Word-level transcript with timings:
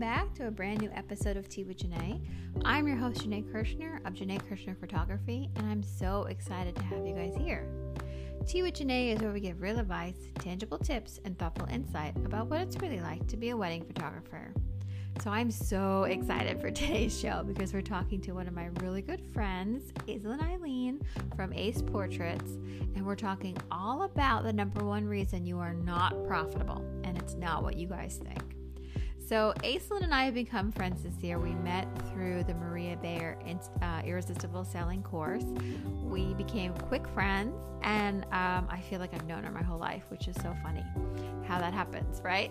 back 0.00 0.32
to 0.32 0.46
a 0.46 0.50
brand 0.50 0.80
new 0.80 0.88
episode 0.94 1.36
of 1.36 1.46
Tea 1.46 1.62
with 1.62 1.76
Janae. 1.76 2.22
I'm 2.64 2.88
your 2.88 2.96
host, 2.96 3.20
Janae 3.20 3.44
Kirshner 3.52 3.98
of 4.06 4.14
Janae 4.14 4.40
Kirshner 4.48 4.74
Photography, 4.80 5.50
and 5.56 5.66
I'm 5.66 5.82
so 5.82 6.22
excited 6.30 6.74
to 6.76 6.82
have 6.84 7.06
you 7.06 7.14
guys 7.14 7.34
here. 7.36 7.68
Tea 8.46 8.62
with 8.62 8.72
Janae 8.72 9.14
is 9.14 9.20
where 9.20 9.30
we 9.30 9.40
give 9.40 9.60
real 9.60 9.78
advice, 9.78 10.16
tangible 10.38 10.78
tips, 10.78 11.20
and 11.26 11.38
thoughtful 11.38 11.68
insight 11.68 12.16
about 12.16 12.48
what 12.48 12.62
it's 12.62 12.78
really 12.78 13.00
like 13.00 13.26
to 13.26 13.36
be 13.36 13.50
a 13.50 13.56
wedding 13.56 13.84
photographer. 13.84 14.54
So 15.22 15.28
I'm 15.28 15.50
so 15.50 16.04
excited 16.04 16.62
for 16.62 16.70
today's 16.70 17.20
show 17.20 17.44
because 17.46 17.74
we're 17.74 17.82
talking 17.82 18.22
to 18.22 18.32
one 18.32 18.48
of 18.48 18.54
my 18.54 18.70
really 18.80 19.02
good 19.02 19.20
friends, 19.34 19.92
Aislinn 20.08 20.42
Eileen 20.42 21.02
from 21.36 21.52
Ace 21.52 21.82
Portraits, 21.82 22.52
and 22.94 23.04
we're 23.04 23.16
talking 23.16 23.54
all 23.70 24.04
about 24.04 24.44
the 24.44 24.52
number 24.54 24.82
one 24.82 25.04
reason 25.04 25.44
you 25.44 25.58
are 25.58 25.74
not 25.74 26.26
profitable, 26.26 26.82
and 27.04 27.18
it's 27.18 27.34
not 27.34 27.62
what 27.62 27.76
you 27.76 27.86
guys 27.86 28.18
think. 28.24 28.59
So, 29.30 29.54
Aislinn 29.62 30.02
and 30.02 30.12
I 30.12 30.24
have 30.24 30.34
become 30.34 30.72
friends 30.72 31.04
this 31.04 31.14
year. 31.22 31.38
We 31.38 31.52
met 31.52 31.86
through 32.08 32.42
the 32.42 32.54
Maria 32.54 32.96
Bayer 32.96 33.38
uh, 33.80 34.02
Irresistible 34.04 34.64
Selling 34.64 35.04
course. 35.04 35.44
We 36.02 36.34
became 36.34 36.74
quick 36.74 37.06
friends, 37.06 37.54
and 37.82 38.24
um, 38.32 38.66
I 38.68 38.82
feel 38.90 38.98
like 38.98 39.14
I've 39.14 39.26
known 39.28 39.44
her 39.44 39.52
my 39.52 39.62
whole 39.62 39.78
life, 39.78 40.02
which 40.08 40.26
is 40.26 40.34
so 40.42 40.52
funny 40.64 40.84
how 41.46 41.60
that 41.60 41.72
happens, 41.72 42.20
right? 42.24 42.50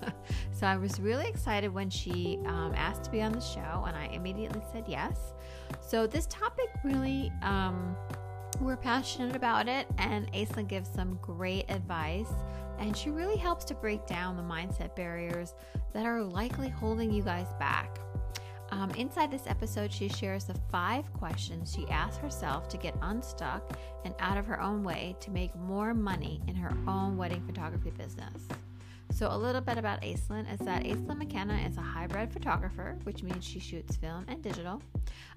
so, 0.50 0.66
I 0.66 0.78
was 0.78 0.98
really 0.98 1.26
excited 1.26 1.68
when 1.68 1.90
she 1.90 2.38
um, 2.46 2.72
asked 2.74 3.04
to 3.04 3.10
be 3.10 3.20
on 3.20 3.32
the 3.32 3.40
show, 3.40 3.84
and 3.86 3.94
I 3.94 4.06
immediately 4.06 4.62
said 4.72 4.84
yes. 4.88 5.34
So, 5.82 6.06
this 6.06 6.26
topic 6.30 6.70
really. 6.82 7.30
Um, 7.42 7.94
we're 8.60 8.76
passionate 8.76 9.34
about 9.34 9.66
it, 9.66 9.88
and 9.98 10.32
Aislinn 10.32 10.68
gives 10.68 10.88
some 10.88 11.18
great 11.20 11.68
advice 11.68 12.30
and 12.78 12.96
she 12.96 13.10
really 13.10 13.36
helps 13.36 13.64
to 13.66 13.74
break 13.74 14.06
down 14.06 14.36
the 14.36 14.42
mindset 14.42 14.94
barriers 14.96 15.54
that 15.92 16.06
are 16.06 16.22
likely 16.22 16.68
holding 16.68 17.12
you 17.12 17.22
guys 17.22 17.46
back. 17.58 17.98
Um, 18.70 18.90
inside 18.92 19.30
this 19.30 19.46
episode, 19.46 19.92
she 19.92 20.08
shares 20.08 20.44
the 20.44 20.54
five 20.72 21.12
questions 21.12 21.72
she 21.72 21.86
asked 21.90 22.20
herself 22.20 22.68
to 22.70 22.76
get 22.76 22.96
unstuck 23.02 23.78
and 24.04 24.14
out 24.18 24.36
of 24.36 24.46
her 24.46 24.60
own 24.60 24.82
way 24.82 25.14
to 25.20 25.30
make 25.30 25.54
more 25.54 25.94
money 25.94 26.40
in 26.48 26.56
her 26.56 26.76
own 26.88 27.16
wedding 27.16 27.44
photography 27.46 27.90
business. 27.90 28.48
So, 29.12 29.28
a 29.30 29.38
little 29.38 29.60
bit 29.60 29.78
about 29.78 30.02
Aislinn 30.02 30.52
is 30.52 30.58
that 30.60 30.82
Aislinn 30.82 31.18
McKenna 31.18 31.54
is 31.68 31.76
a 31.76 31.82
hybrid 31.82 32.32
photographer, 32.32 32.98
which 33.04 33.22
means 33.22 33.44
she 33.44 33.60
shoots 33.60 33.94
film 33.94 34.24
and 34.26 34.42
digital, 34.42 34.82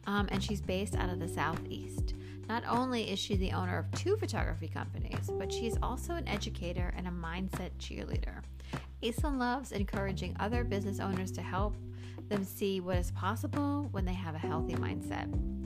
um, 0.07 0.27
and 0.31 0.43
she's 0.43 0.61
based 0.61 0.95
out 0.95 1.09
of 1.09 1.19
the 1.19 1.27
Southeast. 1.27 2.15
Not 2.47 2.63
only 2.67 3.11
is 3.11 3.19
she 3.19 3.35
the 3.35 3.51
owner 3.51 3.77
of 3.77 3.91
two 3.91 4.15
photography 4.15 4.67
companies, 4.67 5.29
but 5.37 5.51
she's 5.51 5.77
also 5.81 6.13
an 6.13 6.27
educator 6.27 6.93
and 6.95 7.07
a 7.07 7.11
mindset 7.11 7.71
cheerleader. 7.79 8.41
Aislinn 9.03 9.37
loves 9.37 9.71
encouraging 9.71 10.35
other 10.39 10.63
business 10.63 10.99
owners 10.99 11.31
to 11.31 11.41
help 11.41 11.75
them 12.29 12.43
see 12.43 12.79
what 12.79 12.97
is 12.97 13.11
possible 13.11 13.87
when 13.91 14.05
they 14.05 14.13
have 14.13 14.35
a 14.35 14.39
healthy 14.39 14.75
mindset. 14.75 15.56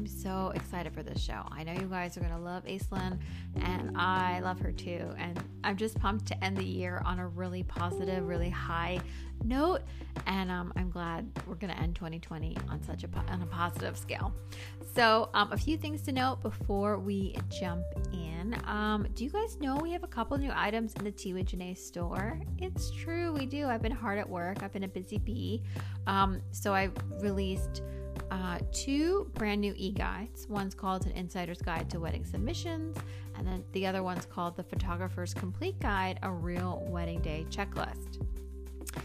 I'm 0.00 0.06
so 0.06 0.50
excited 0.54 0.94
for 0.94 1.02
this 1.02 1.22
show. 1.22 1.42
I 1.50 1.62
know 1.62 1.74
you 1.74 1.86
guys 1.86 2.16
are 2.16 2.20
going 2.20 2.32
to 2.32 2.38
love 2.38 2.64
Aislinn, 2.64 3.18
and 3.60 3.98
I 3.98 4.40
love 4.40 4.58
her 4.60 4.72
too. 4.72 5.10
And 5.18 5.38
I'm 5.62 5.76
just 5.76 6.00
pumped 6.00 6.24
to 6.28 6.42
end 6.42 6.56
the 6.56 6.64
year 6.64 7.02
on 7.04 7.18
a 7.18 7.28
really 7.28 7.64
positive, 7.64 8.26
really 8.26 8.48
high 8.48 9.00
note. 9.44 9.82
And 10.26 10.50
um, 10.50 10.72
I'm 10.74 10.88
glad 10.88 11.30
we're 11.46 11.56
going 11.56 11.70
to 11.70 11.78
end 11.78 11.96
2020 11.96 12.56
on 12.70 12.82
such 12.82 13.04
a 13.04 13.08
on 13.30 13.42
a 13.42 13.46
positive 13.46 13.98
scale. 13.98 14.32
So, 14.94 15.28
um, 15.34 15.52
a 15.52 15.56
few 15.58 15.76
things 15.76 16.00
to 16.02 16.12
note 16.12 16.40
before 16.40 16.98
we 16.98 17.36
jump 17.50 17.84
in. 18.10 18.58
Um, 18.64 19.06
do 19.14 19.22
you 19.22 19.30
guys 19.30 19.58
know 19.60 19.76
we 19.76 19.92
have 19.92 20.02
a 20.02 20.08
couple 20.08 20.38
new 20.38 20.50
items 20.54 20.94
in 20.94 21.04
the 21.04 21.12
Tea 21.12 21.34
with 21.34 21.48
Janae 21.48 21.76
store? 21.76 22.40
It's 22.56 22.90
true, 22.90 23.34
we 23.34 23.44
do. 23.44 23.66
I've 23.66 23.82
been 23.82 23.92
hard 23.92 24.18
at 24.18 24.28
work. 24.28 24.62
I've 24.62 24.72
been 24.72 24.84
a 24.84 24.88
busy 24.88 25.18
bee. 25.18 25.62
Um, 26.06 26.40
so 26.52 26.72
I 26.72 26.88
released 27.20 27.82
uh, 28.30 28.58
two 28.72 29.30
brand 29.34 29.60
new 29.60 29.74
e 29.76 29.92
guides. 29.92 30.46
One's 30.48 30.74
called 30.74 31.06
An 31.06 31.12
Insider's 31.12 31.60
Guide 31.60 31.90
to 31.90 32.00
Wedding 32.00 32.24
Submissions, 32.24 32.96
and 33.36 33.46
then 33.46 33.64
the 33.72 33.86
other 33.86 34.02
one's 34.02 34.26
called 34.26 34.56
The 34.56 34.62
Photographer's 34.62 35.34
Complete 35.34 35.78
Guide 35.80 36.18
A 36.22 36.30
Real 36.30 36.84
Wedding 36.88 37.20
Day 37.20 37.46
Checklist. 37.50 38.24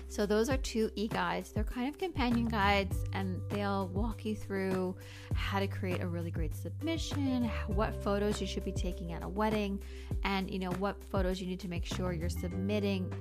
So, 0.07 0.25
those 0.25 0.49
are 0.49 0.57
two 0.57 0.89
e 0.95 1.07
guides. 1.07 1.51
They're 1.51 1.63
kind 1.63 1.89
of 1.89 1.97
companion 1.97 2.47
guides 2.47 2.97
and 3.13 3.39
they'll 3.49 3.87
walk 3.89 4.25
you 4.25 4.35
through 4.35 4.95
how 5.33 5.59
to 5.59 5.67
create 5.67 6.01
a 6.01 6.07
really 6.07 6.31
great 6.31 6.55
submission, 6.55 7.51
what 7.67 8.01
photos 8.03 8.41
you 8.41 8.47
should 8.47 8.65
be 8.65 8.71
taking 8.71 9.13
at 9.13 9.23
a 9.23 9.27
wedding, 9.27 9.79
and 10.23 10.49
you 10.49 10.59
know 10.59 10.71
what 10.71 11.03
photos 11.03 11.41
you 11.41 11.47
need 11.47 11.59
to 11.59 11.67
make 11.67 11.85
sure 11.85 12.13
you're 12.13 12.29
submitting 12.29 13.13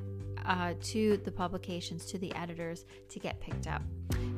uh, 0.47 0.75
to 0.83 1.17
the 1.19 1.31
publications, 1.31 2.07
to 2.07 2.19
the 2.19 2.35
editors 2.35 2.85
to 3.09 3.19
get 3.19 3.41
picked 3.41 3.67
up. 3.67 3.83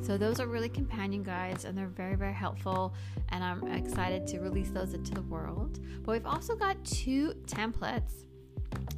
So, 0.06 0.17
those 0.17 0.39
are 0.39 0.47
really 0.47 0.69
companion 0.69 1.25
guides 1.25 1.65
and 1.65 1.77
they're 1.77 1.89
very, 1.89 2.15
very 2.15 2.33
helpful. 2.33 2.94
And 3.31 3.43
I'm 3.43 3.67
excited 3.72 4.25
to 4.28 4.39
release 4.39 4.71
those 4.71 4.94
into 4.94 5.12
the 5.12 5.22
world. 5.22 5.81
But 6.05 6.12
we've 6.12 6.27
also 6.27 6.55
got 6.55 6.83
two 6.84 7.34
templates 7.47 8.25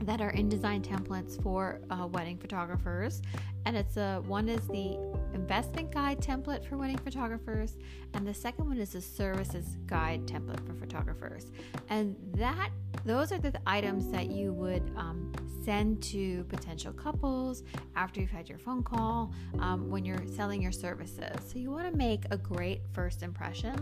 that 0.03 0.21
are 0.21 0.33
InDesign 0.33 0.83
templates 0.83 1.43
for 1.43 1.81
uh, 1.89 2.07
wedding 2.07 2.37
photographers 2.37 3.23
and 3.67 3.77
it's 3.77 3.97
a 3.97 4.23
one 4.27 4.49
is 4.49 4.67
the 4.69 4.97
investment 5.35 5.91
guide 5.93 6.21
template 6.21 6.65
for 6.65 6.77
wedding 6.77 6.99
photographers 6.99 7.77
and 8.15 8.27
the 8.27 8.35
second 8.35 8.67
one 8.67 8.79
is 8.79 8.95
a 8.95 9.01
services 9.01 9.77
guide 9.87 10.27
template 10.27 10.65
for 10.67 10.75
photographers. 10.75 11.51
And 11.89 12.17
that 12.35 12.71
those 13.05 13.33
are 13.33 13.39
the 13.39 13.53
items 13.67 14.11
that 14.11 14.31
you 14.31 14.53
would 14.53 14.91
um, 14.97 15.33
send 15.65 16.03
to 16.03 16.45
potential 16.45 16.93
couples 16.93 17.63
after 17.95 18.21
you've 18.21 18.31
had 18.31 18.49
your 18.49 18.59
phone 18.59 18.83
call 18.83 19.33
um, 19.59 19.91
when 19.91 20.05
you're 20.05 20.27
selling 20.27 20.63
your 20.63 20.73
services. 20.73 21.37
So 21.47 21.59
you 21.59 21.71
want 21.71 21.91
to 21.91 21.97
make 21.97 22.25
a 22.31 22.37
great 22.37 22.81
first 22.93 23.23
impression 23.23 23.75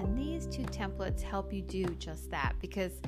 and 0.00 0.18
these 0.18 0.46
two 0.46 0.64
templates 0.64 1.22
help 1.22 1.52
you 1.52 1.62
do 1.62 1.84
just 1.98 2.30
that 2.30 2.54
because 2.60 3.00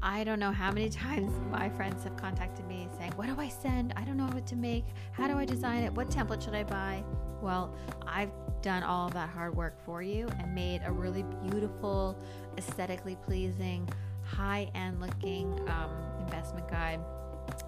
I 0.00 0.24
don't 0.24 0.38
know 0.38 0.52
how 0.52 0.70
many 0.70 0.88
times 1.04 1.32
my 1.50 1.68
friends 1.68 2.04
have 2.04 2.16
contacted 2.16 2.66
me 2.66 2.88
saying, 2.98 3.12
What 3.16 3.26
do 3.26 3.38
I 3.38 3.48
send? 3.48 3.92
I 3.96 4.04
don't 4.04 4.16
know 4.16 4.26
what 4.26 4.46
to 4.48 4.56
make. 4.56 4.84
How 5.12 5.26
do 5.28 5.34
I 5.36 5.44
design 5.44 5.84
it? 5.84 5.92
What 5.92 6.08
template 6.08 6.42
should 6.42 6.54
I 6.54 6.64
buy? 6.64 7.04
Well, 7.40 7.74
I've 8.06 8.30
done 8.62 8.82
all 8.82 9.08
of 9.08 9.14
that 9.14 9.28
hard 9.28 9.56
work 9.56 9.74
for 9.84 10.02
you 10.02 10.28
and 10.38 10.54
made 10.54 10.82
a 10.84 10.92
really 10.92 11.24
beautiful, 11.42 12.16
aesthetically 12.56 13.16
pleasing, 13.26 13.88
high 14.24 14.70
end 14.74 15.00
looking 15.00 15.52
um, 15.68 15.90
investment 16.20 16.70
guide 16.70 17.00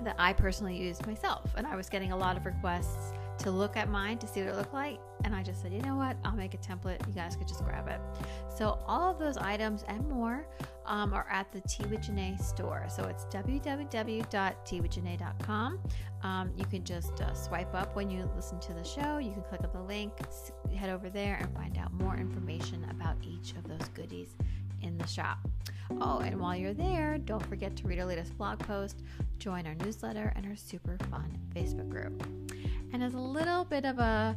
that 0.02 0.14
I 0.18 0.32
personally 0.32 0.76
used 0.76 1.06
myself. 1.06 1.50
And 1.56 1.66
I 1.66 1.76
was 1.76 1.88
getting 1.88 2.12
a 2.12 2.16
lot 2.16 2.36
of 2.36 2.46
requests 2.46 3.12
to 3.38 3.50
look 3.50 3.76
at 3.76 3.88
mine 3.88 4.18
to 4.18 4.26
see 4.26 4.40
what 4.40 4.50
it 4.50 4.56
looked 4.56 4.74
like. 4.74 4.98
And 5.24 5.34
I 5.34 5.42
just 5.42 5.62
said, 5.62 5.72
you 5.72 5.80
know 5.80 5.96
what? 5.96 6.18
I'll 6.24 6.36
make 6.36 6.54
a 6.54 6.58
template. 6.58 7.04
You 7.06 7.14
guys 7.14 7.36
could 7.36 7.48
just 7.48 7.64
grab 7.64 7.88
it. 7.88 7.98
So, 8.54 8.78
all 8.86 9.10
of 9.10 9.18
those 9.18 9.38
items 9.38 9.84
and 9.88 10.06
more 10.08 10.46
um, 10.86 11.12
are 11.14 11.26
at 11.30 11.50
the 11.52 11.62
Tea 11.62 11.86
with 11.86 12.00
Janae 12.00 12.38
store. 12.42 12.84
So, 12.88 13.04
it's 13.04 13.24
www.teawithjanae.com. 13.26 15.80
Um, 16.22 16.52
you 16.56 16.64
can 16.66 16.84
just 16.84 17.20
uh, 17.20 17.34
swipe 17.34 17.74
up 17.74 17.96
when 17.96 18.08
you 18.10 18.30
listen 18.36 18.60
to 18.60 18.72
the 18.74 18.84
show. 18.84 19.18
You 19.18 19.32
can 19.32 19.42
click 19.42 19.64
on 19.64 19.70
the 19.72 19.82
link, 19.82 20.12
head 20.74 20.90
over 20.90 21.08
there, 21.08 21.38
and 21.40 21.50
find 21.54 21.78
out 21.78 21.92
more 21.92 22.16
information 22.16 22.86
about 22.90 23.16
each 23.22 23.52
of 23.52 23.66
those 23.66 23.88
goodies 23.94 24.36
in 24.82 24.98
the 24.98 25.06
shop. 25.06 25.38
Oh, 26.00 26.20
and 26.20 26.40
while 26.40 26.56
you're 26.56 26.74
there, 26.74 27.18
don't 27.18 27.44
forget 27.46 27.76
to 27.76 27.86
read 27.86 27.98
our 27.98 28.06
latest 28.06 28.36
blog 28.36 28.58
post, 28.60 29.02
join 29.38 29.66
our 29.66 29.74
newsletter, 29.74 30.32
and 30.36 30.46
our 30.46 30.56
super 30.56 30.96
fun 31.10 31.38
Facebook 31.54 31.88
group. 31.88 32.43
And 32.94 33.02
as 33.02 33.14
a 33.14 33.18
little 33.18 33.64
bit 33.64 33.84
of 33.84 33.98
a, 33.98 34.36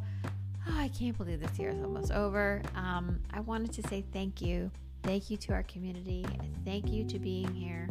oh, 0.68 0.76
I 0.76 0.88
can't 0.88 1.16
believe 1.16 1.38
this 1.38 1.56
year 1.60 1.70
is 1.70 1.80
almost 1.80 2.10
over, 2.10 2.60
um, 2.74 3.20
I 3.32 3.38
wanted 3.38 3.72
to 3.74 3.88
say 3.88 4.04
thank 4.12 4.42
you. 4.42 4.68
Thank 5.04 5.30
you 5.30 5.36
to 5.36 5.52
our 5.52 5.62
community. 5.62 6.26
Thank 6.64 6.90
you 6.90 7.04
to 7.04 7.20
being 7.20 7.54
here. 7.54 7.88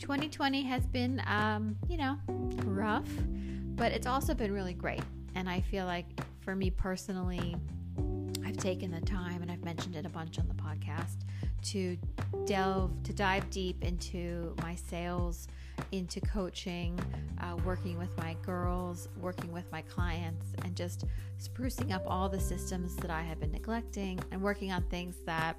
2020 0.00 0.64
has 0.64 0.86
been, 0.86 1.22
um, 1.26 1.76
you 1.88 1.96
know, 1.96 2.18
rough, 2.64 3.08
but 3.74 3.92
it's 3.92 4.06
also 4.06 4.34
been 4.34 4.52
really 4.52 4.74
great. 4.74 5.00
And 5.34 5.48
I 5.48 5.62
feel 5.62 5.86
like 5.86 6.04
for 6.40 6.54
me 6.54 6.68
personally, 6.68 7.56
I've 8.44 8.58
taken 8.58 8.90
the 8.90 9.00
time, 9.00 9.40
and 9.40 9.50
I've 9.50 9.64
mentioned 9.64 9.96
it 9.96 10.04
a 10.04 10.10
bunch 10.10 10.38
on 10.38 10.46
the 10.46 10.54
podcast, 10.54 11.24
to 11.62 11.96
delve, 12.46 13.02
to 13.04 13.12
dive 13.12 13.48
deep 13.50 13.82
into 13.82 14.54
my 14.62 14.74
sales 14.74 15.48
into 15.90 16.20
coaching, 16.20 16.98
uh, 17.40 17.56
working 17.64 17.98
with 17.98 18.16
my 18.16 18.34
girls, 18.42 19.08
working 19.16 19.52
with 19.52 19.70
my 19.72 19.82
clients, 19.82 20.46
and 20.64 20.76
just 20.76 21.04
sprucing 21.38 21.92
up 21.92 22.02
all 22.06 22.28
the 22.28 22.40
systems 22.40 22.96
that 22.96 23.10
I 23.10 23.22
had 23.22 23.40
been 23.40 23.52
neglecting 23.52 24.20
and 24.30 24.40
working 24.40 24.72
on 24.72 24.82
things 24.84 25.16
that 25.26 25.56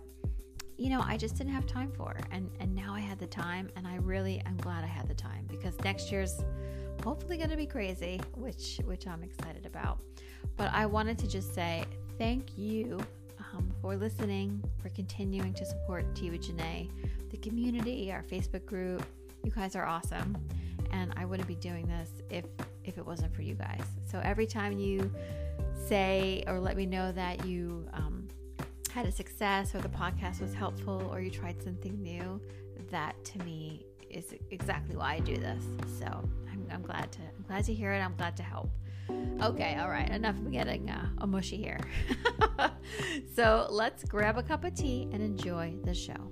you 0.77 0.89
know 0.89 1.01
I 1.05 1.17
just 1.17 1.37
didn't 1.37 1.53
have 1.53 1.65
time 1.67 1.91
for. 1.91 2.17
And 2.31 2.49
and 2.59 2.73
now 2.73 2.93
I 2.93 2.99
had 2.99 3.19
the 3.19 3.27
time, 3.27 3.69
and 3.75 3.87
I 3.87 3.95
really 3.97 4.41
am 4.45 4.57
glad 4.57 4.83
I 4.83 4.87
had 4.87 5.07
the 5.07 5.13
time 5.13 5.45
because 5.47 5.79
next 5.83 6.11
year's 6.11 6.43
hopefully 7.03 7.37
going 7.37 7.49
to 7.49 7.57
be 7.57 7.67
crazy, 7.67 8.19
which 8.35 8.79
which 8.85 9.07
I'm 9.07 9.23
excited 9.23 9.65
about. 9.65 9.99
But 10.57 10.71
I 10.73 10.85
wanted 10.85 11.17
to 11.19 11.27
just 11.27 11.53
say 11.53 11.85
thank 12.17 12.57
you 12.57 12.99
um, 13.53 13.71
for 13.81 13.95
listening, 13.95 14.63
for 14.81 14.89
continuing 14.89 15.53
to 15.53 15.65
support 15.65 16.05
with 16.21 16.41
Janae, 16.41 16.89
the 17.31 17.37
community, 17.37 18.11
our 18.11 18.23
Facebook 18.23 18.65
group, 18.65 19.03
you 19.43 19.51
guys 19.51 19.75
are 19.75 19.85
awesome. 19.85 20.37
and 20.91 21.11
I 21.17 21.25
wouldn't 21.25 21.47
be 21.47 21.55
doing 21.55 21.85
this 21.87 22.09
if 22.29 22.45
if 22.85 22.97
it 22.97 23.05
wasn't 23.05 23.33
for 23.33 23.41
you 23.41 23.55
guys. 23.55 23.83
So 24.05 24.19
every 24.23 24.45
time 24.45 24.77
you 24.77 25.11
say 25.87 26.43
or 26.47 26.59
let 26.59 26.77
me 26.77 26.85
know 26.85 27.11
that 27.11 27.45
you 27.45 27.87
um, 27.93 28.27
had 28.93 29.05
a 29.05 29.11
success 29.11 29.73
or 29.73 29.79
the 29.79 29.89
podcast 29.89 30.41
was 30.41 30.53
helpful 30.53 31.09
or 31.11 31.19
you 31.21 31.31
tried 31.31 31.61
something 31.63 32.01
new, 32.01 32.39
that 32.91 33.15
to 33.25 33.39
me 33.39 33.85
is 34.09 34.35
exactly 34.51 34.95
why 34.95 35.15
I 35.15 35.19
do 35.19 35.35
this. 35.37 35.63
So 35.99 36.05
I'm, 36.05 36.67
I'm 36.71 36.81
glad 36.81 37.11
to 37.13 37.19
I'm 37.21 37.43
glad 37.47 37.65
to 37.65 37.73
hear 37.73 37.91
it. 37.93 37.99
I'm 37.99 38.15
glad 38.15 38.37
to 38.37 38.43
help. 38.43 38.69
Okay, 39.09 39.77
all 39.79 39.89
right, 39.89 40.09
enough 40.09 40.37
of 40.37 40.51
getting 40.51 40.89
uh, 40.89 41.09
a 41.17 41.27
mushy 41.27 41.57
here. 41.57 41.79
so 43.35 43.67
let's 43.69 44.03
grab 44.05 44.37
a 44.37 44.43
cup 44.43 44.63
of 44.63 44.73
tea 44.73 45.09
and 45.11 45.21
enjoy 45.21 45.75
the 45.83 45.93
show. 45.93 46.31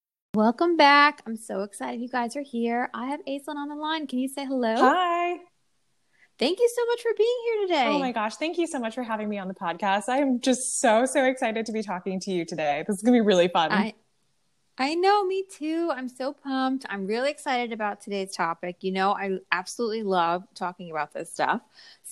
Welcome 0.33 0.77
back. 0.77 1.21
I'm 1.27 1.35
so 1.35 1.63
excited 1.63 1.99
you 1.99 2.07
guys 2.07 2.37
are 2.37 2.41
here. 2.41 2.89
I 2.93 3.07
have 3.07 3.19
Aislinn 3.27 3.57
on 3.57 3.67
the 3.67 3.75
line. 3.75 4.07
Can 4.07 4.17
you 4.17 4.29
say 4.29 4.45
hello? 4.45 4.77
Hi. 4.77 5.35
Thank 6.39 6.57
you 6.57 6.69
so 6.73 6.85
much 6.85 7.01
for 7.01 7.11
being 7.17 7.37
here 7.43 7.67
today. 7.67 7.87
Oh 7.89 7.99
my 7.99 8.13
gosh. 8.13 8.35
Thank 8.35 8.57
you 8.57 8.65
so 8.65 8.79
much 8.79 8.95
for 8.95 9.03
having 9.03 9.27
me 9.27 9.37
on 9.39 9.49
the 9.49 9.53
podcast. 9.53 10.03
I'm 10.07 10.39
just 10.39 10.79
so, 10.79 11.05
so 11.05 11.25
excited 11.25 11.65
to 11.65 11.73
be 11.73 11.83
talking 11.83 12.17
to 12.21 12.31
you 12.31 12.45
today. 12.45 12.85
This 12.87 12.95
is 12.95 13.03
going 13.03 13.13
to 13.13 13.21
be 13.21 13.27
really 13.27 13.49
fun. 13.49 13.73
I, 13.73 13.93
I 14.77 14.95
know, 14.95 15.25
me 15.25 15.43
too. 15.51 15.91
I'm 15.93 16.07
so 16.07 16.31
pumped. 16.31 16.85
I'm 16.87 17.07
really 17.07 17.29
excited 17.29 17.73
about 17.73 17.99
today's 17.99 18.33
topic. 18.33 18.77
You 18.79 18.93
know, 18.93 19.11
I 19.11 19.39
absolutely 19.51 20.03
love 20.03 20.43
talking 20.55 20.91
about 20.91 21.13
this 21.13 21.29
stuff. 21.29 21.59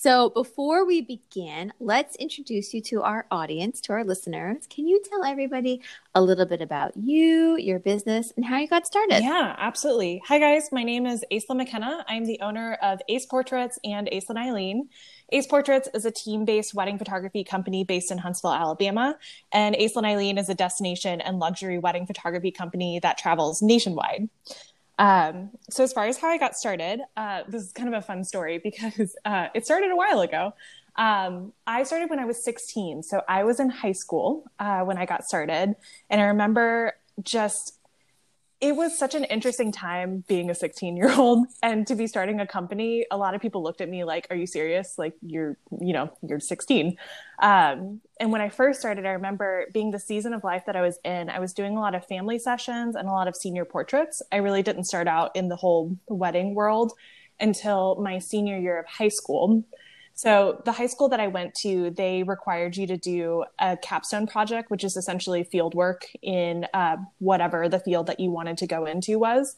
So, 0.02 0.30
before 0.30 0.86
we 0.86 1.02
begin, 1.02 1.74
let's 1.78 2.16
introduce 2.16 2.72
you 2.72 2.80
to 2.84 3.02
our 3.02 3.26
audience, 3.30 3.82
to 3.82 3.92
our 3.92 4.02
listeners. 4.02 4.66
Can 4.70 4.86
you 4.86 5.02
tell 5.06 5.22
everybody 5.22 5.82
a 6.14 6.22
little 6.22 6.46
bit 6.46 6.62
about 6.62 6.96
you, 6.96 7.58
your 7.58 7.78
business, 7.78 8.32
and 8.34 8.42
how 8.42 8.56
you 8.56 8.66
got 8.66 8.86
started? 8.86 9.22
Yeah, 9.22 9.54
absolutely. 9.58 10.22
Hi, 10.26 10.38
guys. 10.38 10.70
My 10.72 10.84
name 10.84 11.04
is 11.04 11.22
Aislinn 11.30 11.58
McKenna. 11.58 12.02
I'm 12.08 12.24
the 12.24 12.40
owner 12.40 12.78
of 12.80 13.00
Ace 13.10 13.26
Portraits 13.26 13.78
and 13.84 14.08
Aislinn 14.10 14.38
Eileen. 14.38 14.88
Ace 15.32 15.46
Portraits 15.46 15.90
is 15.92 16.06
a 16.06 16.10
team 16.10 16.46
based 16.46 16.72
wedding 16.72 16.96
photography 16.96 17.44
company 17.44 17.84
based 17.84 18.10
in 18.10 18.16
Huntsville, 18.16 18.54
Alabama. 18.54 19.18
And 19.52 19.74
Aislinn 19.74 20.06
Eileen 20.06 20.38
is 20.38 20.48
a 20.48 20.54
destination 20.54 21.20
and 21.20 21.38
luxury 21.38 21.78
wedding 21.78 22.06
photography 22.06 22.52
company 22.52 23.00
that 23.00 23.18
travels 23.18 23.60
nationwide. 23.60 24.30
Um, 25.00 25.48
so, 25.70 25.82
as 25.82 25.94
far 25.94 26.04
as 26.04 26.18
how 26.18 26.28
I 26.28 26.36
got 26.36 26.54
started, 26.54 27.00
uh, 27.16 27.42
this 27.48 27.62
is 27.62 27.72
kind 27.72 27.88
of 27.88 27.94
a 27.94 28.02
fun 28.02 28.22
story 28.22 28.58
because 28.62 29.16
uh, 29.24 29.48
it 29.54 29.64
started 29.64 29.90
a 29.90 29.96
while 29.96 30.20
ago. 30.20 30.52
Um, 30.96 31.52
I 31.66 31.84
started 31.84 32.10
when 32.10 32.18
I 32.20 32.26
was 32.26 32.44
16. 32.44 33.02
So, 33.02 33.22
I 33.26 33.42
was 33.44 33.58
in 33.58 33.70
high 33.70 33.92
school 33.92 34.44
uh, 34.58 34.82
when 34.82 34.98
I 34.98 35.06
got 35.06 35.24
started. 35.24 35.74
And 36.10 36.20
I 36.20 36.26
remember 36.26 36.92
just 37.22 37.79
it 38.60 38.76
was 38.76 38.98
such 38.98 39.14
an 39.14 39.24
interesting 39.24 39.72
time 39.72 40.22
being 40.28 40.50
a 40.50 40.54
16 40.54 40.96
year 40.96 41.10
old 41.12 41.46
and 41.62 41.86
to 41.86 41.94
be 41.94 42.06
starting 42.06 42.40
a 42.40 42.46
company 42.46 43.06
a 43.10 43.16
lot 43.16 43.34
of 43.34 43.40
people 43.40 43.62
looked 43.62 43.80
at 43.80 43.88
me 43.88 44.04
like 44.04 44.26
are 44.30 44.36
you 44.36 44.46
serious? 44.46 44.98
Like 44.98 45.14
you're 45.22 45.56
you 45.80 45.92
know 45.92 46.12
you're 46.26 46.40
16 46.40 46.96
um, 47.40 48.00
and 48.18 48.32
when 48.32 48.40
i 48.40 48.48
first 48.48 48.80
started 48.80 49.06
i 49.06 49.10
remember 49.10 49.66
being 49.72 49.90
the 49.90 49.98
season 49.98 50.34
of 50.34 50.44
life 50.44 50.64
that 50.66 50.76
i 50.76 50.82
was 50.82 50.98
in 51.04 51.30
i 51.30 51.38
was 51.38 51.52
doing 51.52 51.76
a 51.76 51.80
lot 51.80 51.94
of 51.94 52.04
family 52.06 52.38
sessions 52.38 52.94
and 52.94 53.08
a 53.08 53.12
lot 53.12 53.28
of 53.28 53.36
senior 53.36 53.64
portraits. 53.64 54.22
I 54.32 54.36
really 54.36 54.62
didn't 54.62 54.84
start 54.84 55.08
out 55.08 55.34
in 55.34 55.48
the 55.48 55.56
whole 55.56 55.96
wedding 56.08 56.54
world 56.54 56.92
until 57.38 57.96
my 57.96 58.18
senior 58.18 58.58
year 58.58 58.78
of 58.78 58.86
high 58.86 59.08
school 59.08 59.64
so 60.20 60.60
the 60.66 60.72
high 60.72 60.86
school 60.86 61.08
that 61.08 61.18
I 61.18 61.28
went 61.28 61.54
to, 61.62 61.88
they 61.88 62.24
required 62.24 62.76
you 62.76 62.86
to 62.88 62.98
do 62.98 63.42
a 63.58 63.78
capstone 63.78 64.26
project, 64.26 64.70
which 64.70 64.84
is 64.84 64.94
essentially 64.94 65.44
field 65.44 65.74
work 65.74 66.04
in 66.20 66.66
uh, 66.74 66.98
whatever 67.20 67.70
the 67.70 67.80
field 67.80 68.08
that 68.08 68.20
you 68.20 68.30
wanted 68.30 68.58
to 68.58 68.66
go 68.66 68.84
into 68.84 69.18
was. 69.18 69.56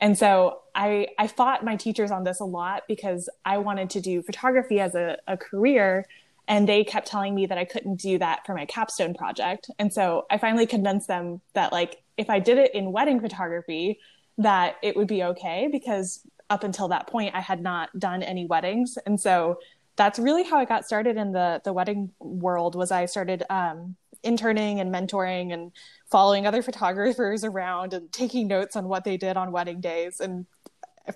And 0.00 0.16
so 0.16 0.60
I, 0.74 1.08
I 1.18 1.26
fought 1.26 1.62
my 1.62 1.76
teachers 1.76 2.10
on 2.10 2.24
this 2.24 2.40
a 2.40 2.46
lot 2.46 2.84
because 2.88 3.28
I 3.44 3.58
wanted 3.58 3.90
to 3.90 4.00
do 4.00 4.22
photography 4.22 4.80
as 4.80 4.94
a, 4.94 5.18
a 5.26 5.36
career. 5.36 6.06
And 6.46 6.66
they 6.66 6.84
kept 6.84 7.06
telling 7.06 7.34
me 7.34 7.44
that 7.44 7.58
I 7.58 7.66
couldn't 7.66 7.96
do 7.96 8.16
that 8.16 8.46
for 8.46 8.54
my 8.54 8.64
capstone 8.64 9.12
project. 9.12 9.70
And 9.78 9.92
so 9.92 10.24
I 10.30 10.38
finally 10.38 10.64
convinced 10.64 11.06
them 11.06 11.42
that 11.52 11.70
like, 11.70 12.00
if 12.16 12.30
I 12.30 12.38
did 12.38 12.56
it 12.56 12.74
in 12.74 12.92
wedding 12.92 13.20
photography, 13.20 13.98
that 14.38 14.76
it 14.82 14.96
would 14.96 15.06
be 15.06 15.22
okay 15.22 15.68
because 15.70 16.26
up 16.48 16.64
until 16.64 16.88
that 16.88 17.08
point, 17.08 17.34
I 17.34 17.40
had 17.40 17.60
not 17.60 17.90
done 17.98 18.22
any 18.22 18.46
weddings. 18.46 18.96
And 19.04 19.20
so 19.20 19.58
that's 19.98 20.18
really 20.18 20.44
how 20.44 20.56
I 20.56 20.64
got 20.64 20.86
started 20.86 21.18
in 21.18 21.32
the 21.32 21.60
the 21.64 21.72
wedding 21.74 22.12
world. 22.20 22.74
Was 22.74 22.90
I 22.90 23.04
started 23.04 23.42
um, 23.50 23.96
interning 24.22 24.80
and 24.80 24.94
mentoring 24.94 25.52
and 25.52 25.72
following 26.10 26.46
other 26.46 26.62
photographers 26.68 27.44
around 27.44 27.92
and 27.92 28.10
taking 28.10 28.48
notes 28.48 28.76
on 28.76 28.88
what 28.88 29.04
they 29.04 29.18
did 29.18 29.36
on 29.36 29.52
wedding 29.52 29.82
days, 29.82 30.20
and 30.20 30.46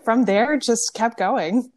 from 0.04 0.26
there 0.26 0.58
just 0.58 0.92
kept 0.92 1.16
going. 1.16 1.72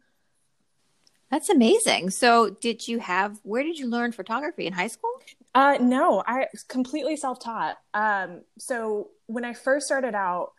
That's 1.30 1.48
amazing. 1.48 2.10
So, 2.10 2.50
did 2.50 2.86
you 2.86 2.98
have? 2.98 3.38
Where 3.42 3.62
did 3.62 3.78
you 3.78 3.88
learn 3.88 4.12
photography 4.12 4.66
in 4.66 4.72
high 4.72 4.88
school? 4.88 5.10
Uh, 5.54 5.78
no, 5.80 6.22
I 6.26 6.48
completely 6.68 7.16
self 7.16 7.40
taught. 7.40 7.78
Um, 7.94 8.42
so 8.58 9.10
when 9.26 9.44
I 9.44 9.54
first 9.54 9.86
started 9.86 10.14
out, 10.14 10.52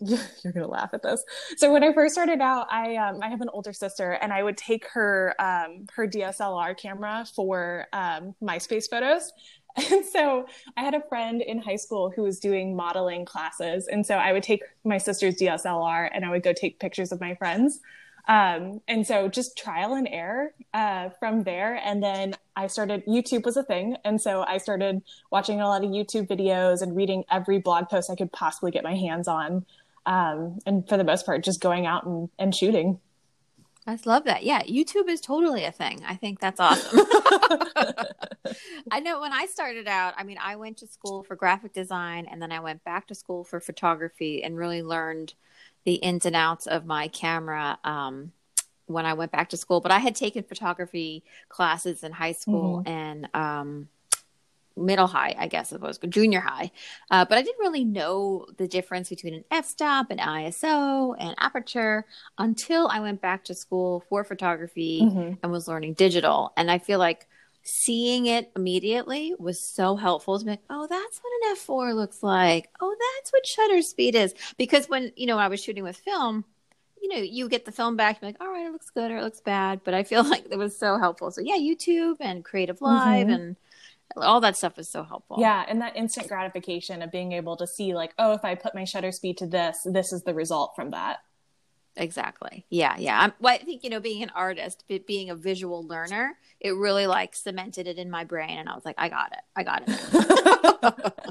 you're 0.44 0.52
gonna 0.52 0.66
laugh 0.66 0.90
at 0.92 1.02
this. 1.02 1.22
So 1.56 1.72
when 1.72 1.84
I 1.84 1.92
first 1.92 2.14
started 2.14 2.40
out, 2.40 2.66
I 2.70 2.96
um, 2.96 3.20
I 3.22 3.28
have 3.28 3.40
an 3.40 3.50
older 3.52 3.72
sister, 3.72 4.12
and 4.12 4.32
I 4.32 4.42
would 4.42 4.56
take 4.56 4.86
her 4.88 5.34
um, 5.38 5.86
her 5.94 6.06
DSLR 6.06 6.76
camera 6.76 7.26
for 7.34 7.86
um, 7.92 8.34
MySpace 8.42 8.88
photos. 8.88 9.32
And 9.76 10.04
so 10.04 10.46
I 10.76 10.82
had 10.82 10.94
a 10.94 11.02
friend 11.08 11.40
in 11.40 11.62
high 11.62 11.76
school 11.76 12.10
who 12.10 12.22
was 12.22 12.40
doing 12.40 12.74
modeling 12.74 13.24
classes, 13.24 13.86
and 13.86 14.04
so 14.04 14.16
I 14.16 14.32
would 14.32 14.42
take 14.42 14.64
my 14.82 14.98
sister's 14.98 15.36
DSLR 15.36 16.10
and 16.12 16.24
I 16.24 16.30
would 16.30 16.42
go 16.42 16.52
take 16.52 16.80
pictures 16.80 17.12
of 17.12 17.20
my 17.20 17.36
friends. 17.36 17.78
Um, 18.28 18.80
and 18.86 19.06
so 19.06 19.28
just 19.28 19.56
trial 19.56 19.94
and 19.94 20.08
error 20.08 20.52
uh, 20.74 21.10
from 21.18 21.42
there. 21.42 21.80
And 21.84 22.02
then 22.02 22.34
I 22.56 22.66
started, 22.66 23.04
YouTube 23.06 23.44
was 23.44 23.56
a 23.56 23.62
thing. 23.62 23.96
And 24.04 24.20
so 24.20 24.42
I 24.42 24.58
started 24.58 25.02
watching 25.30 25.60
a 25.60 25.66
lot 25.66 25.84
of 25.84 25.90
YouTube 25.90 26.28
videos 26.28 26.82
and 26.82 26.94
reading 26.94 27.24
every 27.30 27.58
blog 27.58 27.88
post 27.88 28.10
I 28.10 28.14
could 28.14 28.32
possibly 28.32 28.70
get 28.70 28.84
my 28.84 28.94
hands 28.94 29.26
on 29.26 29.64
um, 30.10 30.58
and 30.66 30.88
for 30.88 30.96
the 30.96 31.04
most 31.04 31.24
part, 31.24 31.44
just 31.44 31.60
going 31.60 31.86
out 31.86 32.04
and, 32.04 32.28
and 32.36 32.52
shooting. 32.52 32.98
I 33.86 33.96
love 34.04 34.24
that. 34.24 34.42
Yeah, 34.42 34.60
YouTube 34.64 35.08
is 35.08 35.20
totally 35.20 35.64
a 35.64 35.70
thing. 35.70 36.02
I 36.04 36.16
think 36.16 36.40
that's 36.40 36.58
awesome. 36.58 36.98
I 38.90 38.98
know 38.98 39.20
when 39.20 39.32
I 39.32 39.46
started 39.46 39.86
out, 39.86 40.14
I 40.16 40.24
mean, 40.24 40.36
I 40.42 40.56
went 40.56 40.78
to 40.78 40.88
school 40.88 41.22
for 41.22 41.36
graphic 41.36 41.72
design 41.72 42.26
and 42.28 42.42
then 42.42 42.50
I 42.50 42.58
went 42.58 42.82
back 42.82 43.06
to 43.06 43.14
school 43.14 43.44
for 43.44 43.60
photography 43.60 44.42
and 44.42 44.56
really 44.56 44.82
learned 44.82 45.34
the 45.84 45.94
ins 45.94 46.26
and 46.26 46.34
outs 46.34 46.66
of 46.66 46.84
my 46.84 47.06
camera 47.06 47.78
um, 47.84 48.32
when 48.86 49.06
I 49.06 49.14
went 49.14 49.30
back 49.30 49.50
to 49.50 49.56
school. 49.56 49.80
But 49.80 49.92
I 49.92 50.00
had 50.00 50.16
taken 50.16 50.42
photography 50.42 51.22
classes 51.48 52.02
in 52.02 52.10
high 52.10 52.32
school 52.32 52.78
mm-hmm. 52.78 52.88
and 52.88 53.28
um, 53.32 53.88
middle 54.80 55.06
high, 55.06 55.34
I 55.38 55.46
guess 55.46 55.72
it 55.72 55.80
was 55.80 55.98
junior 56.08 56.40
high. 56.40 56.70
Uh, 57.10 57.24
but 57.24 57.38
I 57.38 57.42
didn't 57.42 57.60
really 57.60 57.84
know 57.84 58.46
the 58.56 58.66
difference 58.66 59.08
between 59.08 59.34
an 59.34 59.44
f-stop, 59.50 60.10
an 60.10 60.18
ISO, 60.18 61.14
and 61.18 61.34
aperture 61.38 62.06
until 62.38 62.88
I 62.88 63.00
went 63.00 63.20
back 63.20 63.44
to 63.44 63.54
school 63.54 64.04
for 64.08 64.24
photography 64.24 65.00
mm-hmm. 65.02 65.34
and 65.42 65.52
was 65.52 65.68
learning 65.68 65.94
digital. 65.94 66.52
And 66.56 66.70
I 66.70 66.78
feel 66.78 66.98
like 66.98 67.26
seeing 67.62 68.26
it 68.26 68.50
immediately 68.56 69.34
was 69.38 69.62
so 69.62 69.96
helpful 69.96 70.38
to 70.38 70.44
be 70.44 70.52
like, 70.52 70.62
oh, 70.70 70.86
that's 70.88 71.20
what 71.22 71.50
an 71.50 71.56
f4 71.56 71.94
looks 71.94 72.22
like. 72.22 72.68
Oh, 72.80 72.94
that's 72.98 73.32
what 73.32 73.46
shutter 73.46 73.82
speed 73.82 74.14
is. 74.14 74.34
Because 74.56 74.88
when, 74.88 75.12
you 75.16 75.26
know, 75.26 75.38
I 75.38 75.48
was 75.48 75.62
shooting 75.62 75.84
with 75.84 75.96
film, 75.96 76.44
you 77.02 77.08
know, 77.08 77.16
you 77.16 77.48
get 77.48 77.64
the 77.64 77.72
film 77.72 77.96
back, 77.96 78.20
you're 78.20 78.28
like, 78.28 78.40
all 78.40 78.50
right, 78.50 78.66
it 78.66 78.72
looks 78.72 78.90
good 78.90 79.10
or 79.10 79.18
it 79.18 79.22
looks 79.22 79.40
bad. 79.40 79.80
But 79.84 79.94
I 79.94 80.02
feel 80.02 80.24
like 80.28 80.46
it 80.50 80.58
was 80.58 80.78
so 80.78 80.98
helpful. 80.98 81.30
So 81.30 81.40
yeah, 81.40 81.56
YouTube 81.56 82.16
and 82.20 82.44
Creative 82.44 82.80
Live 82.80 83.26
mm-hmm. 83.26 83.34
and 83.34 83.56
all 84.16 84.40
that 84.40 84.56
stuff 84.56 84.78
is 84.78 84.88
so 84.88 85.02
helpful. 85.02 85.36
Yeah 85.40 85.64
and 85.68 85.80
that 85.80 85.96
instant 85.96 86.28
gratification 86.28 87.02
of 87.02 87.10
being 87.10 87.32
able 87.32 87.56
to 87.56 87.66
see 87.66 87.94
like 87.94 88.12
oh 88.18 88.32
if 88.32 88.44
i 88.44 88.54
put 88.54 88.74
my 88.74 88.84
shutter 88.84 89.12
speed 89.12 89.38
to 89.38 89.46
this 89.46 89.80
this 89.84 90.12
is 90.12 90.22
the 90.22 90.34
result 90.34 90.72
from 90.74 90.90
that. 90.90 91.18
Exactly. 91.96 92.66
Yeah 92.70 92.96
yeah. 92.98 93.20
I'm, 93.20 93.32
well, 93.40 93.54
i 93.54 93.58
think 93.58 93.84
you 93.84 93.90
know 93.90 94.00
being 94.00 94.22
an 94.22 94.30
artist 94.34 94.84
being 95.06 95.30
a 95.30 95.34
visual 95.34 95.86
learner 95.86 96.38
it 96.60 96.70
really 96.72 97.06
like 97.06 97.34
cemented 97.34 97.86
it 97.86 97.98
in 97.98 98.10
my 98.10 98.24
brain 98.24 98.58
and 98.58 98.68
i 98.68 98.74
was 98.74 98.84
like 98.84 98.96
i 98.98 99.08
got 99.08 99.32
it. 99.32 99.40
I 99.56 99.62
got 99.62 99.82
it. 99.86 101.24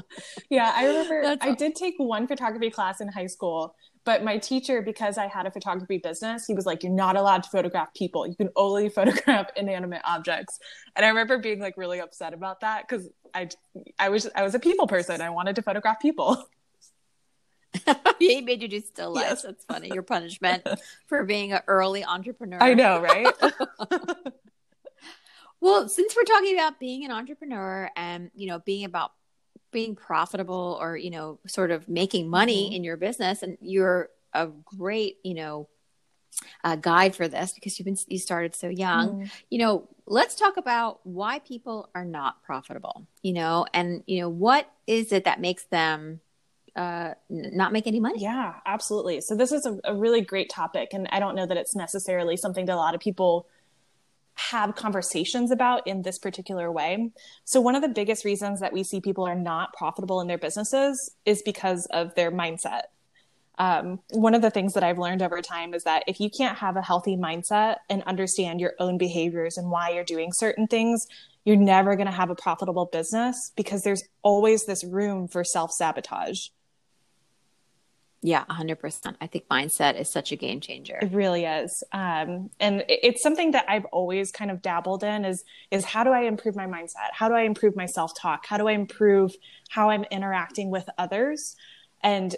Yeah, 0.50 0.72
I 0.74 0.86
remember 0.86 1.22
That's 1.24 1.44
I 1.44 1.54
did 1.54 1.74
take 1.76 1.94
one 1.98 2.26
photography 2.26 2.70
class 2.70 3.00
in 3.00 3.08
high 3.08 3.26
school, 3.26 3.76
but 4.04 4.24
my 4.24 4.38
teacher, 4.38 4.80
because 4.80 5.18
I 5.18 5.26
had 5.26 5.46
a 5.46 5.50
photography 5.50 5.98
business, 5.98 6.46
he 6.46 6.54
was 6.54 6.64
like, 6.64 6.82
You're 6.82 6.92
not 6.92 7.16
allowed 7.16 7.42
to 7.42 7.50
photograph 7.50 7.92
people. 7.94 8.26
You 8.26 8.34
can 8.34 8.48
only 8.56 8.88
photograph 8.98 9.48
inanimate 9.56 10.02
objects. 10.04 10.58
And 10.96 11.04
I 11.04 11.08
remember 11.08 11.38
being 11.38 11.60
like 11.60 11.76
really 11.76 12.00
upset 12.00 12.32
about 12.32 12.60
that 12.60 12.88
because 12.88 13.08
I 13.34 13.48
I 13.98 14.08
was 14.08 14.28
I 14.34 14.42
was 14.42 14.54
a 14.54 14.58
people 14.58 14.86
person. 14.86 15.20
I 15.20 15.30
wanted 15.30 15.56
to 15.56 15.62
photograph 15.62 16.00
people. 16.00 16.44
he 18.18 18.40
made 18.40 18.62
you 18.62 18.68
do 18.68 18.80
still 18.80 19.12
life. 19.12 19.26
Yes. 19.28 19.42
That's 19.42 19.64
funny. 19.64 19.90
Your 19.92 20.02
punishment 20.02 20.66
for 21.06 21.22
being 21.24 21.52
an 21.52 21.60
early 21.68 22.04
entrepreneur. 22.04 22.58
I 22.60 22.74
know, 22.74 23.00
right? 23.00 23.32
well, 25.60 25.88
since 25.88 26.16
we're 26.16 26.24
talking 26.24 26.54
about 26.54 26.80
being 26.80 27.04
an 27.04 27.12
entrepreneur 27.12 27.88
and 27.94 28.32
you 28.34 28.48
know 28.48 28.58
being 28.58 28.84
about 28.84 29.12
being 29.70 29.94
profitable 29.94 30.78
or 30.80 30.96
you 30.96 31.10
know 31.10 31.38
sort 31.46 31.70
of 31.70 31.88
making 31.88 32.28
money 32.28 32.66
mm-hmm. 32.66 32.76
in 32.76 32.84
your 32.84 32.96
business, 32.96 33.42
and 33.42 33.58
you're 33.60 34.08
a 34.32 34.46
great 34.46 35.18
you 35.22 35.34
know 35.34 35.68
uh, 36.64 36.76
guide 36.76 37.14
for 37.14 37.28
this 37.28 37.52
because 37.52 37.78
you've 37.78 37.86
been 37.86 37.98
you 38.06 38.18
started 38.18 38.54
so 38.54 38.68
young. 38.68 39.08
Mm-hmm. 39.08 39.24
You 39.50 39.58
know, 39.58 39.88
let's 40.06 40.34
talk 40.34 40.56
about 40.56 41.00
why 41.04 41.40
people 41.40 41.88
are 41.94 42.04
not 42.04 42.42
profitable. 42.42 43.06
You 43.22 43.34
know, 43.34 43.66
and 43.72 44.02
you 44.06 44.20
know 44.20 44.28
what 44.28 44.70
is 44.86 45.12
it 45.12 45.24
that 45.24 45.40
makes 45.40 45.64
them 45.64 46.20
uh, 46.76 47.14
not 47.28 47.72
make 47.72 47.86
any 47.86 48.00
money. 48.00 48.20
Yeah, 48.20 48.54
absolutely. 48.66 49.20
So 49.20 49.34
this 49.34 49.52
is 49.52 49.66
a, 49.66 49.78
a, 49.84 49.94
really 49.94 50.20
great 50.20 50.48
topic, 50.48 50.90
and 50.92 51.08
I 51.10 51.18
don't 51.18 51.34
know 51.34 51.46
that 51.46 51.56
it's 51.56 51.74
necessarily 51.74 52.36
something 52.36 52.66
that 52.66 52.74
a 52.74 52.76
lot 52.76 52.94
of 52.94 53.00
people 53.00 53.46
have 54.34 54.74
conversations 54.74 55.50
about 55.50 55.86
in 55.86 56.02
this 56.02 56.18
particular 56.18 56.70
way. 56.72 57.10
So 57.44 57.60
one 57.60 57.74
of 57.74 57.82
the 57.82 57.88
biggest 57.88 58.24
reasons 58.24 58.60
that 58.60 58.72
we 58.72 58.82
see 58.82 59.00
people 59.00 59.26
are 59.26 59.34
not 59.34 59.74
profitable 59.74 60.20
in 60.20 60.28
their 60.28 60.38
businesses 60.38 61.14
is 61.24 61.42
because 61.42 61.86
of 61.86 62.14
their 62.14 62.32
mindset. 62.32 62.82
Um, 63.58 64.00
one 64.12 64.34
of 64.34 64.40
the 64.40 64.50
things 64.50 64.72
that 64.72 64.82
I've 64.82 64.98
learned 64.98 65.20
over 65.20 65.42
time 65.42 65.74
is 65.74 65.84
that 65.84 66.04
if 66.06 66.18
you 66.18 66.30
can't 66.30 66.56
have 66.56 66.76
a 66.76 66.82
healthy 66.82 67.16
mindset 67.16 67.76
and 67.90 68.02
understand 68.04 68.58
your 68.58 68.72
own 68.78 68.96
behaviors 68.96 69.58
and 69.58 69.70
why 69.70 69.90
you're 69.90 70.02
doing 70.02 70.32
certain 70.32 70.66
things, 70.66 71.06
you're 71.44 71.56
never 71.56 71.94
going 71.94 72.06
to 72.06 72.12
have 72.12 72.30
a 72.30 72.34
profitable 72.34 72.88
business 72.90 73.52
because 73.56 73.82
there's 73.82 74.02
always 74.22 74.64
this 74.64 74.82
room 74.82 75.28
for 75.28 75.44
self 75.44 75.72
sabotage. 75.72 76.48
Yeah, 78.22 78.44
100%. 78.50 79.16
I 79.20 79.26
think 79.26 79.48
mindset 79.48 79.98
is 79.98 80.10
such 80.10 80.30
a 80.30 80.36
game 80.36 80.60
changer. 80.60 80.98
It 81.00 81.10
really 81.12 81.46
is. 81.46 81.82
Um, 81.92 82.50
and 82.60 82.84
it's 82.86 83.22
something 83.22 83.52
that 83.52 83.64
I've 83.66 83.86
always 83.86 84.30
kind 84.30 84.50
of 84.50 84.60
dabbled 84.60 85.02
in 85.02 85.24
is 85.24 85.42
is 85.70 85.86
how 85.86 86.04
do 86.04 86.10
I 86.10 86.22
improve 86.22 86.54
my 86.54 86.66
mindset? 86.66 87.12
How 87.12 87.28
do 87.28 87.34
I 87.34 87.42
improve 87.42 87.76
my 87.76 87.86
self-talk? 87.86 88.44
How 88.44 88.58
do 88.58 88.68
I 88.68 88.72
improve 88.72 89.34
how 89.70 89.88
I'm 89.88 90.04
interacting 90.10 90.70
with 90.70 90.86
others? 90.98 91.56
And 92.02 92.36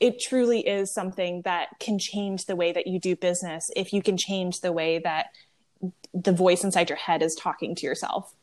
it 0.00 0.20
truly 0.20 0.66
is 0.66 0.92
something 0.92 1.42
that 1.42 1.68
can 1.78 1.98
change 1.98 2.46
the 2.46 2.56
way 2.56 2.72
that 2.72 2.86
you 2.86 2.98
do 2.98 3.14
business 3.16 3.70
if 3.76 3.92
you 3.92 4.02
can 4.02 4.16
change 4.16 4.60
the 4.60 4.72
way 4.72 4.98
that 4.98 5.26
the 6.14 6.32
voice 6.32 6.64
inside 6.64 6.88
your 6.88 6.98
head 6.98 7.22
is 7.22 7.34
talking 7.34 7.74
to 7.76 7.86
yourself. 7.86 8.34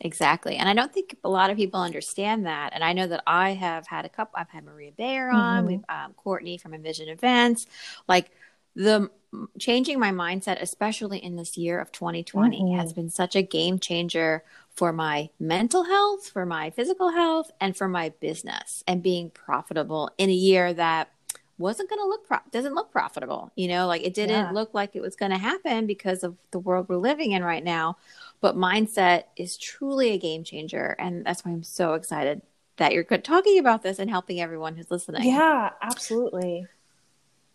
Exactly. 0.00 0.56
And 0.56 0.68
I 0.68 0.74
don't 0.74 0.92
think 0.92 1.16
a 1.24 1.28
lot 1.28 1.50
of 1.50 1.56
people 1.56 1.80
understand 1.80 2.46
that. 2.46 2.72
And 2.72 2.82
I 2.82 2.92
know 2.92 3.06
that 3.06 3.22
I 3.26 3.50
have 3.50 3.86
had 3.86 4.04
a 4.04 4.08
couple, 4.08 4.38
I've 4.38 4.50
had 4.50 4.64
Maria 4.64 4.92
Bayer 4.92 5.30
on, 5.30 5.58
mm-hmm. 5.58 5.66
we've 5.66 5.84
um, 5.88 6.12
Courtney 6.14 6.58
from 6.58 6.74
Envision 6.74 7.08
Events. 7.08 7.66
Like 8.08 8.30
the 8.74 9.10
changing 9.58 9.98
my 9.98 10.10
mindset, 10.10 10.60
especially 10.60 11.18
in 11.18 11.36
this 11.36 11.56
year 11.56 11.80
of 11.80 11.92
2020, 11.92 12.60
mm-hmm. 12.60 12.78
has 12.78 12.92
been 12.92 13.10
such 13.10 13.36
a 13.36 13.42
game 13.42 13.78
changer 13.78 14.42
for 14.74 14.92
my 14.92 15.30
mental 15.38 15.84
health, 15.84 16.28
for 16.28 16.44
my 16.44 16.70
physical 16.70 17.10
health, 17.10 17.50
and 17.60 17.76
for 17.76 17.88
my 17.88 18.10
business 18.20 18.82
and 18.88 19.02
being 19.02 19.30
profitable 19.30 20.10
in 20.18 20.28
a 20.28 20.34
year 20.34 20.74
that 20.74 21.10
wasn't 21.56 21.88
going 21.88 22.00
to 22.00 22.08
look 22.08 22.26
pro- 22.26 22.38
doesn't 22.50 22.74
look 22.74 22.90
profitable 22.90 23.52
you 23.54 23.68
know 23.68 23.86
like 23.86 24.02
it 24.02 24.12
didn't 24.12 24.46
yeah. 24.46 24.50
look 24.50 24.74
like 24.74 24.96
it 24.96 25.00
was 25.00 25.14
going 25.14 25.30
to 25.30 25.38
happen 25.38 25.86
because 25.86 26.24
of 26.24 26.36
the 26.50 26.58
world 26.58 26.88
we're 26.88 26.96
living 26.96 27.32
in 27.32 27.44
right 27.44 27.62
now 27.62 27.96
but 28.44 28.58
mindset 28.58 29.24
is 29.38 29.56
truly 29.56 30.10
a 30.10 30.18
game 30.18 30.44
changer. 30.44 30.94
And 30.98 31.24
that's 31.24 31.46
why 31.46 31.50
I'm 31.50 31.62
so 31.62 31.94
excited 31.94 32.42
that 32.76 32.92
you're 32.92 33.02
talking 33.02 33.58
about 33.58 33.82
this 33.82 33.98
and 33.98 34.10
helping 34.10 34.38
everyone 34.38 34.76
who's 34.76 34.90
listening. 34.90 35.24
Yeah, 35.24 35.70
absolutely. 35.80 36.66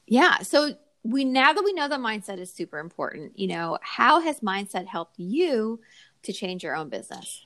Yeah. 0.07 0.39
So 0.39 0.71
we 1.03 1.25
now 1.25 1.53
that 1.53 1.63
we 1.63 1.73
know 1.73 1.87
that 1.87 1.99
mindset 1.99 2.39
is 2.39 2.51
super 2.51 2.79
important, 2.79 3.37
you 3.37 3.45
know, 3.45 3.77
how 3.83 4.19
has 4.21 4.39
mindset 4.39 4.87
helped 4.87 5.19
you 5.19 5.79
to 6.23 6.33
change 6.33 6.63
your 6.63 6.75
own 6.75 6.89
business? 6.89 7.45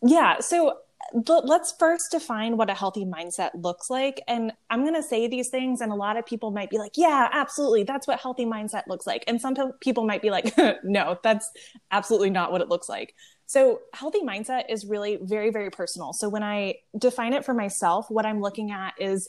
Yeah. 0.00 0.38
So 0.38 0.78
let's 1.12 1.72
first 1.78 2.10
define 2.10 2.56
what 2.56 2.70
a 2.70 2.74
healthy 2.74 3.04
mindset 3.04 3.50
looks 3.54 3.90
like. 3.90 4.22
And 4.26 4.52
I'm 4.70 4.82
going 4.82 4.94
to 4.94 5.02
say 5.02 5.26
these 5.28 5.48
things, 5.48 5.80
and 5.80 5.92
a 5.92 5.94
lot 5.94 6.16
of 6.16 6.26
people 6.26 6.50
might 6.50 6.70
be 6.70 6.78
like, 6.78 6.92
yeah, 6.96 7.28
absolutely. 7.32 7.84
That's 7.84 8.06
what 8.06 8.20
healthy 8.20 8.46
mindset 8.46 8.86
looks 8.88 9.06
like. 9.06 9.24
And 9.26 9.40
some 9.40 9.54
people 9.80 10.04
might 10.04 10.22
be 10.22 10.30
like, 10.30 10.54
no, 10.84 11.18
that's 11.22 11.50
absolutely 11.90 12.30
not 12.30 12.52
what 12.52 12.60
it 12.60 12.68
looks 12.68 12.88
like. 12.88 13.14
So, 13.46 13.80
healthy 13.92 14.20
mindset 14.20 14.64
is 14.70 14.86
really 14.86 15.18
very, 15.20 15.50
very 15.50 15.70
personal. 15.70 16.12
So, 16.12 16.28
when 16.28 16.42
I 16.42 16.76
define 16.96 17.34
it 17.34 17.44
for 17.44 17.52
myself, 17.52 18.10
what 18.10 18.24
I'm 18.24 18.40
looking 18.40 18.70
at 18.70 18.94
is 18.98 19.28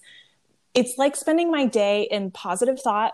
it's 0.73 0.97
like 0.97 1.15
spending 1.15 1.51
my 1.51 1.65
day 1.65 2.07
in 2.09 2.31
positive 2.31 2.79
thought, 2.79 3.13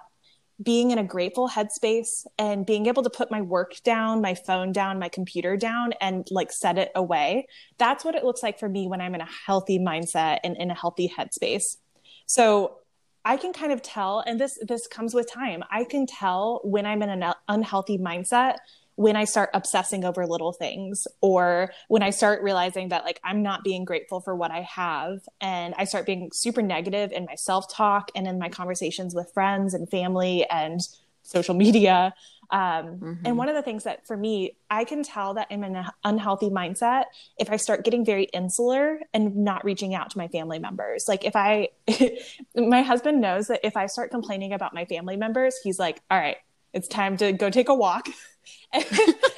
being 0.61 0.91
in 0.91 0.97
a 0.97 1.03
grateful 1.03 1.49
headspace 1.49 2.25
and 2.37 2.65
being 2.65 2.85
able 2.85 3.03
to 3.03 3.09
put 3.09 3.31
my 3.31 3.41
work 3.41 3.75
down, 3.83 4.21
my 4.21 4.35
phone 4.35 4.71
down, 4.71 4.99
my 4.99 5.09
computer 5.09 5.57
down 5.57 5.93
and 6.01 6.27
like 6.31 6.51
set 6.51 6.77
it 6.77 6.91
away. 6.95 7.47
That's 7.77 8.03
what 8.03 8.15
it 8.15 8.23
looks 8.23 8.43
like 8.43 8.59
for 8.59 8.69
me 8.69 8.87
when 8.87 9.01
I'm 9.01 9.15
in 9.15 9.21
a 9.21 9.29
healthy 9.45 9.79
mindset 9.79 10.39
and 10.43 10.57
in 10.57 10.69
a 10.69 10.75
healthy 10.75 11.11
headspace. 11.17 11.77
So 12.25 12.77
I 13.23 13.37
can 13.37 13.53
kind 13.53 13.71
of 13.71 13.81
tell, 13.81 14.23
and 14.25 14.39
this 14.39 14.57
this 14.67 14.87
comes 14.87 15.13
with 15.13 15.31
time. 15.31 15.63
I 15.69 15.83
can 15.83 16.07
tell 16.07 16.61
when 16.63 16.85
I'm 16.85 17.03
in 17.03 17.09
an 17.09 17.33
unhealthy 17.47 17.97
mindset 17.97 18.55
when 19.01 19.15
I 19.15 19.23
start 19.23 19.49
obsessing 19.55 20.05
over 20.05 20.27
little 20.27 20.53
things 20.53 21.07
or 21.21 21.73
when 21.87 22.03
I 22.03 22.11
start 22.11 22.43
realizing 22.43 22.89
that 22.89 23.03
like 23.03 23.19
I'm 23.23 23.41
not 23.41 23.63
being 23.63 23.83
grateful 23.83 24.21
for 24.21 24.35
what 24.35 24.51
I 24.51 24.61
have 24.61 25.21
and 25.41 25.73
I 25.75 25.85
start 25.85 26.05
being 26.05 26.29
super 26.31 26.61
negative 26.61 27.11
in 27.11 27.25
my 27.25 27.33
self-talk 27.33 28.11
and 28.15 28.27
in 28.27 28.37
my 28.37 28.49
conversations 28.49 29.15
with 29.15 29.33
friends 29.33 29.73
and 29.73 29.89
family 29.89 30.45
and 30.51 30.79
social 31.23 31.55
media. 31.55 32.13
Um, 32.51 32.59
mm-hmm. 32.59 33.13
And 33.25 33.37
one 33.37 33.49
of 33.49 33.55
the 33.55 33.63
things 33.63 33.85
that 33.85 34.05
for 34.05 34.15
me, 34.15 34.57
I 34.69 34.83
can 34.83 35.01
tell 35.01 35.33
that 35.33 35.47
I'm 35.49 35.63
in 35.63 35.75
an 35.75 35.85
unhealthy 36.03 36.49
mindset 36.49 37.05
if 37.39 37.49
I 37.49 37.55
start 37.55 37.83
getting 37.83 38.05
very 38.05 38.25
insular 38.25 38.99
and 39.15 39.37
not 39.37 39.65
reaching 39.65 39.95
out 39.95 40.11
to 40.11 40.17
my 40.17 40.27
family 40.27 40.59
members. 40.59 41.05
Like 41.07 41.25
if 41.25 41.35
I, 41.35 41.69
my 42.55 42.83
husband 42.83 43.19
knows 43.19 43.47
that 43.47 43.61
if 43.63 43.75
I 43.75 43.87
start 43.87 44.11
complaining 44.11 44.53
about 44.53 44.75
my 44.75 44.85
family 44.85 45.17
members, 45.17 45.55
he's 45.63 45.79
like, 45.79 46.01
all 46.11 46.19
right, 46.19 46.37
it's 46.73 46.87
time 46.87 47.17
to 47.17 47.31
go 47.31 47.49
take 47.49 47.69
a 47.69 47.75
walk 47.75 48.07
and, 48.73 48.85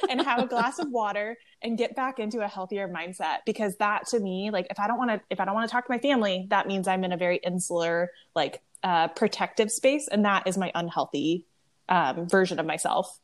and 0.08 0.20
have 0.22 0.40
a 0.40 0.46
glass 0.46 0.78
of 0.78 0.90
water 0.90 1.36
and 1.62 1.78
get 1.78 1.94
back 1.96 2.18
into 2.18 2.40
a 2.40 2.48
healthier 2.48 2.88
mindset 2.88 3.38
because 3.46 3.76
that 3.76 4.06
to 4.06 4.20
me 4.20 4.50
like 4.50 4.66
if 4.70 4.78
i 4.78 4.86
don't 4.86 4.98
want 4.98 5.10
to 5.10 5.20
if 5.30 5.40
i 5.40 5.44
don't 5.44 5.54
want 5.54 5.68
to 5.68 5.72
talk 5.72 5.86
to 5.86 5.92
my 5.92 5.98
family 5.98 6.46
that 6.50 6.66
means 6.66 6.88
i'm 6.88 7.04
in 7.04 7.12
a 7.12 7.16
very 7.16 7.36
insular 7.38 8.10
like 8.34 8.62
uh, 8.82 9.08
protective 9.08 9.72
space 9.72 10.08
and 10.08 10.24
that 10.24 10.46
is 10.46 10.58
my 10.58 10.70
unhealthy 10.74 11.46
um, 11.88 12.28
version 12.28 12.58
of 12.58 12.66
myself. 12.66 13.18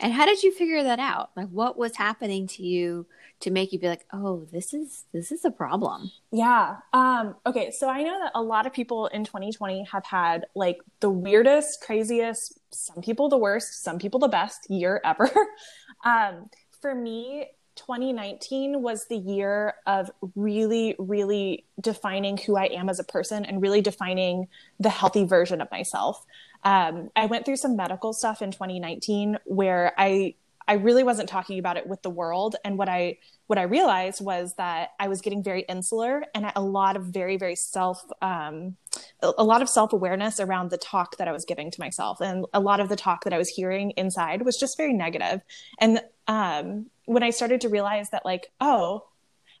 And 0.00 0.12
how 0.12 0.26
did 0.26 0.42
you 0.42 0.52
figure 0.52 0.82
that 0.82 0.98
out? 0.98 1.30
Like 1.36 1.48
what 1.48 1.78
was 1.78 1.96
happening 1.96 2.46
to 2.48 2.62
you 2.62 3.06
to 3.40 3.50
make 3.50 3.72
you 3.72 3.78
be 3.78 3.88
like, 3.88 4.04
oh, 4.12 4.46
this 4.52 4.74
is 4.74 5.04
this 5.12 5.30
is 5.30 5.44
a 5.44 5.50
problem? 5.50 6.10
Yeah. 6.32 6.76
Um, 6.92 7.36
okay. 7.46 7.70
So 7.70 7.88
I 7.88 8.02
know 8.02 8.18
that 8.18 8.32
a 8.34 8.42
lot 8.42 8.66
of 8.66 8.72
people 8.72 9.06
in 9.06 9.24
2020 9.24 9.84
have 9.92 10.04
had 10.04 10.46
like 10.54 10.78
the 11.00 11.10
weirdest, 11.10 11.80
craziest, 11.80 12.58
some 12.70 13.02
people 13.02 13.28
the 13.28 13.38
worst, 13.38 13.82
some 13.82 13.98
people 13.98 14.20
the 14.20 14.28
best 14.28 14.68
year 14.70 15.00
ever. 15.04 15.30
um, 16.04 16.50
for 16.80 16.94
me, 16.94 17.46
2019 17.76 18.82
was 18.82 19.06
the 19.06 19.16
year 19.16 19.74
of 19.86 20.10
really, 20.34 20.96
really 20.98 21.64
defining 21.80 22.36
who 22.36 22.56
I 22.56 22.64
am 22.64 22.88
as 22.88 22.98
a 22.98 23.04
person 23.04 23.44
and 23.44 23.62
really 23.62 23.80
defining 23.80 24.48
the 24.80 24.90
healthy 24.90 25.24
version 25.24 25.60
of 25.60 25.70
myself. 25.70 26.26
Um, 26.64 27.10
I 27.14 27.26
went 27.26 27.44
through 27.44 27.56
some 27.56 27.76
medical 27.76 28.12
stuff 28.12 28.42
in 28.42 28.50
2019 28.50 29.38
where 29.44 29.92
I 29.96 30.34
I 30.68 30.74
really 30.74 31.02
wasn't 31.02 31.30
talking 31.30 31.58
about 31.58 31.78
it 31.78 31.86
with 31.86 32.02
the 32.02 32.10
world. 32.10 32.56
And 32.64 32.76
what 32.76 32.88
I 32.88 33.18
what 33.46 33.58
I 33.58 33.62
realized 33.62 34.22
was 34.22 34.54
that 34.58 34.90
I 35.00 35.08
was 35.08 35.22
getting 35.22 35.42
very 35.42 35.62
insular 35.62 36.24
and 36.34 36.52
a 36.54 36.62
lot 36.62 36.96
of 36.96 37.06
very 37.06 37.38
very 37.38 37.56
self 37.56 38.04
um, 38.20 38.76
a 39.22 39.44
lot 39.44 39.62
of 39.62 39.68
self 39.68 39.92
awareness 39.92 40.38
around 40.38 40.70
the 40.70 40.76
talk 40.76 41.16
that 41.16 41.26
I 41.26 41.32
was 41.32 41.44
giving 41.44 41.70
to 41.70 41.80
myself, 41.80 42.20
and 42.20 42.44
a 42.52 42.60
lot 42.60 42.80
of 42.80 42.88
the 42.88 42.96
talk 42.96 43.24
that 43.24 43.32
I 43.32 43.38
was 43.38 43.48
hearing 43.48 43.92
inside 43.92 44.42
was 44.42 44.58
just 44.58 44.76
very 44.76 44.92
negative. 44.92 45.40
And 45.80 46.02
um, 46.26 46.86
when 47.06 47.22
I 47.22 47.30
started 47.30 47.62
to 47.62 47.68
realize 47.68 48.10
that, 48.10 48.26
like, 48.26 48.52
oh, 48.60 49.06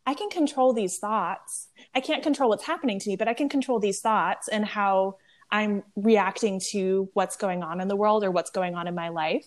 I 0.06 0.14
can 0.14 0.28
control 0.28 0.72
these 0.72 0.98
thoughts. 0.98 1.68
I 1.94 2.00
can't 2.00 2.22
control 2.22 2.50
what's 2.50 2.64
happening 2.64 2.98
to 3.00 3.08
me, 3.08 3.16
but 3.16 3.28
I 3.28 3.34
can 3.34 3.48
control 3.48 3.78
these 3.78 4.00
thoughts 4.00 4.48
and 4.48 4.64
how 4.64 5.16
I'm 5.50 5.82
reacting 5.96 6.60
to 6.70 7.08
what's 7.14 7.36
going 7.36 7.62
on 7.62 7.80
in 7.80 7.88
the 7.88 7.96
world 7.96 8.24
or 8.24 8.30
what's 8.30 8.50
going 8.50 8.74
on 8.74 8.86
in 8.86 8.94
my 8.94 9.08
life 9.08 9.46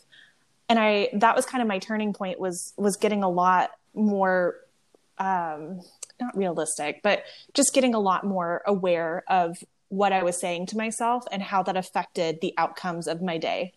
and 0.71 0.79
I 0.79 1.09
that 1.15 1.35
was 1.35 1.45
kind 1.45 1.61
of 1.61 1.67
my 1.67 1.79
turning 1.79 2.13
point 2.13 2.39
was 2.39 2.73
was 2.77 2.95
getting 2.95 3.23
a 3.23 3.29
lot 3.29 3.71
more 3.93 4.55
um, 5.17 5.81
not 6.19 6.35
realistic, 6.37 7.01
but 7.03 7.23
just 7.53 7.73
getting 7.73 7.93
a 7.93 7.99
lot 7.99 8.25
more 8.25 8.63
aware 8.65 9.25
of 9.27 9.61
what 9.89 10.13
I 10.13 10.23
was 10.23 10.39
saying 10.39 10.67
to 10.67 10.77
myself 10.77 11.25
and 11.29 11.41
how 11.41 11.61
that 11.63 11.75
affected 11.75 12.39
the 12.39 12.53
outcomes 12.57 13.07
of 13.07 13.21
my 13.21 13.37
day. 13.37 13.73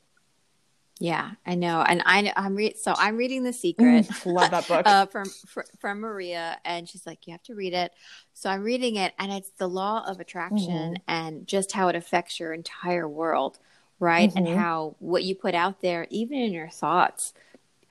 Yeah, 1.01 1.33
I 1.45 1.57
know, 1.57 1.83
and 1.83 2.01
I 2.07 2.33
I'm 2.37 2.55
re- 2.55 2.77
so 2.81 2.95
I'm 2.97 3.17
reading 3.17 3.43
The 3.43 3.53
Secret. 3.53 4.07
Mm, 4.07 4.27
love 4.33 4.53
that 4.53 4.69
book 4.69 4.83
uh, 4.87 5.07
from 5.07 5.25
from 5.81 5.99
Maria, 5.99 6.59
and 6.65 6.89
she's 6.89 7.05
like, 7.05 7.27
you 7.27 7.33
have 7.33 7.43
to 7.43 7.57
read 7.57 7.75
it. 7.75 7.91
So 8.35 8.49
I'm 8.49 8.63
reading 8.63 8.95
it, 8.95 9.15
and 9.19 9.33
it's 9.33 9.51
the 9.59 9.69
law 9.69 10.05
of 10.07 10.21
attraction 10.21 10.95
mm-hmm. 10.95 11.03
and 11.09 11.45
just 11.49 11.73
how 11.73 11.89
it 11.89 11.97
affects 11.97 12.39
your 12.39 12.53
entire 12.53 13.09
world, 13.09 13.59
right? 14.01 14.29
Mm-hmm. 14.29 14.47
And 14.47 14.59
how 14.59 14.97
what 14.99 15.25
you 15.25 15.35
put 15.35 15.55
out 15.55 15.81
there, 15.81 16.07
even 16.11 16.39
in 16.39 16.53
your 16.53 16.69
thoughts, 16.69 17.33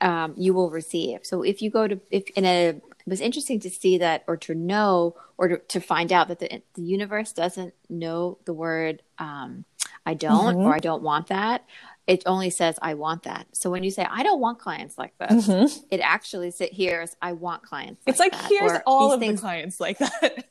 um, 0.00 0.34
you 0.36 0.54
will 0.54 0.70
receive. 0.70 1.20
So 1.24 1.42
if 1.42 1.62
you 1.62 1.70
go 1.70 1.88
to 1.88 2.00
if 2.10 2.28
in 2.30 2.44
a 2.44 2.68
it 2.68 3.10
was 3.10 3.20
interesting 3.20 3.60
to 3.60 3.70
see 3.70 3.98
that 3.98 4.24
or 4.26 4.36
to 4.38 4.54
know 4.54 5.14
or 5.36 5.48
to, 5.48 5.58
to 5.58 5.80
find 5.80 6.10
out 6.10 6.28
that 6.28 6.38
the, 6.38 6.62
the 6.72 6.82
universe 6.82 7.32
doesn't 7.32 7.74
know 7.90 8.38
the 8.46 8.54
word 8.54 9.02
um, 9.18 9.64
I 10.06 10.14
don't 10.14 10.56
mm-hmm. 10.56 10.66
or 10.66 10.74
I 10.74 10.78
don't 10.78 11.02
want 11.02 11.26
that 11.28 11.64
it 12.06 12.22
only 12.26 12.50
says 12.50 12.78
I 12.82 12.94
want 12.94 13.22
that. 13.22 13.46
So 13.52 13.70
when 13.70 13.82
you 13.82 13.90
say 13.90 14.06
I 14.08 14.22
don't 14.22 14.40
want 14.40 14.58
clients 14.58 14.98
like 14.98 15.16
this, 15.18 15.48
mm-hmm. 15.48 15.84
it 15.90 16.00
actually 16.00 16.50
sit 16.50 16.72
here's 16.72 17.16
I 17.22 17.32
want 17.32 17.62
clients. 17.62 18.02
Like 18.06 18.12
it's 18.12 18.20
like 18.20 18.32
that. 18.32 18.48
here's 18.48 18.78
all 18.86 19.12
of 19.12 19.20
things... 19.20 19.40
the 19.40 19.46
clients 19.46 19.80
like 19.80 19.98
that. 19.98 20.44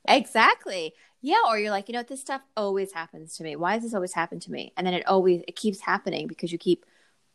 exactly. 0.08 0.94
Yeah, 1.22 1.36
or 1.46 1.56
you're 1.58 1.70
like, 1.70 1.88
you 1.88 1.94
know, 1.94 2.02
this 2.02 2.20
stuff 2.20 2.42
always 2.56 2.92
happens 2.92 3.36
to 3.36 3.44
me. 3.44 3.54
Why 3.54 3.74
does 3.74 3.84
this 3.84 3.94
always 3.94 4.12
happen 4.12 4.40
to 4.40 4.50
me? 4.50 4.72
And 4.76 4.86
then 4.86 4.92
it 4.92 5.06
always 5.06 5.42
it 5.46 5.56
keeps 5.56 5.80
happening 5.80 6.26
because 6.26 6.50
you 6.50 6.58
keep 6.58 6.84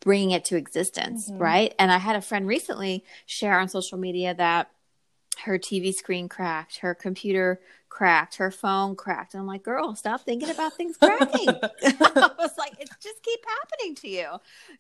bringing 0.02 0.32
it 0.32 0.46
to 0.46 0.58
existence, 0.58 1.30
mm-hmm. 1.30 1.42
right? 1.42 1.76
And 1.80 1.92
I 1.92 1.98
had 1.98 2.16
a 2.16 2.22
friend 2.22 2.46
recently 2.46 3.04
share 3.26 3.60
on 3.60 3.70
social 3.70 3.98
media 3.98 4.34
that 4.36 4.70
her 5.44 5.58
TV 5.58 5.94
screen 5.94 6.28
cracked, 6.28 6.80
her 6.80 6.94
computer 6.94 7.62
cracked, 7.90 8.36
her 8.36 8.52
phone 8.52 8.96
cracked. 8.96 9.34
And 9.34 9.42
I'm 9.42 9.48
like, 9.48 9.64
girl, 9.64 9.96
stop 9.96 10.22
thinking 10.22 10.50
about 10.50 10.74
things 10.74 10.98
cracking. 11.02 11.48
I 11.50 12.32
was 12.38 12.52
like, 12.58 12.74
it 12.80 12.90
just 13.02 13.24
keep 13.24 13.40
happening 13.48 13.96
to 13.96 14.10
you. 14.10 14.28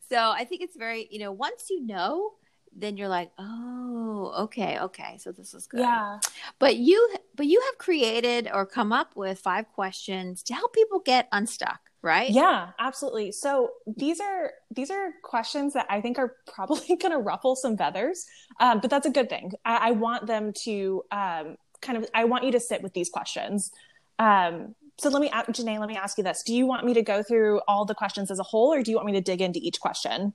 So 0.10 0.32
I 0.32 0.44
think 0.44 0.62
it's 0.62 0.76
very, 0.76 1.08
you 1.10 1.20
know, 1.20 1.32
once 1.32 1.70
you 1.70 1.86
know, 1.86 2.34
then 2.77 2.98
you're 2.98 3.07
like, 3.07 3.31
oh, 3.38 4.34
okay, 4.39 4.79
okay, 4.79 5.17
so 5.19 5.31
this 5.31 5.53
is 5.53 5.67
good. 5.67 5.81
Yeah. 5.81 6.19
But 6.60 6.77
you, 6.77 7.15
but 7.36 7.46
you 7.46 7.62
have 7.62 7.77
created 7.77 8.50
or 8.53 8.65
come 8.65 8.93
up 8.93 9.15
with 9.15 9.39
five 9.39 9.67
questions 9.74 10.43
to 10.43 10.53
help 10.53 10.74
people 10.74 11.00
get 11.00 11.27
unstuck 11.31 11.79
right 12.03 12.29
yeah 12.29 12.69
absolutely 12.77 13.31
so 13.31 13.72
these 13.98 14.19
are 14.19 14.51
these 14.69 14.91
are 14.91 15.13
questions 15.24 15.74
that 15.74 15.88
i 15.89 16.00
think 16.00 16.19
are 16.19 16.36
probably 16.53 16.96
going 16.96 17.12
to 17.12 17.17
ruffle 17.17 17.55
some 17.55 17.75
feathers 17.75 18.27
um, 18.60 18.79
but 18.79 18.91
that's 18.91 19.07
a 19.07 19.10
good 19.10 19.27
thing 19.27 19.51
I, 19.65 19.88
I 19.88 19.91
want 19.91 20.27
them 20.27 20.53
to 20.65 21.03
um, 21.12 21.57
kind 21.81 21.98
of 21.98 22.10
I 22.13 22.25
want 22.25 22.43
you 22.43 22.51
to 22.51 22.60
sit 22.60 22.81
with 22.81 22.93
these 22.93 23.10
questions. 23.10 23.72
Um, 24.19 24.75
so 25.00 25.10
let 25.10 25.22
me, 25.22 25.29
Janae, 25.29 25.79
let 25.79 25.88
me 25.88 25.96
ask 25.96 26.17
you 26.17 26.24
this: 26.24 26.43
Do 26.43 26.53
you 26.53 26.65
want 26.65 26.86
me 26.86 26.93
to 26.96 27.01
go 27.01 27.22
through 27.22 27.62
all 27.67 27.86
the 27.86 27.96
questions 27.96 28.31
as 28.31 28.39
a 28.39 28.43
whole, 28.43 28.74
or 28.74 28.81
do 28.84 28.91
you 28.91 28.98
want 28.98 29.07
me 29.07 29.13
to 29.13 29.22
dig 29.22 29.41
into 29.41 29.60
each 29.62 29.79
question? 29.79 30.34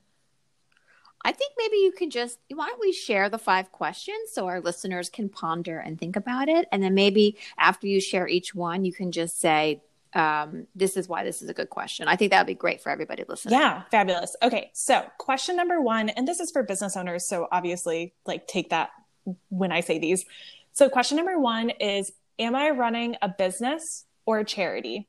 I 1.25 1.33
think 1.33 1.53
maybe 1.57 1.77
you 1.77 1.93
can 1.93 2.11
just 2.11 2.39
why 2.53 2.67
don't 2.67 2.81
we 2.81 2.93
share 2.93 3.29
the 3.29 3.39
five 3.39 3.71
questions 3.73 4.31
so 4.33 4.47
our 4.47 4.61
listeners 4.61 5.09
can 5.09 5.29
ponder 5.29 5.79
and 5.79 5.99
think 5.99 6.17
about 6.17 6.49
it, 6.49 6.67
and 6.73 6.83
then 6.83 6.95
maybe 6.95 7.39
after 7.59 7.87
you 7.87 8.01
share 8.01 8.29
each 8.29 8.55
one, 8.55 8.85
you 8.85 8.93
can 8.93 9.13
just 9.13 9.41
say, 9.41 9.83
um, 10.15 10.67
"This 10.75 10.97
is 10.97 11.09
why 11.09 11.25
this 11.25 11.43
is 11.43 11.49
a 11.49 11.55
good 11.55 11.71
question." 11.71 12.09
I 12.09 12.17
think 12.17 12.31
that 12.31 12.41
would 12.41 12.47
be 12.47 12.55
great 12.55 12.81
for 12.81 12.91
everybody 12.91 13.25
listening. 13.29 13.59
Yeah, 13.59 13.83
fabulous. 13.91 14.35
Okay, 14.43 14.71
so 14.75 15.07
question 15.19 15.57
number 15.57 15.81
one, 15.81 16.09
and 16.09 16.27
this 16.27 16.41
is 16.41 16.51
for 16.51 16.63
business 16.63 16.97
owners, 16.97 17.27
so 17.27 17.49
obviously, 17.53 18.15
like, 18.27 18.47
take 18.47 18.71
that 18.71 18.91
when 19.51 19.71
I 19.73 19.81
say 19.81 19.99
these. 19.99 20.25
So, 20.73 20.89
question 20.89 21.17
number 21.17 21.39
one 21.39 21.71
is 21.71 22.13
Am 22.39 22.55
I 22.55 22.71
running 22.71 23.17
a 23.23 23.29
business 23.29 24.05
or 24.27 24.41
a 24.41 24.45
charity? 24.45 25.09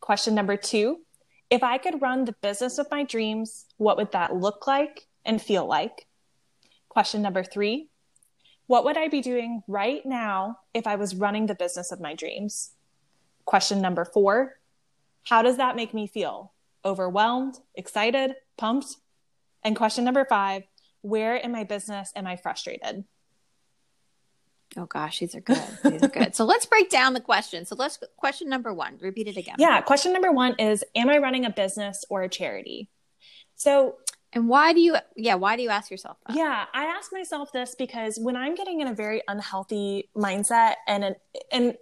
Question 0.00 0.34
number 0.34 0.56
two 0.56 0.98
If 1.50 1.62
I 1.62 1.78
could 1.78 2.02
run 2.02 2.24
the 2.24 2.36
business 2.42 2.78
of 2.78 2.90
my 2.90 3.04
dreams, 3.04 3.66
what 3.78 3.96
would 3.96 4.12
that 4.12 4.36
look 4.36 4.66
like 4.66 5.06
and 5.24 5.40
feel 5.40 5.66
like? 5.66 6.06
Question 6.88 7.22
number 7.22 7.42
three 7.42 7.88
What 8.66 8.84
would 8.84 8.98
I 8.98 9.08
be 9.08 9.22
doing 9.22 9.62
right 9.66 10.04
now 10.04 10.58
if 10.74 10.86
I 10.86 10.96
was 10.96 11.14
running 11.14 11.46
the 11.46 11.54
business 11.54 11.90
of 11.90 12.00
my 12.00 12.14
dreams? 12.14 12.72
Question 13.46 13.80
number 13.80 14.04
four 14.04 14.58
How 15.24 15.40
does 15.40 15.56
that 15.56 15.76
make 15.76 15.94
me 15.94 16.06
feel? 16.06 16.52
Overwhelmed, 16.84 17.58
excited, 17.74 18.34
pumped? 18.58 18.96
And 19.64 19.74
question 19.74 20.04
number 20.04 20.26
five 20.26 20.64
Where 21.00 21.34
in 21.34 21.50
my 21.50 21.64
business 21.64 22.12
am 22.14 22.26
I 22.26 22.36
frustrated? 22.36 23.04
Oh 24.76 24.86
gosh, 24.86 25.18
these 25.18 25.34
are 25.34 25.40
good. 25.40 25.62
These 25.84 26.02
are 26.02 26.08
good. 26.08 26.34
so 26.36 26.44
let's 26.44 26.66
break 26.66 26.90
down 26.90 27.14
the 27.14 27.20
question. 27.20 27.64
So 27.64 27.74
let's 27.76 27.98
question 28.16 28.48
number 28.48 28.72
one. 28.72 28.98
Repeat 29.00 29.28
it 29.28 29.36
again. 29.36 29.56
Yeah, 29.58 29.80
question 29.80 30.12
number 30.12 30.30
one 30.30 30.54
is: 30.58 30.84
Am 30.94 31.08
I 31.08 31.18
running 31.18 31.44
a 31.44 31.50
business 31.50 32.04
or 32.10 32.22
a 32.22 32.28
charity? 32.28 32.90
So, 33.56 33.96
and 34.32 34.48
why 34.48 34.72
do 34.72 34.80
you? 34.80 34.96
Yeah, 35.16 35.36
why 35.36 35.56
do 35.56 35.62
you 35.62 35.70
ask 35.70 35.90
yourself 35.90 36.18
that? 36.26 36.36
Yeah, 36.36 36.66
I 36.74 36.84
ask 36.84 37.12
myself 37.12 37.50
this 37.52 37.74
because 37.76 38.18
when 38.20 38.36
I'm 38.36 38.54
getting 38.54 38.80
in 38.80 38.88
a 38.88 38.94
very 38.94 39.22
unhealthy 39.26 40.10
mindset, 40.14 40.74
and 40.86 41.02
an, 41.02 41.14
and 41.50 41.74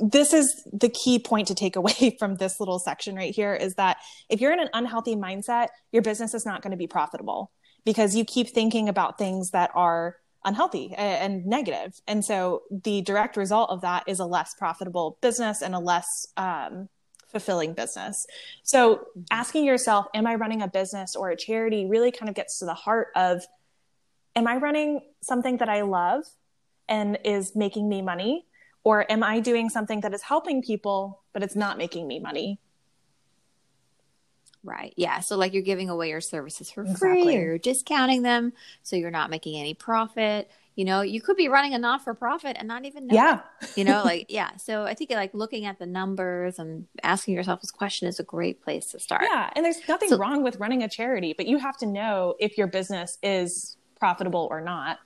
this 0.00 0.32
is 0.32 0.66
the 0.72 0.88
key 0.88 1.18
point 1.18 1.48
to 1.48 1.54
take 1.54 1.76
away 1.76 2.16
from 2.18 2.36
this 2.36 2.60
little 2.60 2.78
section 2.78 3.16
right 3.16 3.34
here 3.34 3.54
is 3.54 3.74
that 3.74 3.98
if 4.28 4.40
you're 4.40 4.52
in 4.52 4.60
an 4.60 4.70
unhealthy 4.72 5.16
mindset, 5.16 5.68
your 5.92 6.02
business 6.02 6.34
is 6.34 6.46
not 6.46 6.62
going 6.62 6.70
to 6.70 6.76
be 6.76 6.86
profitable 6.86 7.50
because 7.84 8.16
you 8.16 8.24
keep 8.24 8.48
thinking 8.48 8.88
about 8.88 9.18
things 9.18 9.50
that 9.50 9.70
are 9.74 10.16
unhealthy 10.44 10.94
and 10.94 11.46
negative. 11.46 12.00
And 12.06 12.24
so 12.24 12.62
the 12.70 13.02
direct 13.02 13.36
result 13.36 13.70
of 13.70 13.80
that 13.80 14.04
is 14.06 14.20
a 14.20 14.26
less 14.26 14.54
profitable 14.54 15.18
business 15.20 15.62
and 15.62 15.74
a 15.74 15.78
less 15.78 16.06
um, 16.36 16.88
fulfilling 17.28 17.74
business. 17.74 18.26
So 18.62 18.96
mm-hmm. 18.96 19.22
asking 19.30 19.64
yourself, 19.64 20.06
am 20.14 20.26
I 20.26 20.34
running 20.36 20.62
a 20.62 20.68
business 20.68 21.16
or 21.16 21.30
a 21.30 21.36
charity 21.36 21.86
really 21.86 22.12
kind 22.12 22.28
of 22.28 22.34
gets 22.34 22.58
to 22.60 22.66
the 22.66 22.74
heart 22.74 23.08
of, 23.16 23.42
am 24.36 24.46
I 24.46 24.56
running 24.56 25.00
something 25.22 25.58
that 25.58 25.68
I 25.68 25.82
love 25.82 26.24
and 26.88 27.18
is 27.24 27.56
making 27.56 27.88
me 27.88 28.02
money? 28.02 28.46
Or 28.84 29.10
am 29.10 29.22
I 29.22 29.40
doing 29.40 29.70
something 29.70 30.02
that 30.02 30.12
is 30.12 30.20
helping 30.20 30.62
people, 30.62 31.22
but 31.32 31.42
it's 31.42 31.56
not 31.56 31.78
making 31.78 32.06
me 32.06 32.20
money? 32.20 32.60
Right. 34.64 34.94
Yeah. 34.96 35.20
So 35.20 35.36
like 35.36 35.52
you're 35.52 35.62
giving 35.62 35.90
away 35.90 36.08
your 36.08 36.22
services 36.22 36.70
for 36.70 36.82
exactly. 36.82 37.22
free 37.22 37.36
or 37.36 37.40
you're 37.40 37.58
discounting 37.58 38.22
them 38.22 38.54
so 38.82 38.96
you're 38.96 39.10
not 39.10 39.28
making 39.28 39.60
any 39.60 39.74
profit. 39.74 40.50
You 40.74 40.86
know, 40.86 41.02
you 41.02 41.20
could 41.20 41.36
be 41.36 41.48
running 41.48 41.74
a 41.74 41.78
not 41.78 42.02
for 42.02 42.14
profit 42.14 42.56
and 42.58 42.66
not 42.66 42.84
even 42.86 43.06
know. 43.06 43.14
Yeah. 43.14 43.40
you 43.76 43.84
know, 43.84 44.02
like 44.02 44.26
yeah. 44.30 44.56
So 44.56 44.84
I 44.84 44.94
think 44.94 45.10
like 45.10 45.34
looking 45.34 45.66
at 45.66 45.78
the 45.78 45.86
numbers 45.86 46.58
and 46.58 46.86
asking 47.02 47.34
yourself 47.34 47.60
this 47.60 47.70
question 47.70 48.08
is 48.08 48.18
a 48.18 48.24
great 48.24 48.62
place 48.64 48.86
to 48.92 48.98
start. 48.98 49.26
Yeah. 49.30 49.50
And 49.54 49.64
there's 49.64 49.86
nothing 49.86 50.08
so, 50.08 50.16
wrong 50.16 50.42
with 50.42 50.56
running 50.56 50.82
a 50.82 50.88
charity, 50.88 51.34
but 51.36 51.46
you 51.46 51.58
have 51.58 51.76
to 51.78 51.86
know 51.86 52.34
if 52.40 52.56
your 52.56 52.66
business 52.66 53.18
is 53.22 53.76
profitable 53.98 54.48
or 54.50 54.62
not. 54.62 54.98